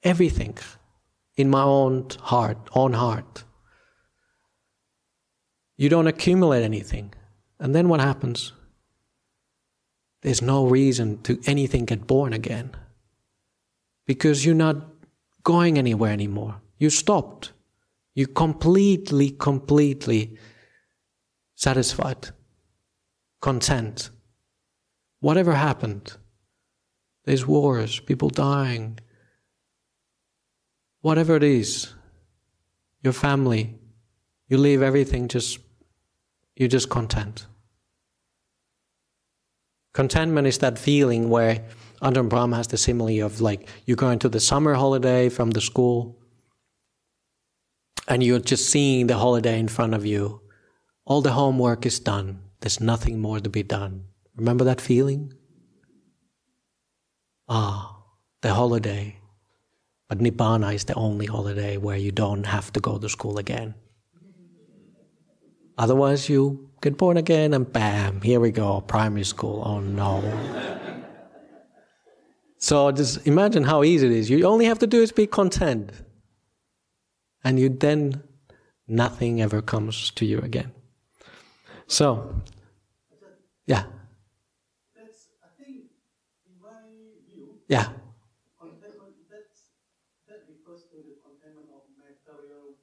everything 0.04 0.56
in 1.36 1.50
my 1.50 1.62
own 1.62 2.08
heart, 2.20 2.58
own 2.74 2.92
heart. 2.92 3.44
You 5.76 5.88
don't 5.88 6.06
accumulate 6.06 6.62
anything. 6.62 7.12
And 7.58 7.74
then 7.74 7.88
what 7.88 8.00
happens? 8.00 8.52
There's 10.22 10.42
no 10.42 10.66
reason 10.66 11.22
to 11.22 11.40
anything 11.46 11.84
get 11.84 12.06
born 12.06 12.32
again. 12.32 12.70
Because 14.06 14.44
you're 14.44 14.54
not 14.54 14.86
going 15.42 15.78
anywhere 15.78 16.12
anymore. 16.12 16.60
You 16.78 16.90
stopped. 16.90 17.52
You 18.14 18.26
completely, 18.28 19.30
completely 19.30 20.38
satisfied, 21.56 22.28
content. 23.40 24.10
Whatever 25.20 25.54
happened, 25.54 26.16
there's 27.24 27.46
wars, 27.46 27.98
people 28.00 28.28
dying, 28.28 28.98
whatever 31.04 31.36
it 31.36 31.42
is, 31.42 31.92
your 33.02 33.12
family, 33.12 33.74
you 34.48 34.56
leave 34.56 34.80
everything 34.80 35.28
just, 35.28 35.58
you're 36.56 36.66
just 36.66 36.88
content. 36.88 37.46
Contentment 39.92 40.46
is 40.46 40.56
that 40.58 40.78
feeling 40.78 41.28
where 41.28 41.62
Ajahn 42.00 42.30
Brahm 42.30 42.52
has 42.52 42.68
the 42.68 42.78
simile 42.78 43.20
of 43.20 43.42
like 43.42 43.68
you're 43.84 43.98
going 43.98 44.18
to 44.20 44.30
the 44.30 44.40
summer 44.40 44.72
holiday 44.72 45.28
from 45.28 45.50
the 45.50 45.60
school 45.60 46.18
and 48.08 48.22
you're 48.22 48.40
just 48.40 48.70
seeing 48.70 49.06
the 49.06 49.18
holiday 49.18 49.58
in 49.58 49.68
front 49.68 49.92
of 49.92 50.06
you. 50.06 50.40
All 51.04 51.20
the 51.20 51.32
homework 51.32 51.84
is 51.84 52.00
done. 52.00 52.40
There's 52.60 52.80
nothing 52.80 53.20
more 53.20 53.40
to 53.40 53.50
be 53.50 53.62
done. 53.62 54.04
Remember 54.36 54.64
that 54.64 54.80
feeling? 54.80 55.34
Ah, 57.46 57.98
the 58.40 58.54
holiday. 58.54 59.18
But 60.14 60.22
Nibbana 60.22 60.72
is 60.72 60.84
the 60.84 60.94
only 60.94 61.26
holiday 61.26 61.76
where 61.76 61.96
you 61.96 62.12
don't 62.12 62.44
have 62.46 62.72
to 62.74 62.78
go 62.78 62.98
to 62.98 63.08
school 63.08 63.36
again. 63.36 63.74
Otherwise, 65.76 66.28
you 66.28 66.70
get 66.80 66.96
born 66.96 67.16
again 67.16 67.52
and 67.52 67.72
bam, 67.72 68.20
here 68.20 68.38
we 68.38 68.52
go, 68.52 68.80
primary 68.82 69.24
school. 69.24 69.64
Oh 69.66 69.80
no. 69.80 70.22
so 72.58 72.92
just 72.92 73.26
imagine 73.26 73.64
how 73.64 73.82
easy 73.82 74.06
it 74.06 74.12
is. 74.12 74.30
You 74.30 74.44
only 74.44 74.66
have 74.66 74.78
to 74.78 74.86
do 74.86 75.02
is 75.02 75.10
be 75.10 75.26
content. 75.26 75.90
And 77.42 77.58
you 77.58 77.68
then, 77.68 78.22
nothing 78.86 79.42
ever 79.42 79.60
comes 79.62 80.12
to 80.12 80.24
you 80.24 80.38
again. 80.38 80.70
So, 81.88 82.40
yeah. 83.66 83.82
That's, 84.94 85.26
I 85.42 85.50
think, 85.58 85.90
in 86.46 86.54
my 86.62 86.86
view, 87.26 87.58
Yeah. 87.68 87.88
contentment, 88.60 89.16
that's, 89.28 89.74
that 90.28 90.40
refers 90.48 90.84
to 90.88 90.96
the 91.04 91.20
contentment 91.20 91.68
of 91.68 91.84
material, 92.00 92.80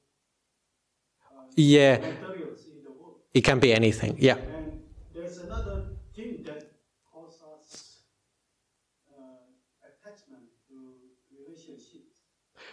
uh, 1.34 1.41
Yeah. 1.56 1.98
materials 1.98 2.60
in 2.66 2.84
the 2.84 2.90
world. 2.90 3.16
It 3.34 3.42
can 3.42 3.58
be 3.58 3.72
anything. 3.72 4.16
Yeah. 4.18 4.36
And 4.36 4.80
there's 5.14 5.38
another 5.38 5.84
thing 6.14 6.42
that 6.44 6.70
causes 7.12 7.98
uh, 9.10 9.22
attachment 9.88 10.44
to 10.68 10.76
relationships. 11.38 12.20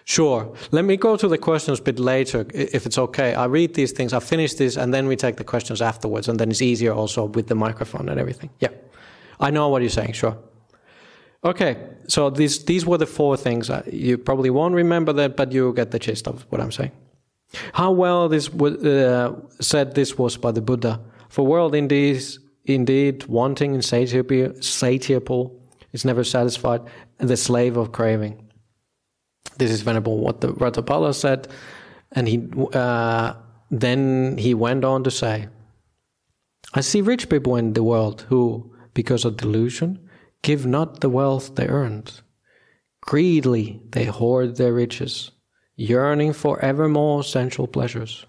Sure. 0.05 0.53
Let 0.71 0.85
me 0.85 0.97
go 0.97 1.17
to 1.17 1.27
the 1.27 1.37
questions 1.37 1.79
a 1.79 1.83
bit 1.83 1.99
later, 1.99 2.45
if 2.53 2.85
it's 2.85 2.97
okay. 2.97 3.33
I 3.35 3.45
read 3.45 3.73
these 3.73 3.91
things, 3.91 4.13
I 4.13 4.19
finish 4.19 4.53
this, 4.55 4.77
and 4.77 4.93
then 4.93 5.07
we 5.07 5.15
take 5.15 5.35
the 5.37 5.43
questions 5.43 5.81
afterwards, 5.81 6.27
and 6.29 6.39
then 6.39 6.49
it's 6.49 6.61
easier 6.61 6.93
also 6.93 7.25
with 7.25 7.47
the 7.47 7.55
microphone 7.55 8.09
and 8.09 8.19
everything. 8.19 8.49
Yeah. 8.59 8.69
I 9.39 9.51
know 9.51 9.69
what 9.69 9.81
you're 9.81 9.89
saying, 9.89 10.13
sure. 10.13 10.37
Okay, 11.43 11.77
so 12.07 12.29
these, 12.29 12.65
these 12.65 12.85
were 12.85 12.97
the 12.97 13.05
four 13.05 13.37
things. 13.37 13.69
Uh, 13.69 13.81
You 13.91 14.17
probably 14.17 14.49
won't 14.49 14.75
remember 14.75 15.13
that, 15.13 15.37
but 15.37 15.53
you 15.53 15.73
get 15.73 15.91
the 15.91 15.99
gist 15.99 16.27
of 16.27 16.45
what 16.49 16.59
I'm 16.59 16.71
saying. 16.71 16.91
How 17.73 17.91
well 17.91 18.29
this 18.29 18.53
wa- 18.53 18.69
uh, 18.69 19.35
said 19.59 19.95
this 19.95 20.17
was 20.17 20.37
by 20.37 20.51
the 20.51 20.61
Buddha. 20.61 20.99
For 21.29 21.45
world 21.45 21.75
indeed, 21.75 22.21
indeed 22.65 23.25
wanting, 23.25 23.73
insatiable, 23.75 24.53
satiable, 24.61 25.51
is 25.91 26.05
never 26.05 26.23
satisfied, 26.23 26.81
and 27.19 27.29
the 27.29 27.37
slave 27.37 27.77
of 27.77 27.91
craving. 27.91 28.49
This 29.57 29.71
is 29.71 29.81
venerable 29.81 30.19
what 30.19 30.41
the 30.41 30.49
Ratthapala 30.49 31.13
said, 31.13 31.47
and 32.11 32.27
he 32.27 32.47
uh, 32.73 33.33
then 33.71 34.37
he 34.37 34.53
went 34.53 34.85
on 34.85 35.03
to 35.03 35.11
say, 35.11 35.47
"I 36.73 36.81
see 36.81 37.01
rich 37.01 37.29
people 37.29 37.55
in 37.55 37.73
the 37.73 37.83
world 37.83 38.25
who, 38.29 38.75
because 38.93 39.25
of 39.25 39.37
delusion, 39.37 39.99
give 40.43 40.65
not 40.65 41.01
the 41.01 41.09
wealth 41.09 41.55
they 41.55 41.67
earned. 41.67 42.21
Greedily 43.01 43.81
they 43.91 44.05
hoard 44.05 44.55
their 44.55 44.73
riches, 44.73 45.31
yearning 45.79 46.33
for 46.33 46.59
ever 46.59 46.89
more 46.89 47.23
sensual 47.23 47.67
pleasures. 47.67 48.25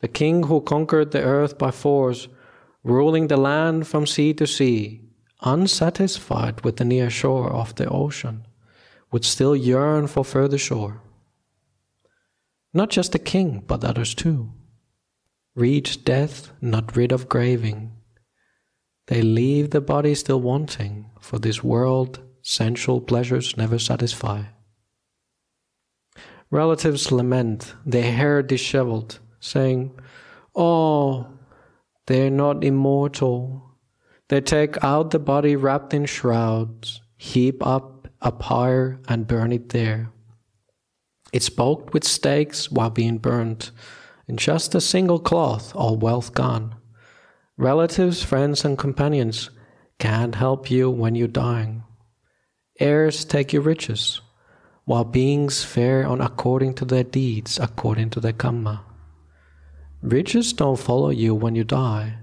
The 0.00 0.08
king 0.08 0.44
who 0.44 0.60
conquered 0.60 1.10
the 1.10 1.22
earth 1.22 1.58
by 1.58 1.70
force, 1.70 2.28
ruling 2.84 3.28
the 3.28 3.36
land 3.36 3.86
from 3.86 4.06
sea 4.06 4.34
to 4.34 4.46
sea, 4.46 5.00
unsatisfied 5.40 6.64
with 6.64 6.76
the 6.76 6.84
near 6.84 7.10
shore 7.10 7.50
of 7.50 7.74
the 7.74 7.88
ocean." 7.88 8.44
would 9.10 9.24
still 9.24 9.56
yearn 9.56 10.06
for 10.06 10.24
further 10.24 10.58
shore. 10.58 11.00
Not 12.74 12.90
just 12.90 13.12
the 13.12 13.18
king, 13.18 13.64
but 13.66 13.84
others 13.84 14.14
too. 14.14 14.52
Reach 15.54 16.04
death, 16.04 16.52
not 16.60 16.94
rid 16.96 17.12
of 17.12 17.28
graving. 17.28 17.92
They 19.06 19.22
leave 19.22 19.70
the 19.70 19.80
body 19.80 20.14
still 20.14 20.40
wanting, 20.40 21.10
for 21.20 21.38
this 21.38 21.64
world 21.64 22.20
sensual 22.42 23.00
pleasures 23.00 23.56
never 23.56 23.78
satisfy. 23.78 24.44
Relatives 26.50 27.12
lament, 27.12 27.74
their 27.84 28.10
hair 28.10 28.42
disheveled, 28.42 29.18
saying, 29.38 29.98
Oh, 30.54 31.26
they're 32.06 32.30
not 32.30 32.64
immortal. 32.64 33.76
They 34.28 34.40
take 34.40 34.82
out 34.82 35.10
the 35.10 35.18
body 35.18 35.56
wrapped 35.56 35.92
in 35.92 36.06
shrouds, 36.06 37.02
heap 37.16 37.64
up 37.66 38.08
a 38.20 38.32
pyre 38.32 38.98
and 39.08 39.26
burn 39.26 39.52
it 39.52 39.68
there. 39.68 40.10
It's 41.32 41.50
poked 41.50 41.92
with 41.92 42.04
stakes 42.04 42.70
while 42.70 42.90
being 42.90 43.18
burnt, 43.18 43.70
in 44.26 44.38
just 44.38 44.74
a 44.74 44.80
single 44.80 45.18
cloth, 45.18 45.74
all 45.76 45.96
wealth 45.96 46.32
gone. 46.32 46.74
Relatives, 47.58 48.22
friends, 48.22 48.64
and 48.64 48.78
companions 48.78 49.50
can't 49.98 50.34
help 50.34 50.70
you 50.70 50.88
when 50.90 51.14
you're 51.14 51.28
dying. 51.28 51.82
Heirs 52.80 53.24
take 53.24 53.52
your 53.52 53.62
riches, 53.62 54.20
while 54.88 55.04
beings 55.04 55.62
fare 55.62 56.06
on 56.06 56.18
according 56.18 56.72
to 56.72 56.82
their 56.86 57.04
deeds, 57.04 57.58
according 57.58 58.08
to 58.08 58.20
their 58.20 58.32
karma. 58.32 58.82
Riches 60.00 60.54
don't 60.54 60.78
follow 60.78 61.10
you 61.10 61.34
when 61.34 61.54
you 61.54 61.62
die, 61.62 62.16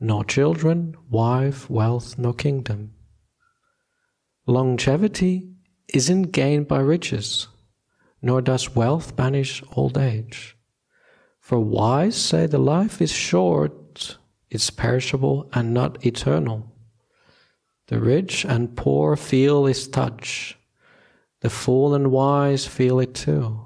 nor 0.00 0.24
children, 0.24 0.96
wife, 1.10 1.68
wealth, 1.68 2.16
nor 2.16 2.32
kingdom. 2.32 2.94
Longevity 4.46 5.50
isn't 5.92 6.32
gained 6.32 6.66
by 6.66 6.78
riches, 6.78 7.48
nor 8.22 8.40
does 8.40 8.74
wealth 8.74 9.14
banish 9.14 9.62
old 9.76 9.98
age. 9.98 10.56
For 11.40 11.60
wise 11.60 12.16
say 12.16 12.46
the 12.46 12.56
life 12.56 13.02
is 13.02 13.12
short, 13.12 14.16
it's 14.48 14.70
perishable 14.70 15.50
and 15.52 15.74
not 15.74 16.06
eternal. 16.06 16.72
The 17.88 18.00
rich 18.00 18.46
and 18.46 18.74
poor 18.74 19.14
feel 19.14 19.66
its 19.66 19.86
touch. 19.86 20.56
The 21.42 21.50
fool 21.50 21.94
and 21.94 22.10
wise 22.10 22.66
feel 22.66 23.00
it 23.00 23.14
too. 23.14 23.60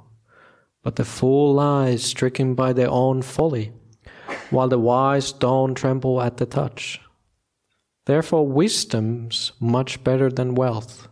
But 0.83 0.97
the 0.97 1.05
fool 1.05 1.55
lies 1.55 2.03
stricken 2.03 2.55
by 2.55 2.73
their 2.73 2.91
own 2.91 3.23
folly, 3.23 3.73
while 4.51 4.69
the 4.69 4.79
wise 4.79 5.33
don't 5.33 5.75
tremble 5.75 6.23
at 6.23 6.39
the 6.39 6.47
touch. 6.47 7.01
Therefore, 8.07 8.47
wisdom's 8.47 9.53
much 9.61 10.03
better 10.05 10.31
than 10.31 10.55
wealth, 10.55 11.09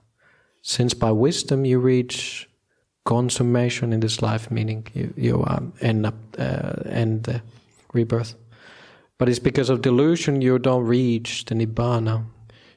since 0.62 0.94
by 0.94 1.10
wisdom 1.10 1.64
you 1.64 1.80
reach 1.80 2.48
consummation 3.04 3.92
in 3.92 4.00
this 4.00 4.22
life, 4.22 4.50
meaning 4.50 4.86
you, 4.94 5.12
you 5.16 5.44
um, 5.46 5.72
end 5.80 6.06
up 6.06 6.14
uh, 6.38 6.88
end 6.88 7.42
rebirth. 7.92 8.36
But 9.18 9.28
it's 9.28 9.38
because 9.38 9.68
of 9.68 9.82
delusion 9.82 10.40
you 10.40 10.58
don't 10.58 10.84
reach 10.84 11.44
the 11.44 11.54
nibbana. 11.54 12.24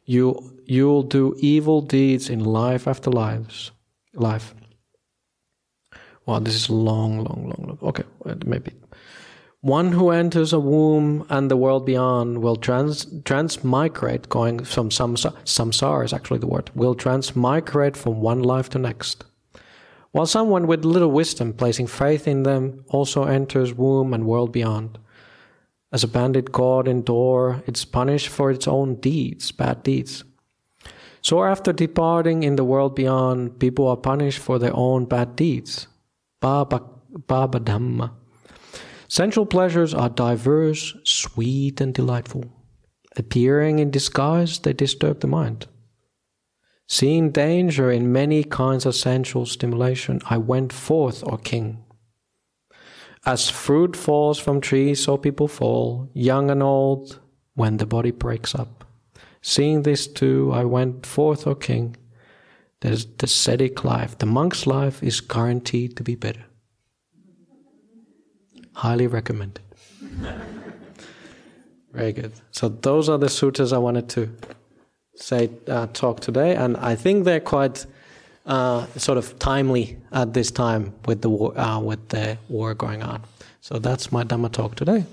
You 0.05 0.59
you'll 0.65 1.03
do 1.03 1.35
evil 1.37 1.81
deeds 1.81 2.29
in 2.29 2.43
life 2.43 2.87
after 2.87 3.09
lives, 3.09 3.71
life. 4.19 4.53
Wow, 6.25 6.39
this 6.39 6.55
is 6.55 6.69
long, 6.69 7.19
long, 7.19 7.43
long, 7.45 7.67
long. 7.67 7.77
Okay, 7.81 8.03
maybe 8.45 8.71
One 9.61 9.93
who 9.93 10.11
enters 10.11 10.53
a 10.53 10.59
womb 10.59 11.25
and 11.29 11.49
the 11.49 11.57
world 11.57 11.85
beyond 11.85 12.41
will 12.41 12.57
trans 12.57 13.07
transmigrate, 13.23 14.29
going 14.29 14.63
from 14.65 14.89
samsara, 14.89 15.33
samsara 15.45 16.05
is 16.05 16.13
actually 16.13 16.39
the 16.39 16.47
word, 16.47 16.69
will 16.75 16.95
transmigrate 16.95 17.97
from 17.97 18.21
one 18.21 18.43
life 18.43 18.69
to 18.69 18.79
next. 18.79 19.23
While 20.11 20.25
someone 20.25 20.67
with 20.67 20.85
little 20.85 21.11
wisdom, 21.11 21.53
placing 21.53 21.87
faith 21.87 22.27
in 22.27 22.43
them, 22.43 22.83
also 22.89 23.23
enters 23.23 23.73
womb 23.73 24.13
and 24.13 24.25
world 24.25 24.51
beyond. 24.51 24.99
As 25.91 26.03
a 26.03 26.07
bandit 26.07 26.51
caught 26.51 26.87
in 26.87 27.03
door, 27.03 27.63
it's 27.65 27.85
punished 27.85 28.27
for 28.27 28.51
its 28.51 28.67
own 28.67 28.95
deeds, 28.95 29.51
bad 29.51 29.83
deeds. 29.83 30.23
So 31.27 31.43
after 31.43 31.73
departing 31.73 32.43
in 32.43 32.55
the 32.55 32.63
world 32.63 32.95
beyond, 32.95 33.59
people 33.59 33.85
are 33.89 33.97
punished 33.97 34.39
for 34.39 34.59
their 34.59 34.73
own 34.73 35.03
bad 35.03 35.35
deeds. 35.35 35.87
Baba, 36.39 36.81
Baba 37.27 37.59
Dhamma. 37.59 38.11
Sensual 39.09 39.45
pleasures 39.45 39.93
are 39.93 40.07
diverse, 40.07 40.95
sweet, 41.03 41.81
and 41.81 41.93
delightful. 41.93 42.45
Appearing 43.17 43.79
in 43.79 43.91
disguise, 43.91 44.59
they 44.59 44.71
disturb 44.71 45.19
the 45.19 45.27
mind. 45.27 45.67
Seeing 46.87 47.31
danger 47.31 47.91
in 47.91 48.13
many 48.13 48.45
kinds 48.45 48.85
of 48.85 48.95
sensual 48.95 49.45
stimulation, 49.45 50.21
I 50.29 50.37
went 50.37 50.71
forth, 50.71 51.25
O 51.25 51.35
king. 51.35 51.83
As 53.25 53.49
fruit 53.49 53.97
falls 53.97 54.39
from 54.39 54.61
trees, 54.61 55.03
so 55.03 55.17
people 55.17 55.49
fall, 55.49 56.09
young 56.13 56.49
and 56.49 56.63
old, 56.63 57.19
when 57.53 57.75
the 57.75 57.85
body 57.85 58.11
breaks 58.11 58.55
up. 58.55 58.76
Seeing 59.47 59.83
this 59.83 60.07
too, 60.07 60.51
I 60.53 60.65
went 60.65 61.05
forth, 61.05 61.47
O 61.47 61.55
king. 61.55 61.95
There's 62.81 63.05
the 63.05 63.27
ascetic 63.27 63.85
life, 63.85 64.17
the 64.17 64.25
monk's 64.25 64.67
life, 64.67 65.01
is 65.01 65.21
guaranteed 65.21 65.95
to 65.95 66.03
be 66.03 66.15
better. 66.15 66.43
Highly 68.73 69.07
recommended. 69.07 69.63
Very 71.93 72.11
good. 72.11 72.33
So 72.51 72.67
those 72.67 73.07
are 73.07 73.17
the 73.17 73.29
sutras 73.29 73.71
I 73.71 73.77
wanted 73.77 74.09
to 74.09 74.29
say 75.15 75.49
uh, 75.69 75.87
talk 75.93 76.19
today, 76.19 76.53
and 76.57 76.75
I 76.75 76.95
think 76.95 77.23
they're 77.23 77.39
quite 77.39 77.85
uh, 78.45 78.85
sort 78.97 79.17
of 79.17 79.39
timely 79.39 79.97
at 80.11 80.33
this 80.33 80.51
time 80.51 80.93
with 81.05 81.21
the 81.21 81.29
war, 81.29 81.57
uh, 81.57 81.79
with 81.79 82.09
the 82.09 82.37
war 82.49 82.73
going 82.73 83.01
on. 83.01 83.21
So 83.61 83.79
that's 83.79 84.11
my 84.11 84.25
Dhamma 84.25 84.51
talk 84.51 84.75
today, 84.75 85.05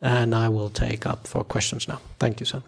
and 0.00 0.36
I 0.36 0.48
will 0.48 0.70
take 0.70 1.04
up 1.04 1.26
for 1.26 1.42
questions 1.42 1.88
now. 1.88 2.00
Thank 2.20 2.38
you, 2.38 2.46
son. 2.46 2.62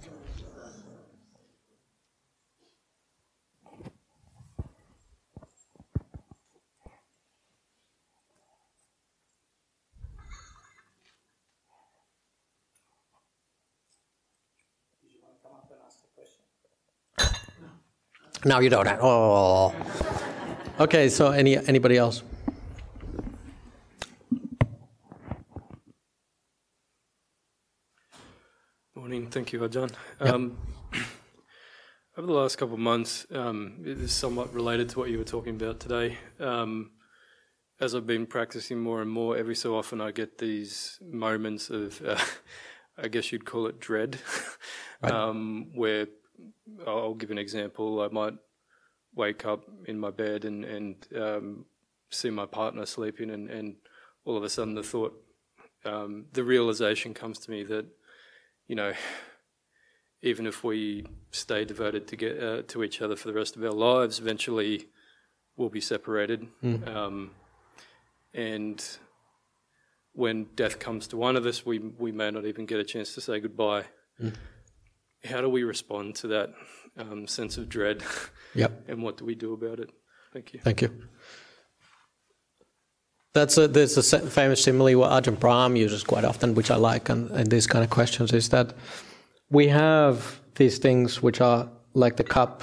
Now 18.44 18.58
you 18.60 18.70
don't. 18.70 18.88
Oh. 19.00 19.72
Okay. 20.80 21.08
So 21.08 21.30
any 21.30 21.56
anybody 21.56 21.96
else? 21.96 22.22
Morning. 28.94 29.26
Thank 29.28 29.52
you, 29.52 29.60
Ajahn. 29.60 29.90
Yep. 30.20 30.34
Um, 30.34 30.56
over 32.16 32.26
the 32.26 32.32
last 32.32 32.56
couple 32.56 32.74
of 32.74 32.80
months, 32.80 33.26
um, 33.32 33.78
it 33.84 33.98
is 33.98 34.12
somewhat 34.12 34.52
related 34.52 34.88
to 34.90 34.98
what 34.98 35.10
you 35.10 35.18
were 35.18 35.24
talking 35.24 35.54
about 35.56 35.80
today. 35.80 36.18
Um, 36.38 36.90
as 37.80 37.94
I've 37.94 38.06
been 38.06 38.26
practicing 38.26 38.78
more 38.78 39.00
and 39.02 39.10
more, 39.10 39.36
every 39.36 39.54
so 39.54 39.76
often 39.76 40.00
I 40.00 40.12
get 40.12 40.38
these 40.38 40.98
moments 41.02 41.70
of, 41.70 42.00
uh, 42.06 42.18
I 42.98 43.08
guess 43.08 43.32
you'd 43.32 43.44
call 43.46 43.66
it 43.66 43.80
dread, 43.80 44.18
Right. 45.02 45.12
um, 45.12 45.70
where 45.74 46.06
I'll 46.86 47.14
give 47.14 47.30
an 47.30 47.38
example. 47.38 48.00
I 48.00 48.08
might 48.08 48.34
wake 49.14 49.44
up 49.44 49.64
in 49.86 49.98
my 49.98 50.10
bed 50.10 50.44
and, 50.44 50.64
and 50.64 51.06
um, 51.16 51.64
see 52.10 52.30
my 52.30 52.46
partner 52.46 52.86
sleeping, 52.86 53.30
and, 53.30 53.50
and 53.50 53.76
all 54.24 54.36
of 54.36 54.42
a 54.42 54.48
sudden 54.48 54.74
the 54.74 54.82
thought, 54.82 55.14
um, 55.84 56.26
the 56.32 56.44
realization 56.44 57.12
comes 57.14 57.38
to 57.40 57.50
me 57.50 57.64
that, 57.64 57.86
you 58.68 58.76
know, 58.76 58.92
even 60.22 60.46
if 60.46 60.62
we 60.62 61.04
stay 61.32 61.64
devoted 61.64 62.06
to 62.08 62.16
get 62.16 62.42
uh, 62.42 62.62
to 62.68 62.84
each 62.84 63.02
other 63.02 63.16
for 63.16 63.28
the 63.28 63.34
rest 63.34 63.56
of 63.56 63.64
our 63.64 63.72
lives, 63.72 64.20
eventually 64.20 64.86
we'll 65.56 65.68
be 65.68 65.80
separated. 65.80 66.46
Um, 66.86 67.32
and 68.32 68.82
when 70.12 70.46
death 70.54 70.78
comes 70.78 71.06
to 71.08 71.16
one 71.16 71.36
of 71.36 71.44
us, 71.44 71.66
we 71.66 71.78
we 71.78 72.12
may 72.12 72.30
not 72.30 72.44
even 72.46 72.66
get 72.66 72.78
a 72.78 72.84
chance 72.84 73.14
to 73.14 73.20
say 73.20 73.40
goodbye. 73.40 73.84
How 75.24 75.40
do 75.40 75.48
we 75.48 75.62
respond 75.62 76.16
to 76.16 76.28
that 76.28 76.54
um, 76.96 77.26
sense 77.26 77.56
of 77.58 77.68
dread, 77.68 78.02
Yep. 78.54 78.84
and 78.88 79.02
what 79.02 79.16
do 79.16 79.24
we 79.24 79.34
do 79.34 79.52
about 79.52 79.78
it? 79.80 79.90
Thank 80.32 80.52
you. 80.54 80.60
Thank 80.60 80.82
you. 80.82 80.90
That's 83.34 83.56
a, 83.56 83.66
there's 83.66 83.96
a 83.96 84.18
famous 84.20 84.62
simile 84.62 84.98
what 84.98 85.10
Ajahn 85.10 85.38
Brahm 85.38 85.74
uses 85.74 86.04
quite 86.04 86.24
often, 86.24 86.54
which 86.54 86.70
I 86.70 86.76
like, 86.76 87.08
and, 87.08 87.30
and 87.30 87.50
these 87.50 87.66
kind 87.66 87.82
of 87.82 87.88
questions 87.88 88.32
is 88.32 88.50
that 88.50 88.74
we 89.50 89.68
have 89.68 90.40
these 90.56 90.78
things 90.78 91.22
which 91.22 91.40
are 91.40 91.70
like 91.94 92.16
the 92.16 92.24
cup, 92.24 92.62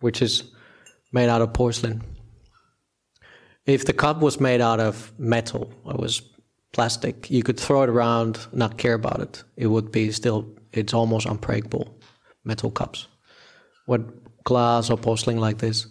which 0.00 0.20
is 0.20 0.44
made 1.12 1.28
out 1.28 1.40
of 1.40 1.54
porcelain. 1.54 2.02
If 3.64 3.86
the 3.86 3.94
cup 3.94 4.20
was 4.20 4.40
made 4.40 4.60
out 4.60 4.80
of 4.80 5.12
metal 5.18 5.72
or 5.84 5.94
was 5.94 6.20
plastic, 6.72 7.30
you 7.30 7.42
could 7.42 7.58
throw 7.58 7.82
it 7.82 7.88
around, 7.88 8.46
not 8.52 8.76
care 8.76 8.94
about 8.94 9.20
it. 9.20 9.42
It 9.56 9.68
would 9.68 9.90
be 9.90 10.12
still, 10.12 10.46
it's 10.76 10.94
almost 10.94 11.26
unbreakable. 11.26 11.98
Metal 12.44 12.70
cups. 12.70 13.08
What 13.86 14.44
glass 14.44 14.90
or 14.90 14.98
porcelain 14.98 15.38
like 15.38 15.58
this, 15.58 15.86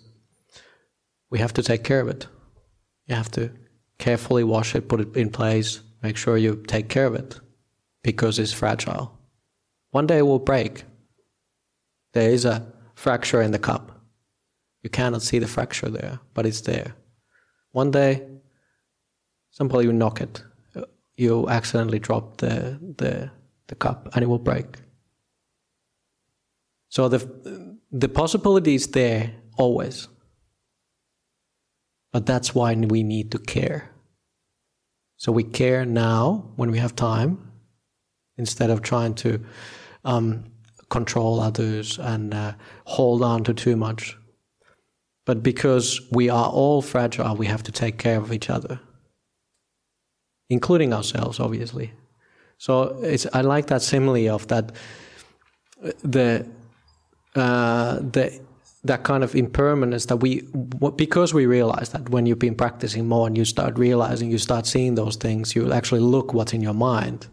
we 1.30 1.40
have 1.40 1.54
to 1.54 1.64
take 1.64 1.84
care 1.84 2.00
of 2.00 2.08
it. 2.08 2.28
You 3.08 3.16
have 3.16 3.32
to 3.32 3.52
carefully 3.98 4.44
wash 4.44 4.76
it, 4.76 4.88
put 4.88 5.02
it 5.02 5.16
in 5.16 5.30
place, 5.30 5.82
make 6.02 6.18
sure 6.18 6.38
you 6.38 6.64
take 6.68 6.90
care 6.90 7.06
of 7.08 7.16
it 7.16 7.40
because 8.04 8.38
it's 8.40 8.54
fragile. 8.54 9.18
One 9.92 10.08
day 10.08 10.20
it 10.20 10.28
will 10.28 10.40
break. 10.40 10.84
There 12.14 12.30
is 12.30 12.46
a 12.46 12.66
fracture 12.96 13.42
in 13.42 13.52
the 13.52 13.60
cup. 13.60 13.92
You 14.84 14.90
cannot 14.90 15.22
see 15.22 15.40
the 15.40 15.48
fracture 15.48 15.90
there, 15.90 16.20
but 16.34 16.46
it's 16.46 16.62
there. 16.62 16.96
One 17.72 17.92
day, 17.92 18.28
somebody 19.52 19.88
will 19.88 19.96
knock 19.96 20.22
it. 20.22 20.44
You 21.16 21.48
accidentally 21.50 22.00
drop 22.00 22.38
the, 22.38 22.78
the, 22.98 23.32
the 23.68 23.76
cup 23.76 24.10
and 24.14 24.24
it 24.24 24.28
will 24.28 24.40
break. 24.40 24.66
So 26.90 27.08
the, 27.08 27.78
the 27.92 28.10
possibility 28.10 28.76
is 28.76 28.88
there 28.88 29.34
always. 29.58 30.08
But 32.12 32.26
that's 32.26 32.54
why 32.54 32.76
we 32.76 33.02
need 33.04 33.32
to 33.32 33.40
care. 33.40 33.90
So 35.18 35.32
we 35.32 35.44
care 35.44 35.86
now 35.86 36.52
when 36.56 36.70
we 36.70 36.78
have 36.78 36.96
time 36.96 37.52
instead 38.38 38.70
of 38.70 38.82
trying 38.82 39.16
to 39.16 39.44
um, 40.06 40.46
control 40.90 41.40
others 41.40 41.98
and 41.98 42.34
uh, 42.34 42.54
hold 42.86 43.24
on 43.24 43.44
to 43.46 43.54
too 43.54 43.76
much. 43.76 44.16
But 45.26 45.42
because 45.42 46.02
we 46.12 46.30
are 46.30 46.50
all 46.50 46.82
fragile, 46.82 47.36
we 47.36 47.48
have 47.48 47.64
to 47.64 47.72
take 47.72 47.98
care 47.98 48.18
of 48.18 48.32
each 48.34 48.50
other, 48.50 48.80
including 50.50 50.94
ourselves, 50.94 51.40
obviously. 51.40 51.94
So 52.64 52.98
it's, 53.02 53.28
I 53.34 53.42
like 53.42 53.68
that 53.68 53.82
simile 53.82 54.30
of 54.30 54.48
that 54.48 54.72
the 56.02 56.48
uh, 57.36 57.96
the 57.96 58.40
that 58.86 59.04
kind 59.04 59.22
of 59.22 59.36
impermanence 59.36 60.06
that 60.06 60.16
we 60.16 60.48
because 60.96 61.34
we 61.34 61.46
realize 61.46 61.90
that 61.90 62.08
when 62.10 62.26
you've 62.26 62.40
been 62.40 62.56
practicing 62.56 63.06
more 63.06 63.28
and 63.28 63.38
you 63.38 63.44
start 63.44 63.78
realizing 63.78 64.32
you 64.32 64.38
start 64.38 64.66
seeing 64.66 64.96
those 64.96 65.18
things 65.18 65.56
you 65.56 65.74
actually 65.74 66.00
look 66.00 66.34
what's 66.34 66.54
in 66.54 66.62
your 66.62 66.74
mind. 66.74 67.28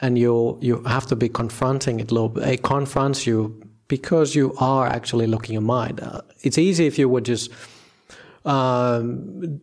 And 0.00 0.18
you 0.18 0.58
you 0.60 0.82
have 0.82 1.06
to 1.06 1.14
be 1.14 1.28
confronting 1.28 2.00
it 2.00 2.10
a 2.10 2.14
little 2.14 2.30
bit. 2.30 2.48
It 2.48 2.62
confronts 2.64 3.24
you 3.24 3.62
because 3.86 4.34
you 4.34 4.52
are 4.58 4.88
actually 4.88 5.28
looking 5.28 5.52
your 5.52 5.62
mind. 5.62 6.00
Uh, 6.00 6.22
it's 6.42 6.58
easy 6.58 6.86
if 6.88 6.98
you 6.98 7.08
would 7.08 7.24
just 7.24 7.52
um, 8.44 9.60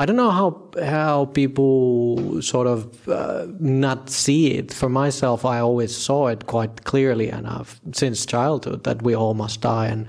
I 0.00 0.06
don't 0.06 0.16
know 0.16 0.30
how 0.30 0.70
how 0.82 1.26
people 1.26 2.40
sort 2.40 2.66
of 2.66 3.06
uh, 3.06 3.46
not 3.60 4.08
see 4.08 4.52
it. 4.52 4.72
For 4.72 4.88
myself, 4.88 5.44
I 5.44 5.60
always 5.60 5.94
saw 5.94 6.28
it 6.28 6.46
quite 6.46 6.84
clearly, 6.84 7.30
I've 7.30 7.78
since 7.92 8.24
childhood 8.24 8.84
that 8.84 9.02
we 9.02 9.14
all 9.14 9.34
must 9.34 9.60
die, 9.60 9.88
and 9.88 10.06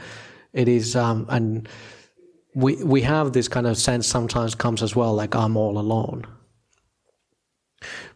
it 0.54 0.70
is 0.70 0.96
um, 0.96 1.26
and 1.28 1.68
we 2.56 2.82
we 2.86 3.02
have 3.02 3.34
this 3.34 3.50
kind 3.50 3.68
of 3.68 3.78
sense 3.78 4.08
sometimes 4.08 4.56
comes 4.56 4.82
as 4.82 4.96
well, 4.96 5.14
like 5.14 5.36
I'm 5.36 5.58
all 5.58 5.78
alone. 5.78 6.26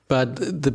But 0.07 0.37
the 0.37 0.73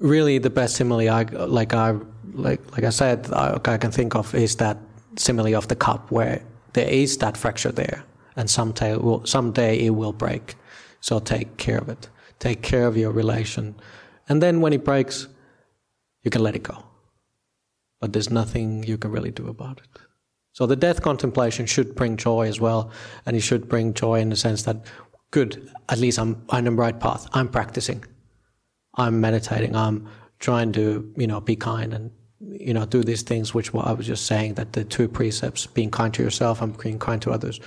really 0.00 0.36
the 0.36 0.50
best 0.50 0.76
simile 0.76 1.08
I 1.08 1.22
like 1.46 1.72
I 1.72 1.94
like 2.34 2.60
like 2.72 2.84
I 2.84 2.90
said 2.90 3.32
I, 3.32 3.58
I 3.64 3.78
can 3.78 3.90
think 3.90 4.14
of 4.14 4.34
is 4.34 4.56
that 4.56 4.76
simile 5.16 5.56
of 5.56 5.68
the 5.68 5.76
cup 5.76 6.10
where 6.10 6.42
there 6.74 6.88
is 6.88 7.16
that 7.18 7.38
fracture 7.38 7.72
there 7.72 8.04
and 8.36 8.48
someday 8.50 8.96
will 8.96 9.24
someday 9.26 9.78
it 9.86 9.90
will 9.90 10.12
break. 10.12 10.56
So 11.00 11.18
take 11.18 11.56
care 11.56 11.78
of 11.78 11.88
it. 11.88 12.08
take 12.42 12.60
care 12.60 12.86
of 12.88 12.96
your 12.96 13.12
relation. 13.12 13.76
And 14.28 14.42
then 14.42 14.60
when 14.60 14.72
it 14.72 14.84
breaks, 14.84 15.28
you 16.24 16.30
can 16.30 16.42
let 16.42 16.56
it 16.56 16.64
go. 16.64 16.84
But 18.00 18.12
there's 18.12 18.30
nothing 18.30 18.82
you 18.82 18.98
can 18.98 19.12
really 19.12 19.30
do 19.30 19.46
about 19.46 19.78
it. 19.78 20.00
So 20.52 20.66
the 20.66 20.74
death 20.74 21.02
contemplation 21.02 21.66
should 21.66 21.94
bring 21.94 22.16
joy 22.16 22.48
as 22.48 22.60
well. 22.60 22.90
And 23.24 23.36
it 23.36 23.40
should 23.42 23.68
bring 23.68 23.94
joy 23.94 24.18
in 24.20 24.30
the 24.30 24.36
sense 24.36 24.64
that, 24.64 24.84
good, 25.30 25.70
at 25.88 25.98
least 25.98 26.18
I'm 26.18 26.44
on 26.48 26.64
the 26.64 26.72
right 26.72 26.98
path. 26.98 27.28
I'm 27.32 27.48
practicing. 27.48 28.04
I'm 28.96 29.20
meditating. 29.20 29.76
I'm 29.76 30.08
trying 30.40 30.72
to, 30.72 31.14
you 31.16 31.28
know, 31.28 31.40
be 31.40 31.54
kind 31.54 31.94
and, 31.94 32.10
you 32.40 32.74
know, 32.74 32.84
do 32.84 33.04
these 33.04 33.22
things, 33.22 33.54
which 33.54 33.72
I 33.72 33.92
was 33.92 34.06
just 34.06 34.26
saying, 34.26 34.54
that 34.54 34.72
the 34.72 34.82
two 34.82 35.06
precepts, 35.08 35.66
being 35.66 35.92
kind 35.92 36.12
to 36.14 36.24
yourself 36.24 36.60
and 36.60 36.76
being 36.76 36.98
kind 36.98 37.22
to 37.22 37.30
others. 37.30 37.60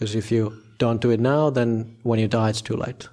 Because 0.00 0.14
if 0.14 0.32
you 0.32 0.54
don't 0.78 1.02
do 1.02 1.10
it 1.10 1.20
now, 1.20 1.50
then 1.50 1.98
when 2.04 2.18
you 2.18 2.26
die, 2.26 2.48
it's 2.48 2.62
too 2.62 2.74
late. 2.74 3.10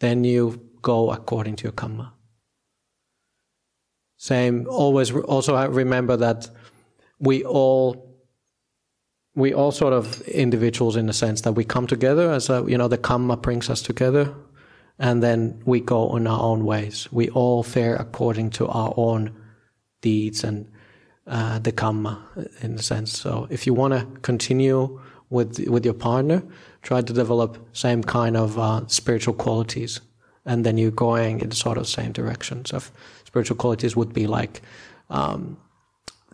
Then 0.00 0.24
you 0.24 0.58
go 0.80 1.10
according 1.10 1.56
to 1.56 1.64
your 1.64 1.72
karma. 1.72 2.14
Same, 4.16 4.66
always 4.70 5.12
also 5.12 5.68
remember 5.68 6.16
that 6.16 6.48
we 7.18 7.44
all 7.44 8.08
we 9.34 9.52
all 9.52 9.70
sort 9.70 9.92
of 9.92 10.22
individuals 10.22 10.96
in 10.96 11.04
the 11.04 11.12
sense 11.12 11.42
that 11.42 11.52
we 11.52 11.62
come 11.62 11.86
together 11.86 12.32
as 12.32 12.48
a 12.48 12.64
you 12.66 12.78
know 12.78 12.88
the 12.88 12.96
karma 12.96 13.36
brings 13.36 13.68
us 13.68 13.82
together 13.82 14.34
and 14.98 15.22
then 15.22 15.62
we 15.66 15.78
go 15.78 16.08
on 16.08 16.26
our 16.26 16.40
own 16.40 16.64
ways 16.64 17.06
we 17.12 17.28
all 17.30 17.62
fare 17.62 17.94
according 17.96 18.48
to 18.50 18.66
our 18.68 18.94
own 18.96 19.30
deeds 20.00 20.42
and 20.42 20.66
uh, 21.26 21.58
the 21.58 21.70
karma 21.70 22.18
in 22.62 22.74
a 22.74 22.82
sense 22.82 23.12
so 23.12 23.46
if 23.50 23.66
you 23.66 23.74
want 23.74 23.92
to 23.92 24.06
continue 24.22 24.98
with 25.30 25.58
with 25.68 25.84
your 25.84 25.94
partner 25.94 26.42
try 26.82 27.00
to 27.02 27.12
develop 27.12 27.58
same 27.72 28.02
kind 28.02 28.36
of 28.36 28.58
uh, 28.58 28.86
spiritual 28.86 29.34
qualities. 29.34 30.00
And 30.46 30.64
then 30.64 30.78
you're 30.78 30.90
going 30.90 31.40
in 31.40 31.50
sort 31.50 31.76
of 31.76 31.86
same 31.86 32.12
directions 32.12 32.72
of 32.72 32.90
spiritual 33.24 33.56
qualities 33.56 33.94
would 33.94 34.14
be 34.14 34.26
like 34.26 34.62
um, 35.10 35.58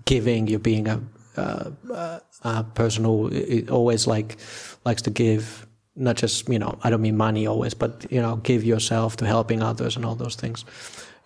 giving 0.05 0.47
You're 0.47 0.61
being 0.61 0.86
a, 0.86 1.01
a, 1.36 2.20
a 2.42 2.64
person 2.74 3.05
who 3.05 3.66
always 3.70 4.07
like 4.07 4.36
likes 4.84 5.03
to 5.03 5.11
give 5.11 5.66
not 5.97 6.16
just 6.16 6.49
you 6.49 6.59
know 6.59 6.76
i 6.82 6.90
don't 6.90 7.03
mean 7.03 7.16
money 7.16 7.47
always 7.47 7.72
but 7.72 8.05
you 8.11 8.20
know 8.20 8.34
give 8.42 8.64
yourself 8.64 9.16
to 9.16 9.24
helping 9.24 9.62
others 9.62 9.97
and 9.97 10.05
all 10.05 10.14
those 10.14 10.36
things. 10.36 10.64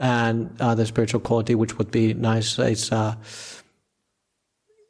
And 0.00 0.54
uh, 0.60 0.74
the 0.76 0.86
spiritual 0.86 1.20
quality 1.20 1.54
which 1.54 1.76
would 1.76 1.90
be 1.90 2.14
nice 2.14 2.58
is 2.58 2.92
uh, 2.92 3.16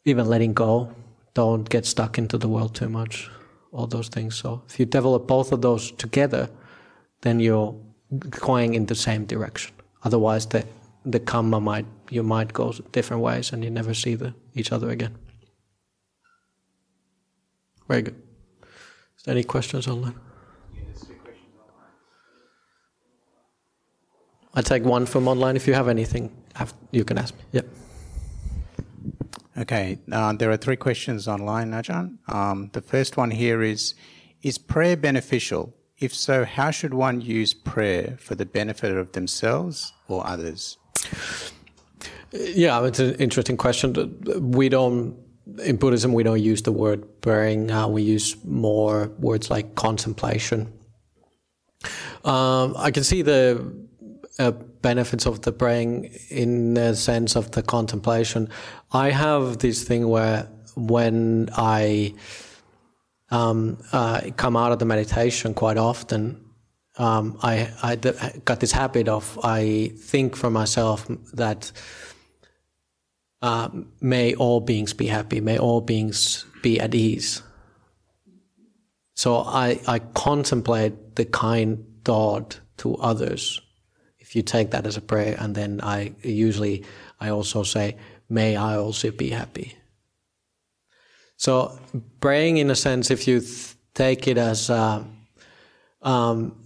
even 0.05 0.27
letting 0.27 0.53
go 0.53 0.93
don't 1.39 1.69
get 1.75 1.85
stuck 1.95 2.19
into 2.23 2.37
the 2.39 2.51
world 2.55 2.73
too 2.81 2.91
much 3.01 3.31
all 3.73 3.87
those 3.87 4.09
things 4.17 4.33
so 4.43 4.49
if 4.69 4.81
you 4.81 4.87
develop 4.99 5.23
both 5.37 5.53
of 5.53 5.61
those 5.67 5.85
together 6.05 6.45
then 7.25 7.41
you're 7.47 7.73
going 8.31 8.75
in 8.79 8.87
the 8.87 8.99
same 9.07 9.23
direction 9.35 9.73
otherwise 10.09 10.47
the 10.55 10.63
the 11.05 11.21
karma 11.21 11.61
might 11.61 11.87
you 12.11 12.23
might 12.23 12.53
go 12.53 12.73
different 12.93 13.23
ways 13.23 13.53
and 13.53 13.65
you 13.65 13.71
never 13.71 13.95
see 13.95 14.15
the, 14.15 14.35
each 14.55 14.73
other 14.73 14.91
again. 14.91 15.17
Very 17.87 18.03
good. 18.03 18.23
Is 19.17 19.23
there 19.25 19.33
any 19.33 19.45
questions 19.45 19.87
online? 19.87 20.15
I 24.55 24.63
take 24.63 24.85
one 24.85 25.07
from 25.07 25.29
online. 25.29 25.57
If 25.57 25.67
you 25.67 25.75
have 25.75 25.89
anything, 25.89 26.35
you 26.91 27.05
can 27.05 27.19
ask 27.19 27.35
me. 27.35 27.41
Yep. 27.53 27.67
Okay, 29.59 29.99
uh, 30.13 30.33
there 30.35 30.51
are 30.53 30.57
three 30.57 30.77
questions 30.77 31.27
online, 31.27 31.73
Najan. 31.73 32.19
Um, 32.33 32.71
the 32.75 32.81
first 32.81 33.17
one 33.17 33.33
here 33.33 33.61
is 33.63 33.95
Is 34.43 34.57
prayer 34.57 34.97
beneficial? 34.97 35.75
If 35.99 36.15
so, 36.15 36.45
how 36.45 36.71
should 36.71 36.95
one 36.95 37.21
use 37.21 37.55
prayer 37.55 38.17
for 38.21 38.37
the 38.37 38.47
benefit 38.47 38.97
of 38.97 39.13
themselves 39.13 39.93
or 40.07 40.25
others? 40.25 40.79
Yeah, 42.31 42.85
it's 42.87 43.01
an 43.01 43.15
interesting 43.15 43.57
question. 43.57 43.95
We 44.41 44.69
don't 44.69 45.17
in 45.65 45.77
Buddhism 45.77 46.13
we 46.13 46.23
don't 46.23 46.41
use 46.41 46.63
the 46.63 46.73
word 46.73 47.21
praying. 47.21 47.71
Uh, 47.71 47.89
we 47.89 48.03
use 48.03 48.37
more 48.45 49.11
words 49.19 49.51
like 49.51 49.75
contemplation. 49.75 50.73
Um, 52.25 52.75
I 52.77 52.91
can 52.93 53.03
see 53.03 53.23
the 53.23 53.73
uh, 54.39 54.53
benefits 54.83 55.27
of 55.27 55.43
the 55.43 55.53
praying 55.53 56.17
in 56.31 56.75
the 56.75 56.95
sense 56.95 57.35
of 57.35 57.51
the 57.53 57.63
contemplation. 57.63 58.49
I 58.91 59.11
have 59.11 59.59
this 59.59 59.85
thing 59.85 60.09
where 60.09 60.49
when 60.75 61.51
I 61.57 62.15
um, 63.31 63.79
uh, 63.93 64.23
come 64.37 64.57
out 64.57 64.73
of 64.73 64.79
the 64.79 64.87
meditation 64.87 65.53
quite 65.55 65.77
often, 65.77 66.45
um, 66.97 67.39
I, 67.43 67.71
I 67.83 67.97
got 68.45 68.61
this 68.61 68.73
habit 68.73 69.09
of 69.09 69.39
I 69.45 69.93
think 69.99 70.37
for 70.37 70.51
myself 70.51 71.07
that 71.35 71.71
uh, 73.43 73.69
may 74.01 74.35
all 74.35 74.61
beings 74.61 74.95
be 74.95 75.07
happy, 75.07 75.41
may 75.41 75.59
all 75.59 75.81
beings 75.81 76.45
be 76.63 76.81
at 76.81 76.95
ease. 76.95 77.43
So 79.15 79.39
I, 79.39 79.81
I 79.87 79.99
contemplate 79.99 81.17
the 81.17 81.25
kind 81.25 81.85
thought 82.05 82.61
to 82.79 82.97
others. 82.97 83.61
If 84.19 84.35
you 84.35 84.43
take 84.43 84.71
that 84.73 84.87
as 84.87 84.97
a 84.97 85.01
prayer, 85.01 85.37
and 85.39 85.55
then 85.55 85.81
I 85.83 86.15
usually 86.23 86.85
I 87.21 87.31
also 87.31 87.63
say, 87.63 87.97
may 88.29 88.57
I 88.57 88.77
also 88.77 89.11
be 89.11 89.31
happy. 89.31 89.77
So 91.37 91.79
praying, 92.21 92.57
in 92.59 92.71
a 92.71 92.75
sense, 92.75 93.11
if 93.11 93.29
you 93.29 93.43
take 93.95 94.27
it 94.27 94.39
as 94.39 94.71
uh, 94.71 95.05
um, 96.03 96.65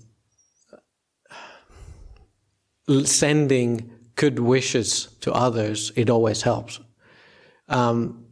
sending 3.04 3.90
good 4.14 4.38
wishes 4.38 5.08
to 5.20 5.32
others, 5.32 5.92
it 5.96 6.10
always 6.10 6.42
helps. 6.42 6.80
Um, 7.68 8.26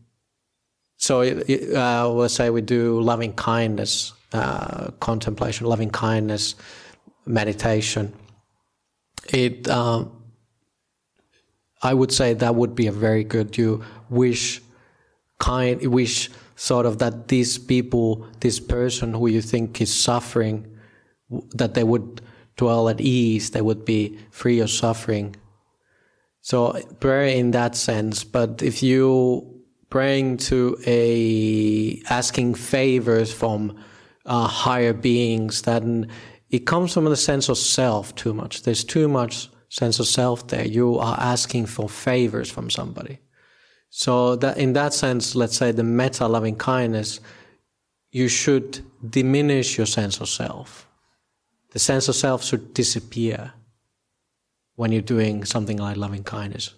so, 0.97 1.23
uh, 1.23 2.09
let's 2.09 2.35
say 2.35 2.51
we 2.51 2.61
do 2.61 3.01
loving 3.01 3.33
kindness 3.33 4.13
uh, 4.33 4.91
contemplation, 5.01 5.67
loving 5.67 5.91
kindness 5.91 6.55
meditation. 7.27 8.13
It, 9.33 9.69
um, 9.69 10.20
I 11.83 11.95
would 11.95 12.13
say 12.13 12.35
that 12.35 12.55
would 12.55 12.75
be 12.75 12.87
a 12.87 12.93
very 12.93 13.25
good. 13.25 13.57
You 13.57 13.83
wish 14.09 14.61
kind, 15.39 15.83
wish 15.87 16.31
sort 16.57 16.87
of 16.87 16.99
that 16.99 17.29
these 17.29 17.59
people, 17.59 18.27
this 18.41 18.61
person 18.61 19.15
who 19.15 19.27
you 19.27 19.41
think 19.41 19.81
is 19.81 19.93
suffering, 19.93 20.67
that 21.55 21.75
they 21.75 21.85
would 21.85 22.21
dwell 22.57 22.89
at 22.89 23.01
ease, 23.01 23.51
they 23.51 23.63
would 23.63 23.85
be 23.85 24.19
free 24.31 24.61
of 24.61 24.71
suffering. 24.71 25.37
So 26.43 26.79
prayer 27.01 27.29
in 27.29 27.53
that 27.53 27.77
sense, 27.77 28.25
but 28.25 28.63
if 28.63 28.83
you 28.83 29.63
praying 29.89 30.37
to 30.37 30.77
a 30.87 32.01
asking 32.09 32.55
favors 32.55 33.33
from 33.33 33.77
uh, 34.25 34.47
higher 34.47 34.93
beings, 34.93 35.63
then 35.63 36.09
it 36.51 36.61
comes 36.67 36.93
from 36.93 37.05
the 37.05 37.17
sense 37.17 37.49
of 37.49 37.59
self 37.59 38.15
too 38.15 38.33
much. 38.33 38.63
There's 38.63 38.85
too 38.85 39.09
much 39.09 39.51
sense 39.71 39.99
of 39.99 40.07
self 40.07 40.47
there. 40.49 40.67
You 40.67 40.99
are 40.99 41.17
asking 41.19 41.67
for 41.67 41.89
favors 41.89 42.51
from 42.51 42.69
somebody. 42.69 43.19
So 43.89 44.37
that 44.37 44.59
in 44.59 44.75
that 44.75 44.93
sense, 44.93 45.35
let's 45.35 45.57
say 45.57 45.73
the 45.73 45.83
metta 45.83 46.29
loving 46.29 46.57
kindness, 46.57 47.21
you 48.13 48.29
should 48.29 48.85
diminish 49.09 49.79
your 49.79 49.87
sense 49.87 50.21
of 50.21 50.29
self 50.29 50.87
the 51.73 51.79
sense 51.79 52.09
of 52.09 52.17
self 52.17 52.45
should 52.45 52.75
disappear 52.75 53.53
when 54.75 54.93
you're 54.93 55.03
doing 55.03 55.45
something 55.45 55.77
like 55.77 55.97
loving 55.97 56.25
kindness. 56.25 56.75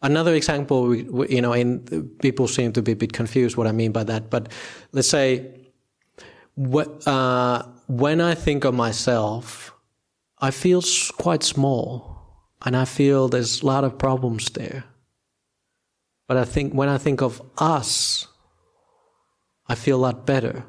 Another 0.00 0.34
example, 0.34 0.94
you 0.94 1.40
know, 1.40 1.52
in 1.52 1.80
people 2.20 2.46
seem 2.46 2.72
to 2.72 2.82
be 2.82 2.92
a 2.92 2.96
bit 2.96 3.12
confused 3.12 3.56
what 3.56 3.66
I 3.66 3.72
mean 3.72 3.92
by 3.92 4.04
that, 4.04 4.30
but 4.30 4.52
let's 4.92 5.08
say 5.08 5.50
uh, 7.06 7.62
when 7.88 8.20
I 8.20 8.34
think 8.34 8.64
of 8.64 8.74
myself, 8.74 9.72
I 10.40 10.50
feel 10.50 10.82
quite 11.16 11.42
small, 11.42 12.18
and 12.64 12.76
I 12.76 12.84
feel 12.84 13.28
there's 13.28 13.62
a 13.62 13.66
lot 13.66 13.84
of 13.84 13.98
problems 13.98 14.50
there. 14.50 14.84
But 16.26 16.36
I 16.36 16.44
think 16.44 16.74
when 16.74 16.88
I 16.88 16.98
think 16.98 17.22
of 17.22 17.42
us, 17.58 18.26
I 19.66 19.74
feel 19.74 19.96
a 19.96 20.04
lot 20.06 20.26
better 20.26 20.64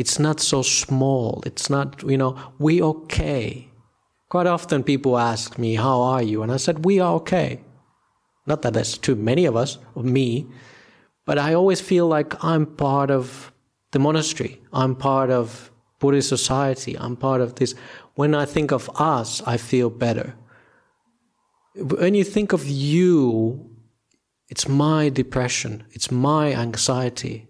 it's 0.00 0.18
not 0.18 0.40
so 0.40 0.62
small. 0.62 1.42
It's 1.44 1.68
not, 1.68 2.02
you 2.08 2.16
know, 2.16 2.34
we 2.58 2.80
okay. 2.80 3.68
Quite 4.30 4.46
often 4.46 4.82
people 4.82 5.18
ask 5.18 5.58
me, 5.58 5.74
How 5.74 6.00
are 6.00 6.22
you? 6.22 6.42
And 6.42 6.50
I 6.50 6.56
said, 6.56 6.86
We 6.86 7.00
are 7.00 7.12
okay. 7.16 7.60
Not 8.46 8.62
that 8.62 8.72
there's 8.72 8.96
too 8.96 9.14
many 9.14 9.44
of 9.44 9.56
us, 9.56 9.76
of 9.94 10.06
me, 10.06 10.46
but 11.26 11.36
I 11.36 11.52
always 11.52 11.82
feel 11.82 12.08
like 12.08 12.42
I'm 12.42 12.64
part 12.64 13.10
of 13.10 13.52
the 13.90 13.98
monastery. 13.98 14.62
I'm 14.72 14.96
part 14.96 15.28
of 15.28 15.70
Buddhist 16.00 16.28
society. 16.28 16.98
I'm 16.98 17.16
part 17.16 17.40
of 17.40 17.54
this. 17.54 17.74
When 18.14 18.34
I 18.34 18.44
think 18.44 18.72
of 18.72 18.90
us, 18.96 19.40
I 19.46 19.56
feel 19.56 19.90
better. 19.90 20.34
When 21.76 22.14
you 22.14 22.24
think 22.24 22.52
of 22.52 22.66
you, 22.66 23.70
it's 24.48 24.68
my 24.68 25.08
depression, 25.08 25.84
it's 25.92 26.10
my 26.10 26.52
anxiety, 26.52 27.46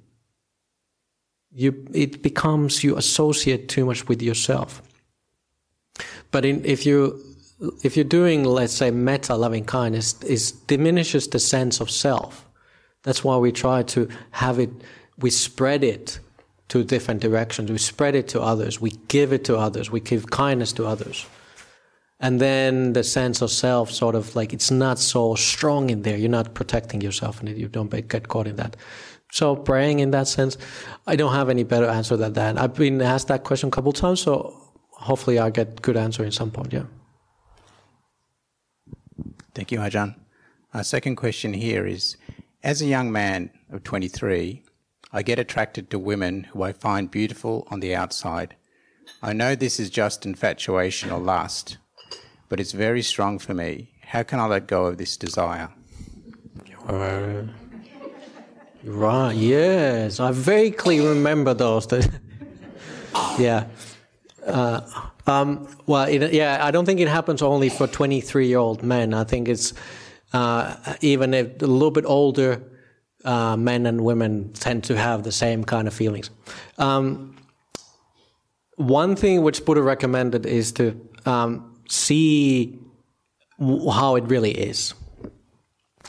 you 1.52 1.86
it 1.92 2.22
becomes 2.22 2.84
you 2.84 2.96
associate 2.96 3.68
too 3.68 3.84
much 3.84 4.06
with 4.06 4.22
yourself. 4.22 4.82
But 6.30 6.44
in, 6.44 6.64
if 6.64 6.86
you 6.86 7.20
if 7.82 7.96
you're 7.96 8.04
doing, 8.04 8.44
let's 8.44 8.72
say, 8.72 8.90
metta 8.90 9.34
loving 9.34 9.64
kindness, 9.64 10.22
it 10.22 10.52
diminishes 10.66 11.28
the 11.28 11.38
sense 11.38 11.80
of 11.80 11.90
self. 11.90 12.46
That's 13.02 13.24
why 13.24 13.36
we 13.36 13.52
try 13.52 13.82
to 13.84 14.08
have 14.30 14.58
it. 14.58 14.70
We 15.18 15.30
spread 15.30 15.84
it 15.84 16.20
to 16.70 16.84
different 16.84 17.20
directions. 17.20 17.70
We 17.70 17.78
spread 17.78 18.14
it 18.14 18.28
to 18.28 18.40
others. 18.40 18.80
We 18.80 18.92
give 19.08 19.32
it 19.32 19.44
to 19.44 19.56
others. 19.56 19.90
We 19.90 20.00
give 20.00 20.30
kindness 20.30 20.72
to 20.74 20.86
others. 20.86 21.26
And 22.20 22.40
then 22.40 22.92
the 22.92 23.02
sense 23.02 23.42
of 23.42 23.50
self, 23.50 23.90
sort 23.90 24.14
of 24.14 24.36
like 24.36 24.52
it's 24.52 24.70
not 24.70 24.98
so 24.98 25.34
strong 25.34 25.90
in 25.90 26.02
there. 26.02 26.16
You're 26.16 26.28
not 26.28 26.54
protecting 26.54 27.00
yourself, 27.00 27.40
and 27.40 27.48
you 27.48 27.68
don't 27.68 27.90
get 28.08 28.28
caught 28.28 28.46
in 28.46 28.56
that. 28.56 28.76
So 29.32 29.56
praying 29.56 30.00
in 30.00 30.10
that 30.10 30.28
sense, 30.28 30.58
I 31.06 31.16
don't 31.16 31.32
have 31.32 31.48
any 31.48 31.64
better 31.64 31.86
answer 31.86 32.16
than 32.16 32.34
that. 32.34 32.58
I've 32.58 32.74
been 32.74 33.00
asked 33.00 33.28
that 33.28 33.44
question 33.44 33.68
a 33.68 33.72
couple 33.72 33.92
times, 33.92 34.20
so 34.20 34.54
hopefully 34.90 35.38
I'll 35.38 35.50
get 35.50 35.82
good 35.82 35.96
answer 35.96 36.24
in 36.24 36.30
some 36.30 36.50
point. 36.50 36.72
Yeah. 36.72 36.84
Thank 39.54 39.72
you, 39.72 39.78
Ajahn. 39.78 40.14
Our 40.74 40.84
second 40.84 41.16
question 41.16 41.52
here 41.54 41.86
is 41.86 42.16
As 42.62 42.82
a 42.82 42.86
young 42.86 43.10
man 43.10 43.50
of 43.72 43.82
23, 43.82 44.62
I 45.12 45.22
get 45.22 45.38
attracted 45.40 45.90
to 45.90 45.98
women 45.98 46.44
who 46.44 46.62
I 46.62 46.72
find 46.72 47.10
beautiful 47.10 47.66
on 47.68 47.80
the 47.80 47.94
outside. 47.94 48.54
I 49.22 49.32
know 49.32 49.56
this 49.56 49.80
is 49.80 49.90
just 49.90 50.24
infatuation 50.24 51.10
or 51.10 51.18
lust, 51.18 51.78
but 52.48 52.60
it's 52.60 52.72
very 52.72 53.02
strong 53.02 53.40
for 53.40 53.52
me. 53.52 53.90
How 54.02 54.22
can 54.22 54.38
I 54.38 54.46
let 54.46 54.68
go 54.68 54.86
of 54.86 54.98
this 54.98 55.16
desire? 55.16 55.70
Uh, 56.86 57.42
right, 58.84 59.32
yes. 59.32 60.20
I 60.20 60.30
very 60.30 60.70
clearly 60.70 61.08
remember 61.08 61.54
those. 61.54 61.88
yeah. 63.38 63.66
Uh, 64.46 64.80
um, 65.26 65.68
well, 65.86 66.04
it, 66.08 66.32
yeah, 66.32 66.64
I 66.64 66.70
don't 66.70 66.86
think 66.86 67.00
it 67.00 67.08
happens 67.08 67.42
only 67.42 67.68
for 67.68 67.88
23 67.88 68.46
year 68.46 68.58
old 68.58 68.84
men. 68.84 69.12
I 69.12 69.24
think 69.24 69.48
it's 69.48 69.74
uh, 70.32 70.76
even 71.00 71.34
a 71.34 71.42
little 71.42 71.90
bit 71.90 72.04
older 72.06 72.62
uh, 73.24 73.56
men 73.56 73.86
and 73.86 74.02
women 74.02 74.52
tend 74.52 74.84
to 74.84 74.96
have 74.96 75.22
the 75.22 75.32
same 75.32 75.64
kind 75.64 75.88
of 75.88 75.94
feelings. 75.94 76.30
Um, 76.78 77.36
one 78.76 79.14
thing 79.16 79.42
which 79.42 79.64
Buddha 79.64 79.82
recommended 79.82 80.46
is 80.46 80.72
to 80.72 80.98
um, 81.26 81.76
see 81.88 82.78
w- 83.58 83.90
how 83.90 84.16
it 84.16 84.24
really 84.24 84.52
is. 84.52 84.94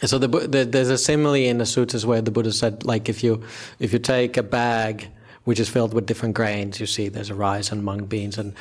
So 0.06 0.18
the, 0.18 0.28
the, 0.28 0.66
there's 0.66 0.90
a 0.90 0.98
simile 0.98 1.36
in 1.36 1.60
the 1.60 1.66
sutras 1.66 2.06
where 2.06 2.22
the 2.22 2.32
Buddha 2.32 2.52
said, 2.52 2.86
like 2.86 3.10
if 3.10 3.24
you 3.24 3.44
if 3.80 3.94
you 3.94 4.00
take 4.00 4.38
a 4.38 4.44
bag 4.44 5.08
which 5.44 5.60
is 5.60 5.70
filled 5.70 5.94
with 5.94 6.06
different 6.06 6.34
grains, 6.36 6.80
you 6.80 6.86
see 6.86 7.10
there's 7.10 7.30
a 7.30 7.36
rice 7.36 7.72
and 7.72 7.84
mung 7.84 8.06
beans 8.06 8.38
and 8.38 8.54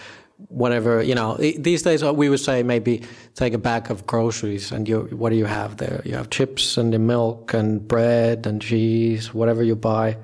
whatever 0.49 1.03
you 1.03 1.15
know 1.15 1.37
these 1.37 1.83
days 1.83 2.03
we 2.03 2.29
would 2.29 2.41
say 2.41 2.63
maybe 2.63 3.03
take 3.35 3.53
a 3.53 3.59
bag 3.59 3.91
of 3.91 4.07
groceries 4.07 4.73
and 4.73 4.89
you 4.89 5.03
what 5.13 5.31
do 5.31 5.37
you 5.37 5.47
have 5.47 5.77
there? 5.77 6.03
You 6.05 6.15
have 6.15 6.31
chips 6.31 6.77
and 6.77 6.93
the 6.93 6.99
milk 6.99 7.55
and 7.55 7.87
bread 7.87 8.47
and 8.47 8.61
cheese 8.61 9.35
whatever 9.35 9.63
you 9.63 9.77
buy. 9.77 10.17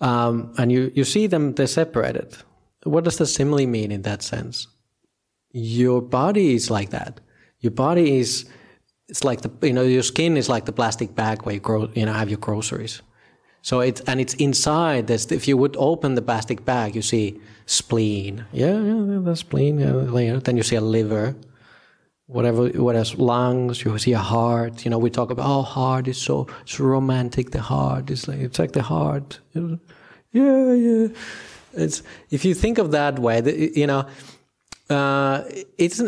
Um, 0.00 0.52
and 0.56 0.72
you 0.72 0.92
you 0.94 1.04
see 1.04 1.26
them 1.26 1.54
they're 1.54 1.66
separated. 1.66 2.36
What 2.84 3.04
does 3.04 3.18
the 3.18 3.26
simile 3.26 3.66
mean 3.66 3.92
in 3.92 4.02
that 4.02 4.22
sense? 4.22 4.66
Your 5.52 6.00
body 6.00 6.54
is 6.54 6.70
like 6.70 6.90
that. 6.90 7.20
Your 7.58 7.72
body 7.72 8.18
is 8.18 8.48
it's 9.08 9.24
like 9.24 9.42
the 9.42 9.50
you 9.66 9.72
know 9.72 9.82
your 9.82 10.02
skin 10.02 10.36
is 10.36 10.48
like 10.48 10.64
the 10.64 10.72
plastic 10.72 11.14
bag 11.14 11.42
where 11.42 11.54
you 11.54 11.60
grow 11.60 11.90
you 11.94 12.06
know 12.06 12.12
have 12.12 12.30
your 12.30 12.38
groceries 12.38 13.02
so 13.62 13.80
it's 13.80 14.00
and 14.02 14.20
it's 14.20 14.34
inside 14.34 15.06
this 15.06 15.30
if 15.30 15.46
you 15.46 15.56
would 15.56 15.76
open 15.78 16.14
the 16.14 16.22
plastic 16.22 16.64
bag 16.64 16.94
you 16.94 17.02
see 17.02 17.40
spleen. 17.70 18.44
Yeah, 18.52 18.80
yeah, 18.80 19.20
the 19.22 19.36
spleen. 19.36 19.78
Yeah, 19.78 20.40
then 20.42 20.56
you 20.56 20.62
see 20.62 20.76
a 20.76 20.80
liver. 20.80 21.36
Whatever, 22.26 22.68
what 22.68 22.96
else? 22.96 23.16
Lungs. 23.16 23.84
You 23.84 23.96
see 23.98 24.12
a 24.12 24.18
heart. 24.18 24.84
You 24.84 24.90
know, 24.90 24.98
we 24.98 25.10
talk 25.10 25.30
about 25.30 25.46
oh, 25.46 25.62
heart 25.62 26.08
is 26.08 26.20
so 26.20 26.46
it's 26.62 26.78
romantic. 26.80 27.50
The 27.50 27.60
heart 27.60 28.10
is 28.10 28.26
like 28.28 28.40
it's 28.40 28.58
like 28.58 28.72
the 28.72 28.82
heart. 28.82 29.40
Yeah, 29.54 30.72
yeah. 30.74 31.08
It's 31.72 32.02
if 32.30 32.44
you 32.44 32.54
think 32.54 32.78
of 32.78 32.90
that 32.90 33.18
way, 33.18 33.70
you 33.74 33.86
know. 33.86 34.06
Uh, 34.88 35.44
it's 35.78 36.02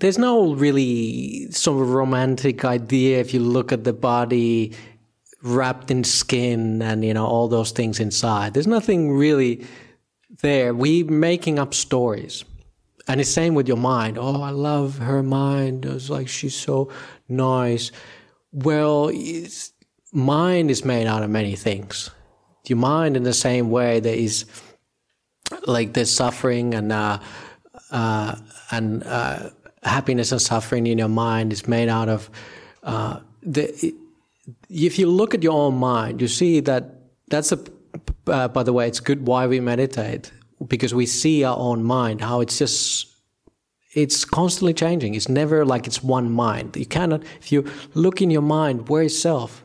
there's 0.00 0.18
no 0.18 0.54
really 0.54 1.50
sort 1.50 1.80
of 1.80 1.88
romantic 1.88 2.62
idea 2.62 3.20
if 3.20 3.32
you 3.32 3.40
look 3.40 3.72
at 3.72 3.84
the 3.84 3.92
body 3.94 4.70
wrapped 5.48 5.90
in 5.90 6.04
skin 6.04 6.82
and 6.82 7.04
you 7.04 7.14
know 7.14 7.26
all 7.26 7.48
those 7.48 7.72
things 7.72 8.00
inside. 8.00 8.54
There's 8.54 8.66
nothing 8.66 9.12
really 9.12 9.66
there, 10.40 10.74
we 10.74 11.02
making 11.02 11.58
up 11.58 11.74
stories. 11.74 12.44
And 13.06 13.20
it's 13.20 13.30
same 13.30 13.54
with 13.54 13.66
your 13.66 13.78
mind. 13.78 14.18
Oh, 14.18 14.42
I 14.42 14.50
love 14.50 14.98
her 14.98 15.22
mind. 15.22 15.86
It's 15.86 16.10
like 16.10 16.28
she's 16.28 16.54
so 16.54 16.90
nice. 17.26 17.90
Well, 18.52 19.10
mind 20.12 20.70
is 20.70 20.84
made 20.84 21.06
out 21.06 21.22
of 21.22 21.30
many 21.30 21.56
things. 21.56 22.10
Your 22.66 22.76
mind, 22.76 23.16
in 23.16 23.22
the 23.22 23.32
same 23.32 23.70
way, 23.70 24.00
there 24.00 24.14
is 24.14 24.44
like 25.66 25.94
there's 25.94 26.14
suffering 26.14 26.74
and 26.74 26.92
uh, 26.92 27.18
uh, 27.90 28.36
and 28.70 29.02
uh, 29.04 29.50
happiness 29.82 30.32
and 30.32 30.42
suffering 30.42 30.86
in 30.86 30.98
your 30.98 31.08
mind 31.08 31.50
is 31.50 31.66
made 31.66 31.88
out 31.88 32.10
of 32.10 32.30
uh, 32.82 33.20
the. 33.42 33.94
If 34.68 34.98
you 34.98 35.08
look 35.10 35.34
at 35.34 35.42
your 35.42 35.52
own 35.52 35.76
mind, 35.76 36.20
you 36.20 36.28
see 36.28 36.60
that 36.60 36.94
that's 37.28 37.52
a 37.52 37.58
uh, 38.28 38.48
by 38.48 38.62
the 38.62 38.72
way, 38.72 38.86
it's 38.86 39.00
good 39.00 39.26
why 39.26 39.46
we 39.46 39.60
meditate 39.60 40.32
because 40.66 40.94
we 40.94 41.06
see 41.06 41.44
our 41.44 41.56
own 41.56 41.84
mind, 41.84 42.20
how 42.20 42.40
it's 42.40 42.58
just, 42.58 43.06
it's 43.94 44.24
constantly 44.24 44.74
changing. 44.74 45.14
It's 45.14 45.28
never 45.28 45.64
like 45.64 45.86
it's 45.86 46.02
one 46.02 46.30
mind. 46.30 46.76
You 46.76 46.86
cannot, 46.86 47.22
if 47.40 47.50
you 47.52 47.64
look 47.94 48.20
in 48.20 48.30
your 48.30 48.42
mind, 48.42 48.88
where 48.88 49.02
is 49.02 49.20
self? 49.20 49.64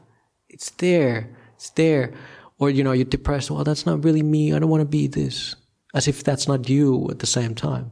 It's 0.49 0.69
there, 0.71 1.35
it's 1.55 1.71
there. 1.71 2.13
Or, 2.59 2.69
you 2.69 2.83
know, 2.83 2.91
you're 2.91 3.05
depressed, 3.05 3.51
well, 3.51 3.63
that's 3.63 3.85
not 3.85 4.03
really 4.03 4.23
me. 4.23 4.53
I 4.53 4.59
don't 4.59 4.69
want 4.69 4.81
to 4.81 4.85
be 4.85 5.07
this. 5.07 5.55
As 5.95 6.07
if 6.07 6.23
that's 6.23 6.47
not 6.47 6.69
you 6.69 7.07
at 7.11 7.19
the 7.19 7.27
same 7.27 7.53
time. 7.53 7.91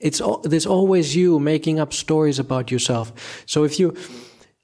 It's, 0.00 0.20
there's 0.44 0.66
always 0.66 1.14
you 1.14 1.38
making 1.38 1.78
up 1.78 1.92
stories 1.92 2.38
about 2.38 2.70
yourself. 2.70 3.12
So 3.46 3.64
if 3.64 3.78
you, 3.78 3.96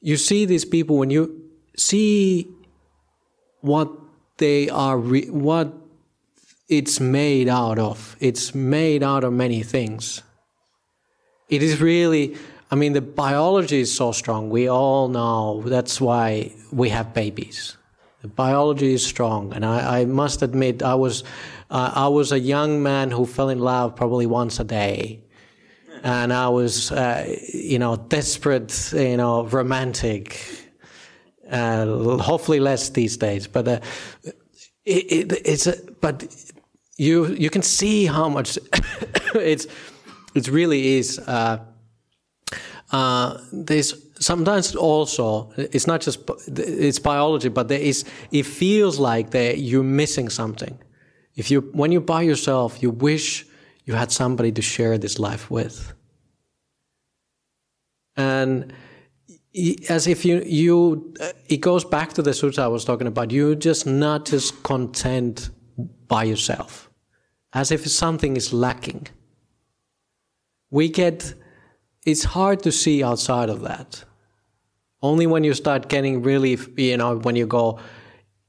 you 0.01 0.17
see 0.17 0.45
these 0.45 0.65
people, 0.65 0.97
when 0.97 1.11
you 1.11 1.44
see 1.77 2.49
what 3.61 3.91
they 4.39 4.69
are 4.69 4.99
re- 4.99 5.31
what 5.31 5.73
it's 6.69 7.01
made 7.01 7.49
out 7.49 7.79
of. 7.79 8.17
It's 8.21 8.55
made 8.55 9.03
out 9.03 9.25
of 9.25 9.33
many 9.33 9.63
things. 9.63 10.23
It 11.49 11.63
is 11.63 11.81
really, 11.81 12.37
I 12.71 12.75
mean, 12.75 12.95
the 12.95 13.03
biology 13.03 13.81
is 13.81 13.95
so 13.95 14.13
strong. 14.13 14.51
We 14.51 14.69
all 14.69 15.09
know 15.09 15.63
that's 15.63 16.01
why 16.01 16.53
we 16.73 16.89
have 16.89 17.13
babies. 17.13 17.77
The 18.23 18.29
biology 18.29 18.95
is 18.95 19.05
strong, 19.05 19.53
and 19.53 19.67
I, 19.67 20.01
I 20.01 20.05
must 20.07 20.41
admit, 20.41 20.83
I 20.83 20.95
was, 20.95 21.25
uh, 21.71 21.93
I 21.95 22.09
was 22.09 22.33
a 22.33 22.41
young 22.41 22.83
man 22.83 23.11
who 23.11 23.27
fell 23.27 23.51
in 23.51 23.59
love 23.59 23.95
probably 23.95 24.25
once 24.25 24.59
a 24.59 24.65
day, 24.65 25.21
and 26.03 26.33
I 26.33 26.49
was, 26.49 26.91
uh, 26.91 27.37
you 27.53 27.79
know, 27.79 27.97
desperate, 27.97 28.93
you 28.95 29.19
know, 29.19 29.45
romantic 29.45 30.64
uh, 31.51 32.19
hopefully 32.19 32.61
less 32.61 32.91
these 32.91 33.17
days, 33.17 33.47
but 33.47 33.69
uh, 33.69 33.81
it, 34.85 35.33
it, 35.33 35.33
it's 35.45 35.67
a, 35.67 35.75
but 36.01 36.25
you 36.97 37.27
you 37.27 37.51
can 37.51 37.63
see 37.63 38.07
how 38.07 38.29
much 38.29 38.59
it's 39.35 39.67
it 40.35 40.49
really 40.49 40.99
is. 40.99 41.19
Uh, 41.19 41.59
uh, 42.93 43.39
there's 43.53 43.95
sometimes 44.21 44.77
also 44.77 45.53
it's 45.57 45.87
not 45.87 46.01
just 46.01 46.19
it's 46.47 46.99
biology, 46.99 47.49
but 47.49 47.69
there 47.69 47.81
is 47.81 48.05
it 48.31 48.47
feels 48.47 48.99
like 48.99 49.31
that 49.31 49.59
you're 49.59 49.83
missing 49.83 50.29
something. 50.29 50.79
If 51.37 51.51
you 51.51 51.63
when 51.73 51.93
you're 51.93 52.01
by 52.01 52.23
yourself, 52.23 52.83
you 52.83 52.91
wish 52.91 53.47
you 53.85 53.95
had 53.95 54.13
somebody 54.13 54.53
to 54.53 54.63
share 54.63 54.99
this 54.99 55.19
life 55.19 55.51
with, 55.51 55.93
and 58.17 58.73
as 59.89 60.07
if 60.07 60.25
you 60.25 60.43
you 60.45 61.15
uh, 61.21 61.33
it 61.49 61.59
goes 61.59 61.85
back 61.85 62.13
to 62.15 62.23
the 62.23 62.31
sutta 62.31 62.59
I 62.59 62.69
was 62.69 62.85
talking 62.85 63.07
about. 63.07 63.31
You're 63.31 63.55
just 63.55 63.87
not 63.87 64.27
just 64.27 64.63
content 64.63 65.51
by 66.09 66.25
yourself, 66.25 66.91
as 67.53 67.71
if 67.71 67.87
something 67.87 68.37
is 68.37 68.53
lacking. 68.53 69.07
We 70.71 70.89
get 70.89 71.35
it's 72.05 72.25
hard 72.25 72.63
to 72.63 72.73
see 72.73 73.03
outside 73.03 73.49
of 73.49 73.63
that. 73.63 74.05
Only 75.03 75.27
when 75.27 75.45
you 75.45 75.55
start 75.55 75.89
getting 75.89 76.23
really, 76.23 76.59
you 76.77 76.97
know, 76.97 77.19
when 77.19 77.37
you 77.37 77.47
go, 77.47 77.79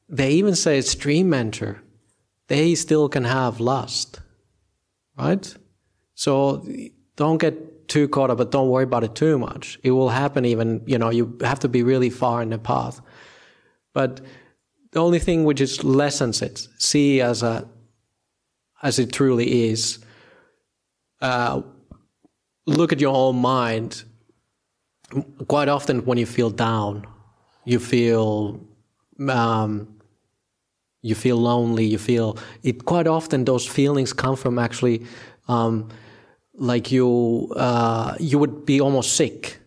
they 0.07 0.31
even 0.31 0.55
say 0.55 0.81
stream 0.81 1.33
enter, 1.33 1.81
they 2.47 2.75
still 2.75 3.09
can 3.09 3.25
have 3.25 3.59
lust, 3.59 4.21
right? 5.17 5.55
So 6.13 6.65
don't 7.15 7.39
get 7.39 7.55
too 7.87 8.07
caught 8.07 8.29
up, 8.29 8.37
but 8.37 8.51
don't 8.51 8.69
worry 8.69 8.83
about 8.83 9.03
it 9.03 9.15
too 9.15 9.37
much. 9.37 9.79
It 9.83 9.91
will 9.91 10.09
happen 10.09 10.45
even, 10.45 10.81
you 10.85 10.97
know, 10.97 11.09
you 11.09 11.37
have 11.41 11.59
to 11.59 11.67
be 11.67 11.83
really 11.83 12.09
far 12.09 12.41
in 12.41 12.49
the 12.49 12.57
path. 12.57 13.01
But 13.93 14.21
the 14.91 14.99
only 14.99 15.19
thing 15.19 15.43
which 15.43 15.61
is 15.61 15.83
lessens 15.83 16.41
it, 16.41 16.67
see 16.77 17.21
as 17.21 17.43
a 17.43 17.67
as 18.83 18.99
it 18.99 19.11
truly 19.11 19.69
is, 19.69 19.99
uh, 21.21 21.61
look 22.65 22.91
at 22.91 22.99
your 22.99 23.15
own 23.15 23.37
mind. 23.37 24.03
Quite 25.47 25.69
often, 25.69 26.05
when 26.05 26.17
you 26.17 26.25
feel 26.25 26.49
down, 26.49 27.05
you 27.63 27.79
feel 27.79 28.59
um, 29.27 29.95
you 31.01 31.15
feel 31.15 31.37
lonely. 31.37 31.85
You 31.85 31.97
feel 31.97 32.37
it. 32.63 32.85
Quite 32.85 33.07
often, 33.07 33.45
those 33.45 33.65
feelings 33.65 34.13
come 34.13 34.35
from 34.35 34.57
actually, 34.57 35.05
um, 35.47 35.89
like 36.57 36.91
you 36.91 37.53
uh, 37.55 38.15
you 38.19 38.39
would 38.39 38.65
be 38.65 38.81
almost 38.81 39.15
sick. 39.15 39.59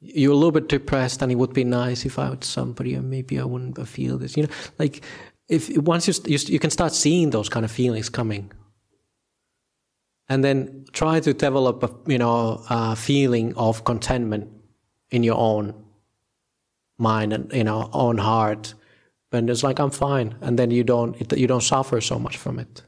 You're 0.00 0.32
a 0.32 0.36
little 0.36 0.52
bit 0.52 0.68
depressed, 0.68 1.22
and 1.22 1.30
it 1.30 1.36
would 1.36 1.52
be 1.52 1.64
nice 1.64 2.04
if 2.04 2.18
I 2.18 2.30
had 2.30 2.42
somebody, 2.42 2.96
or 2.96 3.02
maybe 3.02 3.38
I 3.38 3.44
wouldn't 3.44 3.86
feel 3.86 4.18
this. 4.18 4.36
You 4.36 4.44
know, 4.44 4.48
like 4.78 5.04
if 5.48 5.76
once 5.78 6.08
you, 6.08 6.14
you 6.26 6.38
you 6.46 6.58
can 6.58 6.70
start 6.70 6.92
seeing 6.92 7.30
those 7.30 7.48
kind 7.48 7.64
of 7.64 7.70
feelings 7.70 8.08
coming. 8.08 8.50
And 10.28 10.42
then 10.42 10.86
try 10.92 11.20
to 11.20 11.34
develop 11.34 11.82
a 11.82 12.10
you 12.10 12.18
know 12.18 12.64
a 12.68 12.96
feeling 12.96 13.54
of 13.56 13.84
contentment 13.84 14.48
in 15.10 15.22
your 15.22 15.36
own 15.36 15.74
mind 16.98 17.32
and 17.32 17.52
you 17.52 17.64
know 17.64 17.90
own 17.92 18.18
heart. 18.18 18.74
And 19.30 19.48
it's 19.48 19.62
like 19.62 19.78
i'm 19.78 19.90
fine. 19.90 20.34
And 20.40 20.58
then 20.58 20.70
you 20.70 20.84
don't 20.84 21.20
it, 21.20 21.36
you 21.36 21.46
don't 21.46 21.62
suffer 21.62 22.00
so 22.00 22.18
much 22.18 22.36
from 22.36 22.58
it. 22.58 22.82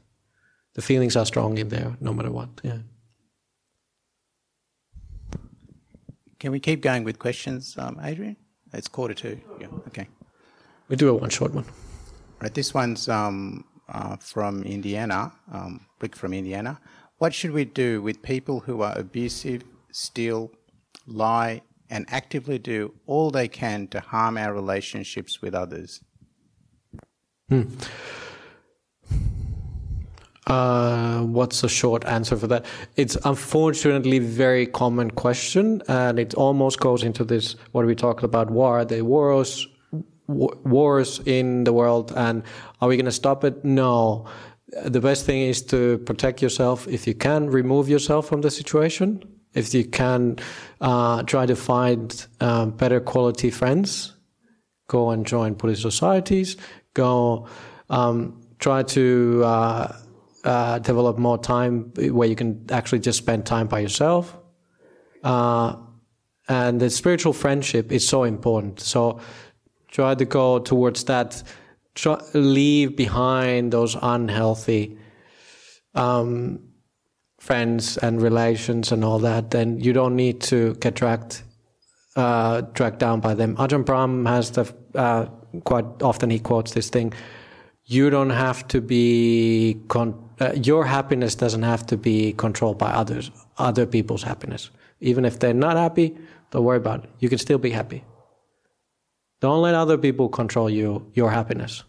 The 0.73 0.81
feelings 0.81 1.15
are 1.15 1.25
strong 1.25 1.57
in 1.57 1.69
there 1.69 1.95
no 2.01 2.13
matter 2.13 2.31
what 2.31 2.49
yeah 2.63 2.79
Can 6.39 6.51
we 6.51 6.59
keep 6.59 6.81
going 6.81 7.03
with 7.03 7.19
questions, 7.19 7.75
um, 7.77 7.99
Adrian? 8.03 8.35
It's 8.73 8.87
quarter 8.87 9.13
two. 9.13 9.39
Yeah. 9.59 9.67
Okay. 9.87 10.07
we 10.89 10.95
do 10.95 11.09
a 11.09 11.13
one 11.13 11.29
short 11.29 11.53
one 11.53 11.65
Right. 12.41 12.53
This 12.53 12.73
one's 12.73 13.07
um, 13.07 13.63
uh, 13.87 14.17
from 14.17 14.63
Indiana. 14.63 15.31
Um, 15.51 15.87
Rick 16.01 16.15
from 16.15 16.33
Indiana. 16.33 16.79
What 17.17 17.33
should 17.33 17.51
we 17.51 17.63
do 17.65 18.01
with 18.01 18.21
people 18.21 18.59
who 18.59 18.81
are 18.81 18.97
abusive, 18.97 19.63
steal, 19.91 20.51
lie, 21.07 21.61
and 21.89 22.05
actively 22.09 22.59
do 22.59 22.93
all 23.05 23.31
they 23.31 23.47
can 23.47 23.87
to 23.87 24.01
harm 24.01 24.37
our 24.37 24.53
relationships 24.53 25.41
with 25.41 25.55
others? 25.55 26.01
Uh, 30.47 31.21
what's 31.21 31.63
a 31.63 31.69
short 31.69 32.05
answer 32.05 32.37
for 32.37 32.45
that? 32.47 32.65
It's 32.95 33.17
unfortunately 33.25 34.19
very 34.19 34.67
common 34.67 35.09
question, 35.11 35.81
and 35.87 36.19
it 36.19 36.35
almost 36.35 36.79
goes 36.79 37.03
into 37.03 37.23
this 37.23 37.55
what 37.71 37.85
we 37.85 37.95
talked 37.95 38.23
about 38.23 38.51
war, 38.51 38.85
the 38.85 39.01
wars, 39.01 39.67
wa- 40.27 40.53
wars 40.63 41.19
in 41.25 41.63
the 41.63 41.73
world, 41.73 42.13
and 42.15 42.43
are 42.79 42.87
we 42.87 42.95
going 42.95 43.05
to 43.05 43.11
stop 43.11 43.43
it? 43.43 43.65
No. 43.65 44.25
The 44.83 44.99
best 44.99 45.25
thing 45.25 45.41
is 45.41 45.61
to 45.63 45.99
protect 45.99 46.41
yourself. 46.41 46.87
If 46.87 47.07
you 47.07 47.15
can, 47.15 47.49
remove 47.49 47.89
yourself 47.89 48.27
from 48.27 48.41
the 48.41 48.51
situation. 48.51 49.23
If 49.53 49.73
you 49.73 49.85
can, 49.85 50.37
uh, 50.81 51.23
try 51.23 51.45
to 51.45 51.55
find 51.55 52.25
um, 52.41 52.71
better 52.71 52.99
quality 52.99 53.49
friends. 53.49 54.13
Go 54.87 55.09
and 55.11 55.25
join 55.25 55.53
Buddhist 55.53 55.81
societies. 55.81 56.57
Go 56.93 57.47
um, 57.89 58.41
try 58.59 58.83
to. 58.83 59.41
Uh, 59.43 59.95
uh, 60.45 60.79
develop 60.79 61.17
more 61.17 61.37
time 61.37 61.91
where 61.95 62.27
you 62.27 62.35
can 62.35 62.65
actually 62.69 62.99
just 62.99 63.17
spend 63.17 63.45
time 63.45 63.67
by 63.67 63.79
yourself. 63.79 64.37
Uh, 65.23 65.75
and 66.47 66.79
the 66.79 66.89
spiritual 66.89 67.33
friendship 67.33 67.91
is 67.91 68.07
so 68.07 68.23
important. 68.23 68.79
So 68.79 69.19
try 69.87 70.15
to 70.15 70.25
go 70.25 70.59
towards 70.59 71.05
that. 71.05 71.41
Try, 71.95 72.21
leave 72.33 72.95
behind 72.95 73.73
those 73.73 73.97
unhealthy 74.01 74.97
um, 75.95 76.59
friends 77.39 77.97
and 77.97 78.21
relations 78.21 78.91
and 78.91 79.03
all 79.03 79.19
that. 79.19 79.51
Then 79.51 79.79
you 79.79 79.93
don't 79.93 80.15
need 80.15 80.41
to 80.41 80.75
get 80.75 80.93
dragged 80.93 81.41
uh, 82.15 82.61
dragged 82.73 82.99
down 82.99 83.19
by 83.19 83.33
them. 83.33 83.55
Ajahn 83.57 83.83
Brahm 83.83 84.25
has 84.25 84.51
the 84.51 84.73
uh, 84.93 85.25
quite 85.63 85.85
often 86.01 86.29
he 86.29 86.39
quotes 86.39 86.73
this 86.73 86.89
thing. 86.89 87.13
You 87.85 88.09
don't 88.09 88.29
have 88.29 88.67
to 88.69 88.81
be 88.81 89.81
con- 89.87 90.24
uh, 90.39 90.51
your 90.53 90.85
happiness 90.85 91.35
doesn't 91.35 91.63
have 91.63 91.85
to 91.87 91.97
be 91.97 92.33
controlled 92.33 92.77
by 92.77 92.91
others, 92.91 93.31
other 93.57 93.85
people's 93.85 94.23
happiness. 94.23 94.69
Even 94.99 95.25
if 95.25 95.39
they're 95.39 95.53
not 95.53 95.77
happy, 95.77 96.17
don't 96.51 96.63
worry 96.63 96.77
about 96.77 97.03
it. 97.03 97.09
You 97.19 97.29
can 97.29 97.37
still 97.37 97.57
be 97.57 97.71
happy. 97.71 98.03
Don't 99.41 99.61
let 99.61 99.75
other 99.75 99.97
people 99.97 100.29
control 100.29 100.69
you, 100.69 101.09
your 101.13 101.31
happiness. 101.31 101.83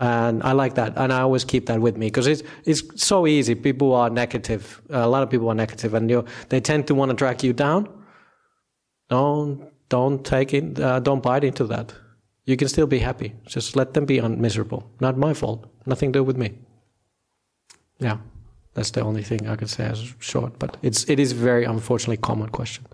And 0.00 0.42
I 0.44 0.52
like 0.52 0.74
that, 0.74 0.92
and 0.96 1.12
I 1.12 1.22
always 1.22 1.44
keep 1.44 1.66
that 1.66 1.80
with 1.80 1.96
me 1.96 2.06
because 2.06 2.28
it's 2.28 2.42
it's 2.64 2.82
so 3.02 3.26
easy. 3.26 3.56
People 3.56 3.94
are 3.94 4.08
negative. 4.08 4.80
a 4.90 5.08
lot 5.08 5.24
of 5.24 5.30
people 5.30 5.48
are 5.48 5.56
negative, 5.56 5.94
and 5.94 6.08
you 6.08 6.24
they 6.50 6.60
tend 6.60 6.86
to 6.86 6.94
want 6.94 7.10
to 7.10 7.16
drag 7.16 7.42
you 7.42 7.52
down. 7.52 7.88
Don't 9.08 9.66
don't 9.88 10.24
take 10.24 10.54
it. 10.54 10.78
Uh, 10.78 11.00
don't 11.00 11.22
bite 11.22 11.42
into 11.42 11.64
that. 11.64 11.94
You 12.44 12.56
can 12.56 12.68
still 12.68 12.86
be 12.86 13.00
happy. 13.00 13.34
Just 13.46 13.74
let 13.74 13.94
them 13.94 14.06
be 14.06 14.20
un- 14.20 14.40
miserable. 14.40 14.88
Not 15.00 15.18
my 15.18 15.34
fault. 15.34 15.66
Nothing 15.84 16.12
to 16.12 16.20
do 16.20 16.24
with 16.24 16.36
me. 16.36 16.52
Yeah, 18.00 18.18
that's 18.74 18.90
the 18.92 19.00
only 19.02 19.22
thing 19.22 19.48
I 19.48 19.56
can 19.56 19.68
say 19.68 19.84
as 19.84 20.14
short. 20.20 20.58
But 20.58 20.76
it's 20.82 21.08
it 21.08 21.18
is 21.18 21.32
a 21.32 21.36
very 21.36 21.64
unfortunately 21.64 22.18
common 22.18 22.48
question. 22.50 22.86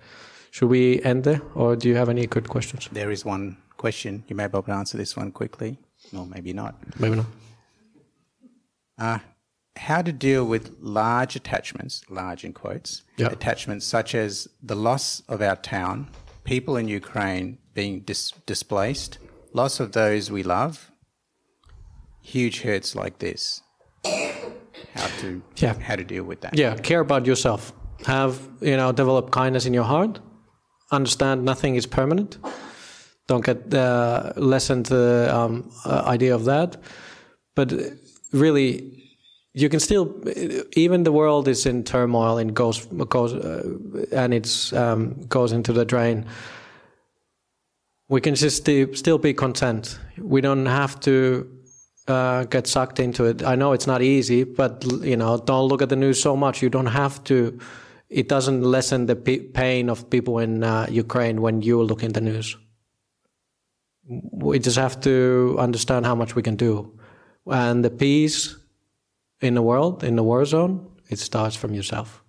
Should 0.51 0.69
we 0.71 1.03
end 1.03 1.25
there, 1.25 1.43
or 1.55 1.77
do 1.77 1.89
you 1.89 1.97
have 1.97 2.09
any 2.09 2.27
good 2.27 2.49
questions? 2.49 2.89
There 2.93 3.11
is 3.11 3.25
one 3.25 3.57
question. 3.77 4.25
You 4.29 4.37
may 4.37 4.45
be 4.47 4.51
able 4.57 4.63
to 4.63 4.73
answer 4.73 4.97
this 4.97 5.17
one 5.17 5.33
quickly, 5.33 5.79
or 6.17 6.27
maybe 6.27 6.53
not. 6.53 6.75
Maybe 6.99 7.17
not. 7.17 7.27
Uh, 8.99 9.19
how 9.77 10.03
to 10.03 10.13
deal 10.13 10.45
with 10.45 10.71
large 10.81 11.35
attachments, 11.35 12.03
large 12.09 12.45
in 12.45 12.53
quotes, 12.53 13.03
Yeah. 13.17 13.27
attachments 13.33 13.85
such 13.85 14.15
as 14.15 14.47
the 14.63 14.77
loss 14.77 15.23
of 15.29 15.43
our 15.43 15.57
town, 15.57 16.09
people 16.45 16.77
in 16.77 16.87
Ukraine 16.87 17.59
being 17.75 18.01
dis- 18.01 18.31
displaced, 18.47 19.19
loss 19.53 19.81
of 19.81 19.91
those 19.91 20.31
we 20.31 20.45
love, 20.45 20.93
huge 22.23 22.61
hurts 22.63 22.95
like 22.95 23.19
this. 23.19 23.63
How 24.95 25.09
to 25.21 25.43
Yeah. 25.57 25.75
how 25.89 25.97
to 25.97 26.05
deal 26.05 26.25
with 26.25 26.41
that? 26.41 26.57
Yeah, 26.59 26.77
care 26.83 27.01
about 27.01 27.27
yourself. 27.27 27.73
Have 28.07 28.39
you 28.61 28.77
know, 28.77 28.93
develop 28.93 29.31
kindness 29.31 29.67
in 29.67 29.75
your 29.75 29.85
heart. 29.85 30.21
Understand 30.93 31.45
nothing 31.45 31.77
is 31.77 31.87
permanent. 31.87 32.39
Don't 33.27 33.45
get 33.45 33.73
uh, 33.75 34.33
lessen 34.37 34.83
the 34.83 35.29
um, 35.35 35.71
uh, 35.87 36.03
idea 36.15 36.35
of 36.35 36.45
that. 36.45 36.77
But 37.55 37.73
really, 38.33 39.03
you 39.55 39.69
can 39.69 39.81
still. 39.81 40.15
Even 40.77 41.05
the 41.05 41.13
world 41.13 41.49
is 41.49 41.67
in 41.67 41.83
turmoil 41.85 42.39
and 42.39 42.55
goes 42.55 42.87
goes 43.09 43.33
uh, 43.33 43.63
and 44.13 44.35
it's 44.35 44.73
um, 44.73 45.15
goes 45.29 45.53
into 45.53 45.73
the 45.73 45.85
drain. 45.85 46.27
We 48.09 48.21
can 48.21 48.35
just 48.35 48.57
sti- 48.59 48.93
still 48.95 49.19
be 49.19 49.33
content. 49.33 49.99
We 50.19 50.41
don't 50.41 50.67
have 50.67 51.01
to 51.01 51.47
uh, 52.07 52.45
get 52.45 52.67
sucked 52.67 53.01
into 53.01 53.25
it. 53.25 53.43
I 53.43 53.55
know 53.55 53.73
it's 53.73 53.87
not 53.87 54.03
easy, 54.03 54.45
but 54.45 54.85
you 55.03 55.17
know, 55.17 55.39
don't 55.39 55.69
look 55.69 55.83
at 55.83 55.89
the 55.89 55.97
news 55.97 56.21
so 56.21 56.37
much. 56.37 56.63
You 56.63 56.71
don't 56.71 56.87
have 56.87 57.23
to. 57.25 57.59
It 58.09 58.29
doesn't 58.29 58.63
lessen 58.63 59.07
the 59.07 59.17
pain 59.17 59.89
of 59.89 60.09
people 60.11 60.39
in 60.39 60.63
uh, 60.63 60.87
Ukraine 60.91 61.41
when 61.41 61.63
you 61.63 61.83
look 61.83 62.03
in 62.03 62.13
the 62.13 62.21
news. 62.21 62.57
We 64.07 64.59
just 64.59 64.77
have 64.77 65.01
to 65.01 65.57
understand 65.59 66.05
how 66.05 66.15
much 66.15 66.35
we 66.37 66.43
can 66.43 66.57
do, 66.57 66.99
and 67.47 67.85
the 67.85 67.91
peace 67.91 68.57
in 69.41 69.55
the 69.55 69.63
world, 69.63 70.05
in 70.05 70.17
the 70.17 70.23
war 70.23 70.45
zone, 70.45 70.87
it 71.09 71.19
starts 71.19 71.57
from 71.57 71.75
yourself. 71.75 72.23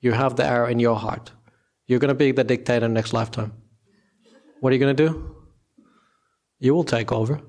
You 0.00 0.12
have 0.12 0.36
the 0.36 0.44
arrow 0.44 0.68
in 0.68 0.78
your 0.78 0.96
heart. 0.96 1.32
You're 1.86 1.98
gonna 1.98 2.14
be 2.14 2.30
the 2.30 2.44
dictator 2.44 2.88
next 2.88 3.12
lifetime. 3.12 3.52
What 4.60 4.70
are 4.70 4.74
you 4.76 4.80
gonna 4.80 4.94
do? 4.94 5.34
You 6.60 6.74
will 6.74 6.84
take 6.84 7.10
over. 7.10 7.40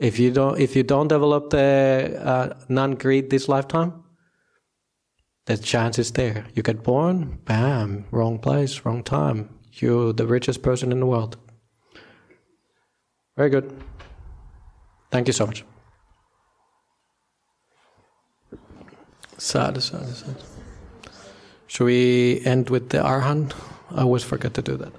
If 0.00 0.18
you 0.18 0.30
don't, 0.32 0.58
if 0.58 0.74
you 0.74 0.82
don't 0.82 1.08
develop 1.08 1.50
the 1.50 2.18
uh, 2.24 2.54
non-greed 2.70 3.28
this 3.28 3.48
lifetime, 3.48 4.02
the 5.44 5.58
chance 5.58 5.98
is 5.98 6.10
there. 6.12 6.46
You 6.54 6.62
get 6.62 6.82
born, 6.82 7.38
bam, 7.44 8.06
wrong 8.10 8.38
place, 8.38 8.84
wrong 8.86 9.02
time. 9.02 9.50
You're 9.74 10.14
the 10.14 10.26
richest 10.26 10.62
person 10.62 10.90
in 10.90 11.00
the 11.00 11.06
world. 11.06 11.36
Very 13.36 13.50
good. 13.50 13.70
Thank 15.10 15.26
you 15.26 15.34
so 15.34 15.46
much. 15.46 15.64
Sad, 19.36 19.82
sad, 19.82 20.06
sad. 20.06 20.36
Should 21.66 21.84
we 21.84 22.40
end 22.46 22.70
with 22.70 22.88
the 22.88 22.98
Arhan? 22.98 23.52
I 23.90 24.02
always 24.02 24.24
forget 24.24 24.54
to 24.54 24.62
do 24.62 24.76
that. 24.78 24.92